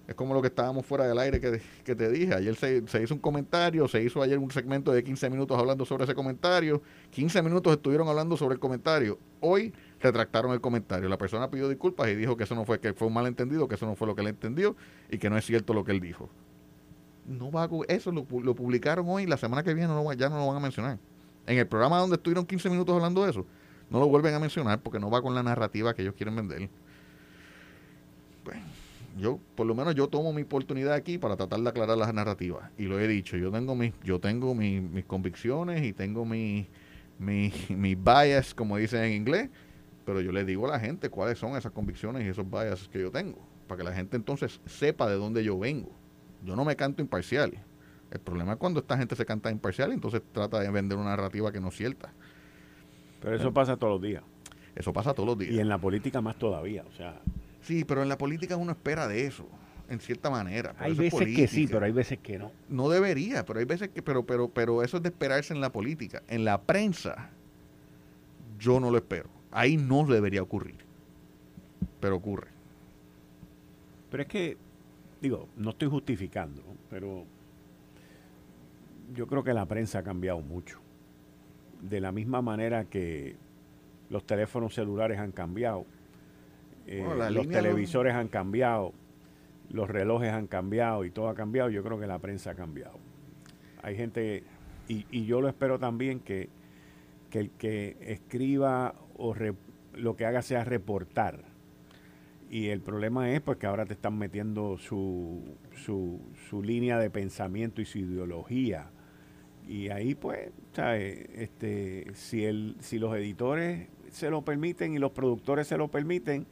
Es 0.08 0.14
como 0.14 0.34
lo 0.34 0.40
que 0.40 0.48
estábamos 0.48 0.86
fuera 0.86 1.06
del 1.06 1.18
aire 1.18 1.40
que, 1.40 1.94
te 1.94 2.10
dije. 2.10 2.32
Ayer 2.34 2.54
se, 2.54 3.02
hizo 3.02 3.14
un 3.14 3.20
comentario, 3.20 3.88
se 3.88 4.02
hizo 4.02 4.22
ayer 4.22 4.38
un 4.38 4.50
segmento 4.52 4.92
de 4.92 5.02
15 5.02 5.30
minutos 5.30 5.58
hablando 5.58 5.84
sobre 5.84 6.04
ese 6.04 6.14
comentario. 6.14 6.80
15 7.10 7.42
minutos 7.42 7.72
estuvieron 7.72 8.08
hablando 8.08 8.36
sobre 8.36 8.54
el 8.54 8.60
comentario. 8.60 9.18
Hoy 9.40 9.72
retractaron 10.00 10.52
el 10.52 10.60
comentario. 10.60 11.08
La 11.08 11.18
persona 11.18 11.50
pidió 11.50 11.68
disculpas 11.68 12.08
y 12.08 12.14
dijo 12.14 12.36
que 12.36 12.44
eso 12.44 12.54
no 12.54 12.64
fue, 12.64 12.78
que 12.78 12.92
fue 12.92 13.08
un 13.08 13.14
malentendido, 13.14 13.66
que 13.66 13.74
eso 13.74 13.86
no 13.86 13.96
fue 13.96 14.06
lo 14.06 14.14
que 14.14 14.20
él 14.20 14.28
entendió 14.28 14.76
y 15.10 15.18
que 15.18 15.28
no 15.28 15.36
es 15.36 15.44
cierto 15.44 15.74
lo 15.74 15.84
que 15.84 15.90
él 15.90 16.00
dijo. 16.00 16.30
No 17.26 17.50
va 17.50 17.68
eso 17.88 18.12
lo, 18.12 18.24
publicaron 18.24 19.06
hoy, 19.08 19.26
la 19.26 19.36
semana 19.36 19.64
que 19.64 19.74
viene 19.74 19.88
no, 19.88 20.12
ya 20.12 20.28
no 20.28 20.38
lo 20.38 20.46
van 20.46 20.56
a 20.58 20.60
mencionar. 20.60 20.98
En 21.48 21.58
el 21.58 21.66
programa 21.66 21.98
donde 21.98 22.14
estuvieron 22.14 22.46
15 22.46 22.70
minutos 22.70 22.94
hablando 22.94 23.24
de 23.24 23.30
eso, 23.30 23.44
no 23.90 23.98
lo 23.98 24.06
vuelven 24.06 24.34
a 24.34 24.38
mencionar 24.38 24.80
porque 24.80 25.00
no 25.00 25.10
va 25.10 25.20
con 25.20 25.34
la 25.34 25.42
narrativa 25.42 25.94
que 25.94 26.02
ellos 26.02 26.14
quieren 26.14 26.36
vender. 26.36 26.68
Yo, 29.16 29.40
por 29.54 29.66
lo 29.66 29.74
menos 29.74 29.94
yo 29.94 30.08
tomo 30.08 30.32
mi 30.32 30.42
oportunidad 30.42 30.92
aquí 30.92 31.16
para 31.16 31.36
tratar 31.36 31.60
de 31.60 31.68
aclarar 31.68 31.96
las 31.96 32.12
narrativas. 32.12 32.70
Y 32.76 32.84
lo 32.84 33.00
he 33.00 33.08
dicho, 33.08 33.36
yo 33.36 33.50
tengo 33.50 33.74
mis, 33.74 33.92
yo 34.04 34.20
tengo 34.20 34.54
mis 34.54 35.04
convicciones 35.06 35.82
y 35.82 35.92
tengo 35.92 36.24
mi, 36.24 36.66
mi, 37.18 37.52
mi 37.70 37.94
bias, 37.94 38.54
como 38.54 38.76
dicen 38.76 39.04
en 39.04 39.12
inglés, 39.12 39.50
pero 40.04 40.20
yo 40.20 40.32
le 40.32 40.44
digo 40.44 40.66
a 40.68 40.72
la 40.72 40.80
gente 40.80 41.10
cuáles 41.10 41.38
son 41.38 41.56
esas 41.56 41.72
convicciones 41.72 42.24
y 42.24 42.28
esos 42.28 42.48
bias 42.48 42.88
que 42.88 43.00
yo 43.00 43.10
tengo, 43.10 43.38
para 43.66 43.78
que 43.78 43.84
la 43.84 43.94
gente 43.94 44.16
entonces 44.16 44.60
sepa 44.66 45.08
de 45.08 45.16
dónde 45.16 45.42
yo 45.42 45.58
vengo. 45.58 45.90
Yo 46.44 46.54
no 46.54 46.64
me 46.64 46.76
canto 46.76 47.02
imparcial. 47.02 47.52
El 48.10 48.20
problema 48.20 48.52
es 48.52 48.58
cuando 48.58 48.80
esta 48.80 48.96
gente 48.96 49.16
se 49.16 49.26
canta 49.26 49.50
imparcial 49.50 49.90
y 49.90 49.94
entonces 49.94 50.22
trata 50.32 50.60
de 50.60 50.70
vender 50.70 50.96
una 50.96 51.10
narrativa 51.10 51.50
que 51.50 51.60
no 51.60 51.68
es 51.68 51.76
cierta. 51.76 52.12
Pero 53.20 53.34
eso 53.34 53.52
pasa 53.52 53.76
todos 53.76 53.94
los 53.94 54.02
días. 54.02 54.22
Eso 54.76 54.92
pasa 54.92 55.12
todos 55.12 55.26
los 55.26 55.38
días. 55.38 55.52
Y 55.52 55.58
en 55.58 55.68
la 55.68 55.78
política 55.78 56.20
más 56.20 56.36
todavía, 56.38 56.84
o 56.86 56.92
sea, 56.92 57.20
Sí, 57.66 57.84
pero 57.84 58.04
en 58.04 58.08
la 58.08 58.16
política 58.16 58.56
uno 58.56 58.70
espera 58.70 59.08
de 59.08 59.26
eso, 59.26 59.44
en 59.88 59.98
cierta 59.98 60.30
manera. 60.30 60.76
Hay 60.78 60.94
veces 60.94 61.26
que 61.34 61.48
sí, 61.48 61.66
pero 61.66 61.84
hay 61.84 61.90
veces 61.90 62.18
que 62.20 62.38
no. 62.38 62.52
No 62.68 62.88
debería, 62.88 63.44
pero 63.44 63.58
hay 63.58 63.64
veces 63.64 63.88
que, 63.88 64.02
pero, 64.02 64.24
pero, 64.24 64.48
pero 64.48 64.84
eso 64.84 64.98
es 64.98 65.02
de 65.02 65.08
esperarse 65.08 65.52
en 65.52 65.60
la 65.60 65.72
política. 65.72 66.22
En 66.28 66.44
la 66.44 66.60
prensa, 66.62 67.30
yo 68.60 68.78
no 68.78 68.92
lo 68.92 68.98
espero. 68.98 69.28
Ahí 69.50 69.76
no 69.76 70.06
debería 70.06 70.42
ocurrir. 70.42 70.76
Pero 71.98 72.14
ocurre. 72.14 72.46
Pero 74.12 74.22
es 74.22 74.28
que, 74.28 74.56
digo, 75.20 75.48
no 75.56 75.70
estoy 75.70 75.88
justificando, 75.88 76.62
pero 76.88 77.24
yo 79.12 79.26
creo 79.26 79.42
que 79.42 79.52
la 79.52 79.66
prensa 79.66 79.98
ha 79.98 80.02
cambiado 80.04 80.40
mucho. 80.40 80.78
De 81.82 82.00
la 82.00 82.12
misma 82.12 82.42
manera 82.42 82.84
que 82.84 83.34
los 84.08 84.24
teléfonos 84.24 84.72
celulares 84.72 85.18
han 85.18 85.32
cambiado 85.32 85.84
eh, 86.86 87.04
los 87.30 87.48
televisores 87.48 88.14
han 88.14 88.28
cambiado, 88.28 88.92
los 89.70 89.88
relojes 89.88 90.32
han 90.32 90.46
cambiado 90.46 91.04
y 91.04 91.10
todo 91.10 91.28
ha 91.28 91.34
cambiado. 91.34 91.70
Yo 91.70 91.82
creo 91.82 91.98
que 91.98 92.06
la 92.06 92.18
prensa 92.18 92.52
ha 92.52 92.54
cambiado. 92.54 92.98
Hay 93.82 93.96
gente, 93.96 94.44
y, 94.88 95.24
yo 95.24 95.40
lo 95.40 95.48
espero 95.48 95.78
también, 95.78 96.20
que, 96.20 96.48
el 97.32 97.50
que 97.50 97.98
escriba 98.00 98.94
o 99.18 99.34
lo 99.94 100.16
que 100.16 100.24
haga 100.24 100.40
sea 100.40 100.64
reportar. 100.64 101.44
Y 102.48 102.68
el 102.68 102.80
problema 102.80 103.30
es 103.30 103.42
pues 103.42 103.58
que 103.58 103.66
ahora 103.66 103.84
te 103.84 103.92
están 103.92 104.16
metiendo 104.16 104.78
su, 104.78 105.42
su, 105.74 106.20
su 106.48 106.62
línea 106.62 106.98
de 106.98 107.10
pensamiento 107.10 107.82
y 107.82 107.84
su 107.84 107.98
ideología. 107.98 108.90
Y 109.68 109.88
ahí 109.88 110.14
pues, 110.14 110.50
Este, 110.76 112.06
si, 112.14 112.44
el, 112.44 112.76
si 112.80 112.98
los 112.98 113.14
editores 113.16 113.88
se 114.10 114.30
lo 114.30 114.42
permiten 114.42 114.94
y 114.94 114.98
los 114.98 115.10
productores 115.12 115.66
se 115.66 115.76
lo 115.76 115.88
permiten, 115.88 116.46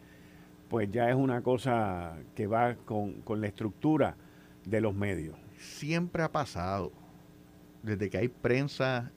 pues 0.68 0.90
ya 0.90 1.08
es 1.08 1.14
una 1.14 1.42
cosa 1.42 2.16
que 2.34 2.46
va 2.46 2.74
con, 2.74 3.22
la 3.28 3.46
estructura 3.46 4.16
de 4.64 4.80
los 4.80 4.94
medios. 4.94 5.36
Siempre 5.58 6.22
ha 6.22 6.32
pasado. 6.32 6.92
Desde 7.82 8.08
que 8.08 8.18
hay 8.18 8.28
prensa, 8.28 9.12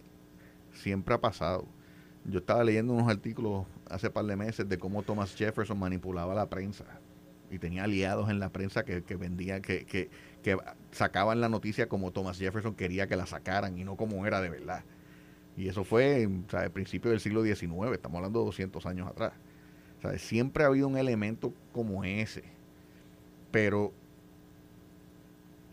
siempre 0.74 1.16
ha 1.16 1.22
pasado. 1.22 1.66
Yo 2.26 2.40
estaba 2.40 2.64
leyendo 2.64 2.94
unos 2.94 3.10
artículos 3.10 3.66
hace 3.90 4.10
par 4.10 4.26
de 4.26 4.36
meses 4.36 4.68
de 4.68 4.78
cómo 4.78 5.04
Thomas 5.04 5.34
Jefferson 5.34 5.80
manipulaba 5.80 6.36
la 6.36 6.50
prensa 6.50 6.84
y 7.50 7.60
tenía 7.60 7.86
aliados 7.86 8.30
en 8.30 8.40
la 8.40 8.50
prensa 8.50 8.84
que, 8.84 9.04
que 9.04 9.16
vendían, 9.16 9.62
que, 9.62 9.86
que, 9.86 10.10
que, 10.44 10.58
sacaban 10.92 11.40
la 11.40 11.48
noticia 11.48 11.88
como 11.88 12.12
Thomas 12.12 12.38
Jefferson 12.38 12.76
quería 12.76 13.08
que 13.08 13.16
la 13.16 13.26
sacaran 13.26 13.78
y 13.78 13.86
no 13.86 13.96
como 13.96 14.26
era 14.26 14.42
de 14.42 14.50
verdad. 14.50 14.84
Y 15.56 15.70
eso 15.70 15.86
fue 15.86 16.30
al 16.52 16.72
principio 16.72 17.10
del 17.10 17.22
siglo 17.22 17.42
XIX, 17.42 17.64
estamos 17.94 18.18
hablando 18.18 18.40
de 18.40 18.46
200 18.48 18.86
años 18.86 19.08
atrás 19.08 19.32
siempre 20.18 20.64
ha 20.64 20.68
habido 20.68 20.88
un 20.88 20.98
elemento 20.98 21.54
como 21.74 22.04
ese. 22.04 22.44
Pero 23.52 23.94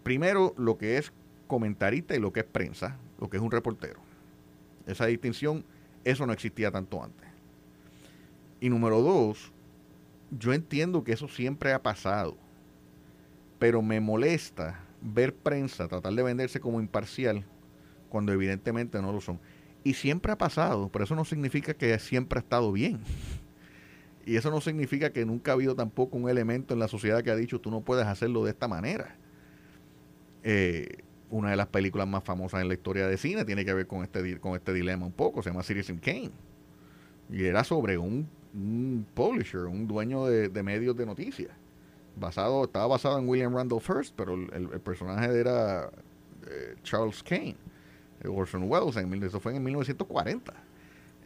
primero 0.03 0.55
lo 0.57 0.79
que 0.79 0.99
es 0.99 1.13
comentarista 1.47 2.15
y 2.15 2.21
lo 2.21 2.33
que 2.33 2.41
es 2.41 2.47
prensa, 2.47 2.97
lo 3.19 3.29
que 3.29 3.37
es 3.37 3.43
un 3.43 3.51
reportero. 3.51 4.01
Esa 4.87 5.07
distinción, 5.07 5.65
eso 6.05 6.27
no 6.27 6.33
existía 6.33 6.71
tanto 6.71 7.03
antes. 7.03 7.29
Y 8.61 8.69
número 8.69 9.01
dos, 9.01 9.53
yo 10.39 10.53
entiendo 10.53 11.05
que 11.05 11.13
eso 11.13 11.29
siempre 11.29 11.73
ha 11.73 11.83
pasado, 11.83 12.37
pero 13.59 13.83
me 13.83 14.01
molesta 14.01 14.81
ver 15.01 15.35
prensa 15.35 15.87
tratar 15.87 16.13
de 16.15 16.23
venderse 16.23 16.61
como 16.61 16.81
imparcial 16.81 17.45
cuando 18.09 18.33
evidentemente 18.33 19.01
no 19.03 19.13
lo 19.13 19.21
son. 19.21 19.39
Y 19.83 19.95
siempre 19.95 20.33
ha 20.33 20.39
pasado, 20.39 20.89
pero 20.91 21.05
eso 21.05 21.15
no 21.15 21.25
significa 21.25 21.75
que 21.75 21.99
siempre 21.99 22.39
ha 22.39 22.43
estado 22.43 22.73
bien. 22.73 23.01
Y 24.27 24.37
eso 24.37 24.51
no 24.51 24.61
significa 24.61 25.11
que 25.11 25.27
nunca 25.27 25.51
ha 25.51 25.55
habido 25.55 25.75
tampoco 25.75 26.17
un 26.17 26.29
elemento 26.29 26.75
en 26.75 26.81
la 26.81 26.89
sociedad 26.89 27.23
que 27.23 27.31
ha 27.31 27.37
dicho 27.37 27.61
tú 27.61 27.71
no 27.71 27.83
puedes 27.83 28.07
hacerlo 28.07 28.45
de 28.45 28.51
esta 28.51 28.69
manera. 28.69 29.17
Eh, 30.43 31.05
una 31.31 31.51
de 31.51 31.57
las 31.57 31.67
películas 31.67 32.07
más 32.07 32.23
famosas 32.23 32.63
en 32.63 32.69
la 32.69 32.75
historia 32.75 33.07
de 33.07 33.17
cine, 33.17 33.45
tiene 33.45 33.65
que 33.65 33.75
ver 33.75 33.87
con 33.87 34.03
este, 34.03 34.39
con 34.39 34.55
este 34.55 34.73
dilema 34.73 35.05
un 35.05 35.13
poco, 35.13 35.43
se 35.43 35.51
llama 35.51 35.63
Citizen 35.63 35.99
Kane. 35.99 36.31
Y 37.31 37.45
era 37.45 37.65
sobre 37.65 37.99
un, 37.99 38.29
publisher, 39.15 39.63
un 39.63 39.87
dueño 39.87 40.27
de, 40.27 40.63
medios 40.63 40.97
de 40.97 41.07
noticias. 41.07 41.51
Basado, 42.17 42.65
estaba 42.65 42.87
basado 42.87 43.19
en 43.19 43.29
William 43.29 43.55
Randolph 43.55 43.89
Hearst, 43.89 44.15
pero 44.17 44.35
el, 44.35 44.81
personaje 44.81 45.39
era 45.39 45.91
eh, 46.47 46.77
Charles 46.85 47.23
Kane, 47.23 47.57
Orson 48.25 48.71
Welles, 48.71 48.97
eso 49.23 49.41
fue 49.41 49.57
en 49.57 49.65
1940. 49.65 50.55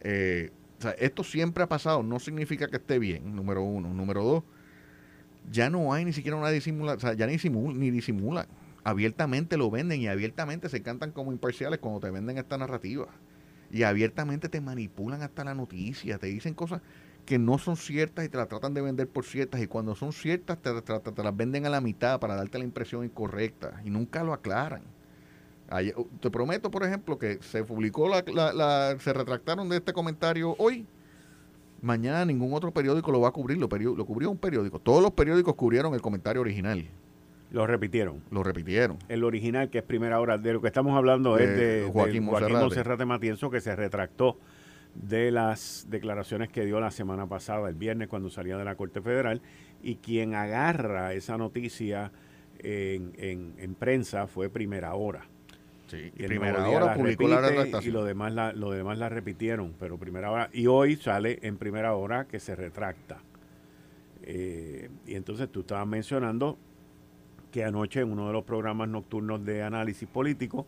Eh, 0.00 0.50
esto 0.98 1.24
siempre 1.24 1.64
ha 1.64 1.68
pasado, 1.68 2.02
no 2.02 2.18
significa 2.18 2.68
que 2.68 2.76
esté 2.76 2.98
bien, 2.98 3.34
número 3.34 3.62
uno. 3.62 3.92
Número 3.92 4.22
dos, 4.22 4.44
ya 5.50 5.70
no 5.70 5.92
hay 5.92 6.04
ni 6.04 6.12
siquiera 6.12 6.36
una 6.36 6.50
disimulación, 6.50 6.98
o 6.98 7.00
sea, 7.00 7.14
ya 7.14 7.26
ni, 7.26 7.36
ni 7.74 7.90
disimulan. 7.90 8.46
Abiertamente 8.84 9.56
lo 9.56 9.70
venden 9.70 10.00
y 10.00 10.08
abiertamente 10.08 10.68
se 10.68 10.82
cantan 10.82 11.12
como 11.12 11.32
imparciales 11.32 11.78
cuando 11.80 12.00
te 12.00 12.10
venden 12.10 12.38
esta 12.38 12.56
narrativa. 12.56 13.08
Y 13.70 13.82
abiertamente 13.82 14.48
te 14.48 14.60
manipulan 14.60 15.22
hasta 15.22 15.44
la 15.44 15.54
noticia, 15.54 16.18
te 16.18 16.28
dicen 16.28 16.54
cosas 16.54 16.80
que 17.26 17.38
no 17.38 17.58
son 17.58 17.76
ciertas 17.76 18.24
y 18.24 18.30
te 18.30 18.38
las 18.38 18.48
tratan 18.48 18.72
de 18.72 18.80
vender 18.80 19.06
por 19.06 19.26
ciertas. 19.26 19.60
Y 19.60 19.66
cuando 19.66 19.94
son 19.94 20.12
ciertas, 20.12 20.56
te, 20.62 20.70
te 20.80 21.22
las 21.22 21.36
venden 21.36 21.66
a 21.66 21.70
la 21.70 21.82
mitad 21.82 22.18
para 22.18 22.34
darte 22.34 22.58
la 22.58 22.64
impresión 22.64 23.04
incorrecta. 23.04 23.82
Y 23.84 23.90
nunca 23.90 24.24
lo 24.24 24.32
aclaran. 24.32 24.82
Uh, 25.70 26.04
te 26.20 26.30
prometo, 26.30 26.70
por 26.70 26.82
ejemplo, 26.82 27.18
que 27.18 27.38
se 27.42 27.62
publicó, 27.62 28.08
la, 28.08 28.96
se 28.98 29.12
retractaron 29.12 29.68
de 29.68 29.76
este 29.76 29.92
comentario 29.92 30.54
hoy. 30.58 30.86
Mañana 31.82 32.24
ningún 32.24 32.54
otro 32.54 32.72
periódico 32.72 33.12
lo 33.12 33.20
va 33.20 33.28
a 33.28 33.32
cubrir, 33.32 33.58
lo, 33.58 33.68
lo 33.68 34.04
cubrió 34.06 34.30
un 34.30 34.38
periódico. 34.38 34.78
Todos 34.78 35.02
los 35.02 35.12
periódicos 35.12 35.54
cubrieron 35.54 35.92
el 35.94 36.00
comentario 36.00 36.40
original. 36.40 36.86
Lo 37.50 37.66
repitieron. 37.66 38.22
Lo 38.30 38.42
repitieron. 38.42 38.98
El 39.08 39.24
original, 39.24 39.70
que 39.70 39.78
es 39.78 39.84
primera 39.84 40.20
hora, 40.20 40.38
de 40.38 40.54
lo 40.54 40.60
que 40.60 40.66
estamos 40.68 40.96
hablando 40.96 41.38
es 41.38 41.48
de 41.48 41.88
Joaquín, 41.92 42.24
Monserrate. 42.24 43.04
Matienzo, 43.04 43.50
que 43.50 43.60
se 43.60 43.76
retractó 43.76 44.38
de 44.94 45.30
las 45.30 45.86
declaraciones 45.88 46.48
que 46.48 46.64
dio 46.64 46.80
la 46.80 46.90
semana 46.90 47.26
pasada, 47.26 47.68
el 47.68 47.74
viernes, 47.74 48.08
cuando 48.08 48.30
salía 48.30 48.56
de 48.56 48.64
la 48.64 48.74
Corte 48.74 49.00
Federal, 49.00 49.40
y 49.82 49.96
quien 49.96 50.34
agarra 50.34 51.12
esa 51.12 51.36
noticia 51.38 52.10
en, 52.58 53.12
en 53.56 53.74
prensa 53.74 54.26
fue 54.26 54.48
primera 54.48 54.94
hora. 54.94 55.26
Sí, 55.88 56.12
y 56.16 56.24
primera 56.24 56.68
hora 56.68 56.94
publicó 56.94 57.26
la 57.28 57.80
Y 57.82 57.90
lo 57.90 58.04
demás 58.04 58.32
la, 58.32 58.52
lo 58.52 58.70
demás 58.70 58.98
la 58.98 59.08
repitieron, 59.08 59.74
pero 59.78 59.98
primera 59.98 60.30
hora. 60.30 60.50
Y 60.52 60.66
hoy 60.66 60.96
sale 60.96 61.38
en 61.42 61.56
primera 61.56 61.94
hora 61.94 62.26
que 62.26 62.40
se 62.40 62.54
retracta. 62.54 63.22
Eh, 64.22 64.90
y 65.06 65.14
entonces 65.14 65.50
tú 65.50 65.60
estabas 65.60 65.86
mencionando 65.86 66.58
que 67.50 67.64
anoche 67.64 68.00
en 68.00 68.12
uno 68.12 68.26
de 68.26 68.34
los 68.34 68.44
programas 68.44 68.88
nocturnos 68.88 69.42
de 69.44 69.62
análisis 69.62 70.06
político, 70.06 70.66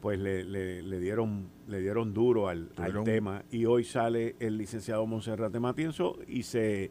pues 0.00 0.18
le, 0.18 0.44
le, 0.44 0.98
dieron 0.98 1.48
le 1.68 1.80
dieron 1.80 2.12
duro 2.12 2.48
al, 2.48 2.70
tema 3.04 3.44
y 3.50 3.64
hoy 3.66 3.84
sale 3.84 4.36
el 4.40 4.58
licenciado 4.58 5.06
Monserrate 5.06 5.60
Matienzo 5.60 6.18
y 6.26 6.42
se 6.44 6.90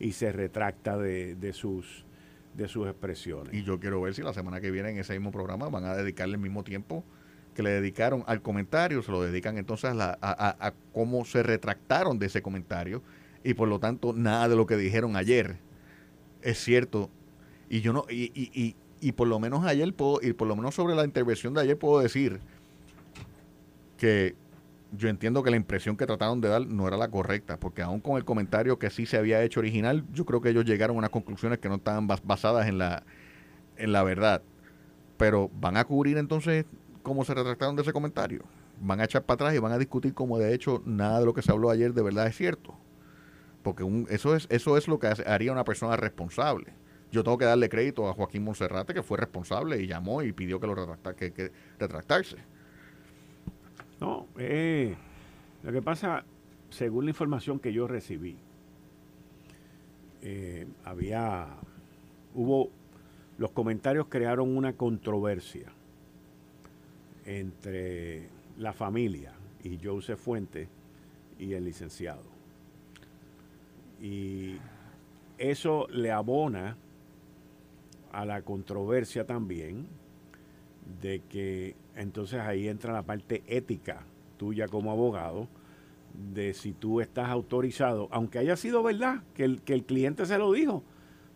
y 0.00 0.12
se 0.12 0.30
retracta 0.30 0.96
de, 0.96 1.34
de 1.34 1.52
sus 1.52 2.04
de 2.58 2.68
sus 2.68 2.88
expresiones. 2.88 3.54
Y 3.54 3.62
yo 3.62 3.78
quiero 3.78 4.00
ver 4.00 4.14
si 4.14 4.22
la 4.22 4.34
semana 4.34 4.60
que 4.60 4.70
viene 4.70 4.90
en 4.90 4.98
ese 4.98 5.12
mismo 5.14 5.30
programa 5.30 5.68
van 5.68 5.84
a 5.84 5.94
dedicarle 5.94 6.34
el 6.34 6.40
mismo 6.40 6.64
tiempo 6.64 7.04
que 7.54 7.62
le 7.62 7.70
dedicaron 7.70 8.24
al 8.26 8.42
comentario, 8.42 9.00
se 9.02 9.10
lo 9.10 9.22
dedican 9.22 9.58
entonces 9.58 9.90
a, 9.90 10.18
a, 10.20 10.74
cómo 10.92 11.24
se 11.24 11.42
retractaron 11.42 12.18
de 12.18 12.26
ese 12.26 12.42
comentario 12.42 13.02
y 13.42 13.54
por 13.54 13.68
lo 13.68 13.78
tanto 13.78 14.12
nada 14.12 14.48
de 14.48 14.56
lo 14.56 14.66
que 14.66 14.76
dijeron 14.76 15.16
ayer 15.16 15.58
es 16.42 16.58
cierto. 16.58 17.10
Y 17.70 17.80
yo 17.80 17.92
no, 17.92 18.04
y, 18.10 18.32
y, 18.34 18.76
y, 19.00 19.12
por 19.12 19.28
lo 19.28 19.38
menos 19.38 19.64
ayer 19.64 19.92
puedo, 19.94 20.20
y 20.22 20.32
por 20.32 20.48
lo 20.48 20.56
menos 20.56 20.74
sobre 20.74 20.94
la 20.94 21.04
intervención 21.04 21.54
de 21.54 21.60
ayer 21.62 21.78
puedo 21.78 22.00
decir 22.00 22.40
que 23.96 24.34
yo 24.92 25.08
entiendo 25.08 25.42
que 25.42 25.50
la 25.50 25.56
impresión 25.56 25.96
que 25.96 26.06
trataron 26.06 26.40
de 26.40 26.48
dar 26.48 26.66
no 26.66 26.88
era 26.88 26.96
la 26.96 27.08
correcta, 27.08 27.58
porque 27.58 27.82
aún 27.82 28.00
con 28.00 28.16
el 28.16 28.24
comentario 28.24 28.78
que 28.78 28.90
sí 28.90 29.06
se 29.06 29.18
había 29.18 29.42
hecho 29.42 29.60
original, 29.60 30.04
yo 30.12 30.24
creo 30.24 30.40
que 30.40 30.48
ellos 30.50 30.64
llegaron 30.64 30.96
a 30.96 30.98
unas 31.00 31.10
conclusiones 31.10 31.58
que 31.58 31.68
no 31.68 31.76
estaban 31.76 32.06
basadas 32.06 32.68
en 32.68 32.78
la, 32.78 33.02
en 33.76 33.92
la 33.92 34.02
verdad. 34.02 34.42
Pero 35.16 35.50
van 35.60 35.76
a 35.76 35.84
cubrir 35.84 36.16
entonces 36.16 36.64
cómo 37.02 37.24
se 37.24 37.34
retractaron 37.34 37.76
de 37.76 37.82
ese 37.82 37.92
comentario. 37.92 38.44
Van 38.80 39.00
a 39.00 39.04
echar 39.04 39.24
para 39.24 39.34
atrás 39.34 39.54
y 39.54 39.58
van 39.58 39.72
a 39.72 39.78
discutir 39.78 40.14
cómo 40.14 40.38
de 40.38 40.54
hecho 40.54 40.82
nada 40.86 41.20
de 41.20 41.26
lo 41.26 41.34
que 41.34 41.42
se 41.42 41.52
habló 41.52 41.70
ayer 41.70 41.92
de 41.92 42.02
verdad 42.02 42.26
es 42.26 42.36
cierto. 42.36 42.74
Porque 43.62 43.82
un, 43.82 44.06
eso, 44.08 44.34
es, 44.36 44.46
eso 44.50 44.76
es 44.76 44.88
lo 44.88 44.98
que 44.98 45.08
haría 45.26 45.52
una 45.52 45.64
persona 45.64 45.96
responsable. 45.96 46.72
Yo 47.10 47.24
tengo 47.24 47.36
que 47.38 47.44
darle 47.44 47.68
crédito 47.68 48.08
a 48.08 48.14
Joaquín 48.14 48.44
Monserrate, 48.44 48.94
que 48.94 49.02
fue 49.02 49.18
responsable 49.18 49.80
y 49.82 49.86
llamó 49.86 50.22
y 50.22 50.32
pidió 50.32 50.60
que 50.60 50.66
lo 50.66 50.74
retracta, 50.74 51.14
que 51.14 51.52
retractarse. 51.78 52.36
No, 54.00 54.26
eh, 54.38 54.94
lo 55.62 55.72
que 55.72 55.82
pasa, 55.82 56.24
según 56.70 57.06
la 57.06 57.10
información 57.10 57.58
que 57.58 57.72
yo 57.72 57.88
recibí, 57.88 58.36
eh, 60.22 60.66
había, 60.84 61.48
hubo, 62.34 62.70
los 63.38 63.50
comentarios 63.52 64.06
crearon 64.08 64.56
una 64.56 64.74
controversia 64.74 65.72
entre 67.24 68.28
la 68.56 68.72
familia 68.72 69.32
y 69.62 69.78
Joseph 69.82 70.18
Fuente 70.18 70.68
y 71.38 71.52
el 71.54 71.64
licenciado. 71.64 72.22
Y 74.00 74.58
eso 75.38 75.88
le 75.90 76.12
abona 76.12 76.76
a 78.12 78.24
la 78.24 78.42
controversia 78.42 79.26
también 79.26 79.86
de 81.00 81.20
que 81.28 81.76
entonces 81.96 82.40
ahí 82.40 82.68
entra 82.68 82.92
la 82.92 83.02
parte 83.02 83.42
ética 83.46 84.04
tuya 84.36 84.68
como 84.68 84.90
abogado, 84.90 85.48
de 86.32 86.54
si 86.54 86.72
tú 86.72 87.00
estás 87.00 87.28
autorizado, 87.28 88.08
aunque 88.10 88.38
haya 88.38 88.56
sido 88.56 88.82
verdad, 88.82 89.22
que 89.34 89.44
el, 89.44 89.62
que 89.62 89.74
el 89.74 89.84
cliente 89.84 90.26
se 90.26 90.38
lo 90.38 90.52
dijo, 90.52 90.82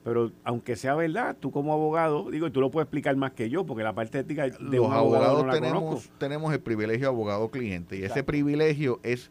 pero 0.04 0.32
aunque 0.42 0.76
sea 0.76 0.94
verdad, 0.94 1.36
tú 1.38 1.52
como 1.52 1.72
abogado, 1.72 2.30
digo, 2.30 2.46
y 2.46 2.50
tú 2.50 2.60
lo 2.60 2.70
puedes 2.70 2.86
explicar 2.86 3.14
más 3.16 3.32
que 3.32 3.50
yo, 3.50 3.64
porque 3.64 3.84
la 3.84 3.94
parte 3.94 4.18
ética 4.18 4.44
de 4.44 4.76
Los 4.76 4.90
abogados 4.90 5.48
tenemos, 5.52 6.10
tenemos 6.18 6.52
el 6.52 6.60
privilegio 6.60 7.08
abogado-cliente, 7.08 7.98
y 7.98 8.04
ese 8.04 8.24
privilegio 8.24 9.00
es 9.02 9.30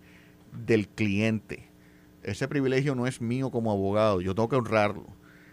del 0.65 0.87
cliente. 0.87 1.69
Ese 2.23 2.47
privilegio 2.47 2.93
no 2.93 3.07
es 3.07 3.19
mío 3.19 3.49
como 3.49 3.71
abogado, 3.71 4.21
yo 4.21 4.35
tengo 4.35 4.47
que 4.47 4.55
honrarlo. 4.55 5.07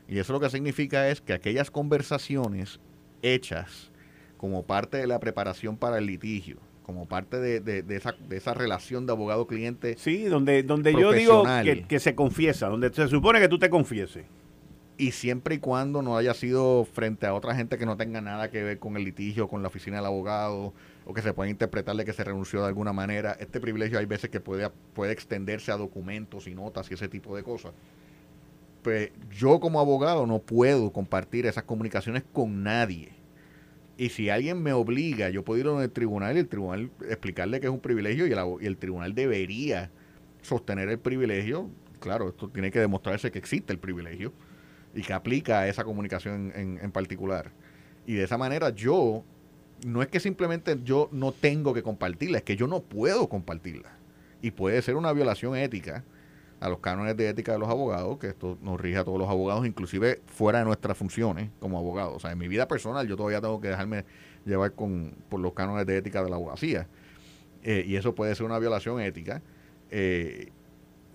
Y 0.06 0.18
eso 0.18 0.32
lo 0.32 0.40
que 0.40 0.50
significa 0.50 1.08
es 1.08 1.20
que 1.20 1.32
aquellas 1.32 1.70
conversaciones 1.70 2.80
hechas 3.22 3.90
como 4.38 4.62
parte 4.62 4.96
de 4.96 5.06
la 5.06 5.18
preparación 5.20 5.76
para 5.76 5.98
el 5.98 6.06
litigio, 6.06 6.56
como 6.84 7.06
parte 7.06 7.38
de, 7.38 7.60
de, 7.60 7.96
esa, 7.96 8.14
de 8.28 8.36
esa 8.38 8.54
relación 8.54 9.04
de 9.04 9.12
abogado-cliente. 9.12 9.96
Sí, 9.98 10.24
donde, 10.24 10.62
donde 10.62 10.94
yo 10.94 11.12
digo 11.12 11.44
que, 11.62 11.82
que, 11.82 11.98
se 11.98 12.14
confiesa, 12.14 12.68
donde 12.68 12.90
se 12.92 13.08
supone 13.08 13.40
que 13.40 13.48
tú 13.48 13.58
te 13.58 13.68
confieses. 13.68 14.24
Y 14.96 15.12
siempre 15.12 15.56
y 15.56 15.58
cuando 15.58 16.02
no 16.02 16.16
haya 16.16 16.34
sido 16.34 16.84
frente 16.84 17.26
a 17.26 17.34
otra 17.34 17.54
gente 17.54 17.78
que 17.78 17.86
no 17.86 17.96
tenga 17.96 18.20
nada 18.20 18.50
que 18.50 18.62
ver 18.62 18.78
con 18.78 18.96
el 18.96 19.04
litigio, 19.04 19.48
con 19.48 19.62
la 19.62 19.68
oficina 19.68 19.98
del 19.98 20.06
abogado, 20.06 20.72
o 21.04 21.14
que 21.14 21.22
se 21.22 21.32
pueda 21.32 21.50
interpretarle 21.50 22.04
que 22.04 22.12
se 22.12 22.24
renunció 22.24 22.62
de 22.62 22.68
alguna 22.68 22.92
manera. 22.92 23.36
Este 23.38 23.60
privilegio 23.60 23.98
hay 23.98 24.06
veces 24.06 24.30
que 24.30 24.40
puede, 24.40 24.70
puede 24.94 25.12
extenderse 25.12 25.70
a 25.70 25.76
documentos 25.76 26.46
y 26.46 26.54
notas 26.54 26.90
y 26.90 26.94
ese 26.94 27.08
tipo 27.08 27.36
de 27.36 27.42
cosas. 27.42 27.72
Pues 28.82 29.10
yo 29.30 29.60
como 29.60 29.80
abogado 29.80 30.26
no 30.26 30.38
puedo 30.38 30.92
compartir 30.92 31.46
esas 31.46 31.64
comunicaciones 31.64 32.24
con 32.32 32.62
nadie 32.62 33.17
y 33.98 34.10
si 34.10 34.30
alguien 34.30 34.62
me 34.62 34.72
obliga, 34.72 35.28
yo 35.28 35.44
puedo 35.44 35.60
ir 35.60 35.66
a 35.66 35.82
el 35.82 35.90
tribunal 35.90 36.36
y 36.36 36.38
el 36.38 36.48
tribunal 36.48 36.88
explicarle 37.08 37.58
que 37.58 37.66
es 37.66 37.72
un 37.72 37.80
privilegio 37.80 38.28
y 38.28 38.32
el, 38.32 38.38
y 38.60 38.66
el 38.66 38.76
tribunal 38.76 39.12
debería 39.12 39.90
sostener 40.40 40.88
el 40.88 41.00
privilegio. 41.00 41.68
Claro, 41.98 42.28
esto 42.28 42.48
tiene 42.48 42.70
que 42.70 42.78
demostrarse 42.78 43.32
que 43.32 43.40
existe 43.40 43.72
el 43.72 43.80
privilegio 43.80 44.32
y 44.94 45.02
que 45.02 45.12
aplica 45.12 45.60
a 45.60 45.68
esa 45.68 45.82
comunicación 45.82 46.52
en, 46.54 46.78
en 46.80 46.92
particular. 46.92 47.50
Y 48.06 48.14
de 48.14 48.22
esa 48.22 48.38
manera 48.38 48.70
yo, 48.70 49.24
no 49.84 50.00
es 50.00 50.06
que 50.06 50.20
simplemente 50.20 50.78
yo 50.84 51.08
no 51.10 51.32
tengo 51.32 51.74
que 51.74 51.82
compartirla, 51.82 52.38
es 52.38 52.44
que 52.44 52.54
yo 52.54 52.68
no 52.68 52.80
puedo 52.80 53.28
compartirla. 53.28 53.98
Y 54.40 54.52
puede 54.52 54.80
ser 54.80 54.94
una 54.94 55.12
violación 55.12 55.56
ética 55.56 56.04
a 56.60 56.68
los 56.68 56.80
cánones 56.80 57.16
de 57.16 57.28
ética 57.28 57.52
de 57.52 57.58
los 57.58 57.68
abogados, 57.68 58.18
que 58.18 58.28
esto 58.28 58.58
nos 58.62 58.80
rige 58.80 58.98
a 58.98 59.04
todos 59.04 59.18
los 59.18 59.28
abogados, 59.28 59.66
inclusive 59.66 60.20
fuera 60.26 60.58
de 60.60 60.64
nuestras 60.64 60.96
funciones 60.96 61.50
como 61.60 61.78
abogados. 61.78 62.16
O 62.16 62.18
sea, 62.20 62.32
en 62.32 62.38
mi 62.38 62.48
vida 62.48 62.66
personal 62.66 63.06
yo 63.06 63.16
todavía 63.16 63.40
tengo 63.40 63.60
que 63.60 63.68
dejarme 63.68 64.04
llevar 64.44 64.72
con, 64.72 65.14
por 65.28 65.40
los 65.40 65.52
cánones 65.52 65.86
de 65.86 65.96
ética 65.96 66.22
de 66.22 66.30
la 66.30 66.36
abogacía. 66.36 66.88
Eh, 67.62 67.84
y 67.86 67.96
eso 67.96 68.14
puede 68.14 68.34
ser 68.34 68.46
una 68.46 68.58
violación 68.58 69.00
ética. 69.00 69.42
Eh, 69.90 70.50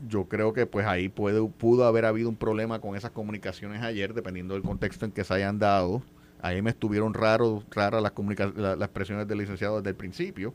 yo 0.08 0.26
creo 0.26 0.54
que 0.54 0.66
pues 0.66 0.86
ahí 0.86 1.10
puede, 1.10 1.46
pudo 1.48 1.86
haber 1.86 2.06
habido 2.06 2.30
un 2.30 2.36
problema 2.36 2.80
con 2.80 2.96
esas 2.96 3.12
comunicaciones 3.12 3.82
ayer, 3.82 4.14
dependiendo 4.14 4.54
del 4.54 4.64
contexto 4.64 5.06
en 5.06 5.12
que 5.12 5.24
se 5.24 5.34
hayan 5.34 5.60
dado. 5.60 6.02
Ahí 6.42 6.62
me 6.62 6.72
estuvieron 6.72 7.14
raro, 7.14 7.64
raras 7.72 8.02
las, 8.02 8.14
las 8.56 8.82
expresiones 8.82 9.28
del 9.28 9.38
licenciado 9.38 9.78
desde 9.78 9.90
el 9.90 9.96
principio. 9.96 10.54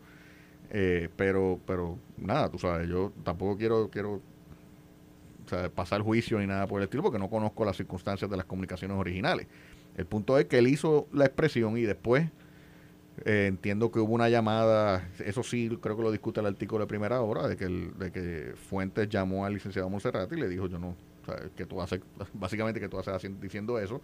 Eh, 0.70 1.08
pero, 1.16 1.58
pero 1.66 1.98
nada, 2.18 2.50
tú 2.50 2.58
sabes, 2.58 2.88
yo 2.88 3.12
tampoco 3.24 3.56
quiero, 3.56 3.88
quiero 3.90 4.20
pasar 5.74 6.02
juicio 6.02 6.38
ni 6.38 6.46
nada 6.46 6.66
por 6.66 6.80
el 6.80 6.84
estilo, 6.84 7.02
porque 7.02 7.18
no 7.18 7.28
conozco 7.28 7.64
las 7.64 7.76
circunstancias 7.76 8.30
de 8.30 8.36
las 8.36 8.46
comunicaciones 8.46 8.96
originales. 8.96 9.46
El 9.96 10.06
punto 10.06 10.38
es 10.38 10.46
que 10.46 10.58
él 10.58 10.68
hizo 10.68 11.08
la 11.12 11.24
expresión 11.26 11.76
y 11.78 11.82
después 11.82 12.30
Eh, 13.24 13.46
entiendo 13.48 13.90
que 13.90 13.98
hubo 13.98 14.14
una 14.14 14.28
llamada, 14.28 15.08
eso 15.24 15.42
sí, 15.42 15.76
creo 15.82 15.96
que 15.96 16.02
lo 16.02 16.12
discute 16.12 16.40
el 16.40 16.46
artículo 16.46 16.84
de 16.84 16.86
primera 16.88 17.20
hora, 17.20 17.48
de 17.48 17.56
que, 17.56 17.66
de 17.66 18.12
que 18.12 18.54
Fuentes 18.56 19.08
llamó 19.08 19.44
al 19.44 19.54
licenciado 19.54 19.88
Monserrate 19.90 20.36
y 20.36 20.40
le 20.40 20.48
dijo, 20.48 20.68
yo 20.68 20.78
no, 20.78 20.96
que 21.56 21.66
tú 21.66 21.80
haces, 21.82 22.00
básicamente 22.34 22.80
que 22.80 22.88
tú 22.88 22.98
haces 22.98 23.40
diciendo 23.40 23.78
eso. 23.78 24.00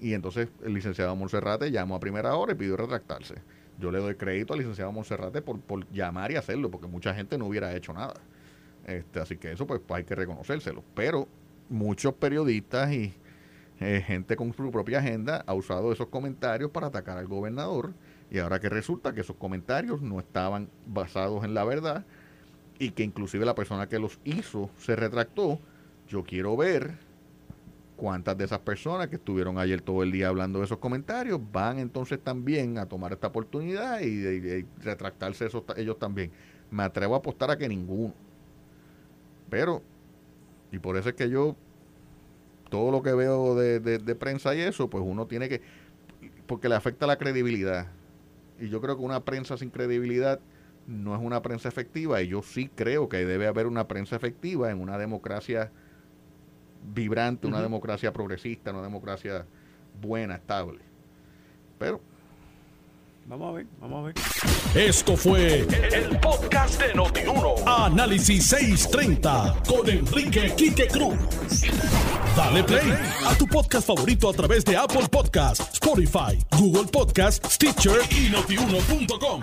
Y 0.00 0.14
entonces 0.14 0.48
el 0.64 0.74
licenciado 0.74 1.16
Monserrate 1.16 1.70
llamó 1.70 1.96
a 1.96 2.00
primera 2.00 2.34
hora 2.36 2.52
y 2.52 2.56
pidió 2.56 2.76
retractarse. 2.76 3.36
Yo 3.78 3.90
le 3.90 3.98
doy 3.98 4.16
crédito 4.16 4.52
al 4.54 4.60
licenciado 4.60 4.92
Monserrate 4.92 5.42
por, 5.42 5.60
por 5.60 5.90
llamar 5.92 6.32
y 6.32 6.36
hacerlo, 6.36 6.70
porque 6.70 6.86
mucha 6.88 7.14
gente 7.14 7.38
no 7.38 7.46
hubiera 7.46 7.74
hecho 7.76 7.92
nada. 7.94 8.14
Este, 8.86 9.20
así 9.20 9.36
que 9.36 9.52
eso 9.52 9.66
pues, 9.66 9.80
hay 9.90 10.04
que 10.04 10.14
reconocérselo. 10.14 10.82
Pero 10.94 11.28
muchos 11.68 12.14
periodistas 12.14 12.92
y 12.92 13.14
eh, 13.80 14.02
gente 14.06 14.36
con 14.36 14.52
su 14.52 14.70
propia 14.70 14.98
agenda 14.98 15.42
ha 15.46 15.54
usado 15.54 15.92
esos 15.92 16.08
comentarios 16.08 16.70
para 16.70 16.88
atacar 16.88 17.18
al 17.18 17.26
gobernador 17.26 17.92
y 18.30 18.38
ahora 18.38 18.60
que 18.60 18.68
resulta 18.68 19.12
que 19.12 19.22
esos 19.22 19.36
comentarios 19.36 20.00
no 20.00 20.20
estaban 20.20 20.68
basados 20.86 21.44
en 21.44 21.54
la 21.54 21.64
verdad 21.64 22.04
y 22.78 22.90
que 22.90 23.02
inclusive 23.02 23.44
la 23.44 23.54
persona 23.54 23.88
que 23.88 23.98
los 23.98 24.18
hizo 24.24 24.70
se 24.78 24.96
retractó, 24.96 25.60
yo 26.08 26.22
quiero 26.24 26.56
ver 26.56 26.98
cuántas 27.96 28.36
de 28.36 28.44
esas 28.44 28.58
personas 28.60 29.08
que 29.08 29.16
estuvieron 29.16 29.58
ayer 29.58 29.80
todo 29.80 30.02
el 30.02 30.12
día 30.12 30.28
hablando 30.28 30.58
de 30.58 30.66
esos 30.66 30.78
comentarios 30.78 31.40
van 31.52 31.78
entonces 31.78 32.18
también 32.22 32.78
a 32.78 32.86
tomar 32.86 33.12
esta 33.12 33.28
oportunidad 33.28 34.00
y, 34.00 34.66
retractarse 34.82 35.48
ellos 35.76 35.98
también. 35.98 36.30
Me 36.70 36.82
atrevo 36.82 37.14
a 37.14 37.18
apostar 37.18 37.50
a 37.50 37.56
que 37.56 37.68
ninguno. 37.68 38.14
Pero, 39.54 39.82
y 40.72 40.80
por 40.80 40.96
eso 40.96 41.10
es 41.10 41.14
que 41.14 41.30
yo, 41.30 41.54
todo 42.70 42.90
lo 42.90 43.04
que 43.04 43.12
veo 43.12 43.54
de, 43.54 43.78
de 43.78 44.14
prensa 44.16 44.52
y 44.52 44.58
eso, 44.58 44.90
pues 44.90 45.04
uno 45.06 45.28
tiene 45.28 45.48
que, 45.48 45.62
porque 46.48 46.68
le 46.68 46.74
afecta 46.74 47.06
la 47.06 47.18
credibilidad. 47.18 47.86
Y 48.58 48.68
yo 48.68 48.80
creo 48.80 48.96
que 48.96 49.04
una 49.04 49.24
prensa 49.24 49.56
sin 49.56 49.70
credibilidad 49.70 50.40
no 50.88 51.14
es 51.14 51.22
una 51.22 51.40
prensa 51.40 51.68
efectiva. 51.68 52.20
Y 52.20 52.26
yo 52.26 52.42
sí 52.42 52.68
creo 52.74 53.08
que 53.08 53.24
debe 53.24 53.46
haber 53.46 53.68
una 53.68 53.86
prensa 53.86 54.16
efectiva 54.16 54.72
en 54.72 54.80
una 54.80 54.98
democracia 54.98 55.70
vibrante, 56.92 57.46
una 57.46 57.62
democracia 57.62 58.12
progresista, 58.12 58.72
una 58.72 58.82
democracia 58.82 59.46
buena, 60.02 60.34
estable. 60.34 60.80
Pero 61.78 62.00
Vamos 63.26 63.48
a 63.48 63.52
ver, 63.52 63.66
vamos 63.80 64.00
a 64.00 64.06
ver. 64.06 64.14
Esto 64.74 65.16
fue 65.16 65.60
el, 65.60 66.20
podcast 66.20 66.80
de 66.80 66.94
Notiuno. 66.94 67.54
Análisis 67.66 68.46
630 68.48 69.62
con 69.66 69.88
Enrique 69.88 70.52
Quique 70.54 70.86
Cruz. 70.88 71.16
Dale 72.36 72.62
play 72.64 72.92
a 73.26 73.34
tu 73.36 73.46
podcast 73.46 73.86
favorito 73.86 74.28
a 74.28 74.32
través 74.34 74.64
de 74.64 74.76
Apple 74.76 75.08
Podcasts, 75.10 75.72
Spotify, 75.72 76.38
Google 76.58 76.90
Podcasts, 76.90 77.54
Stitcher 77.54 78.00
y 78.10 78.28
notiuno.com. 78.30 79.40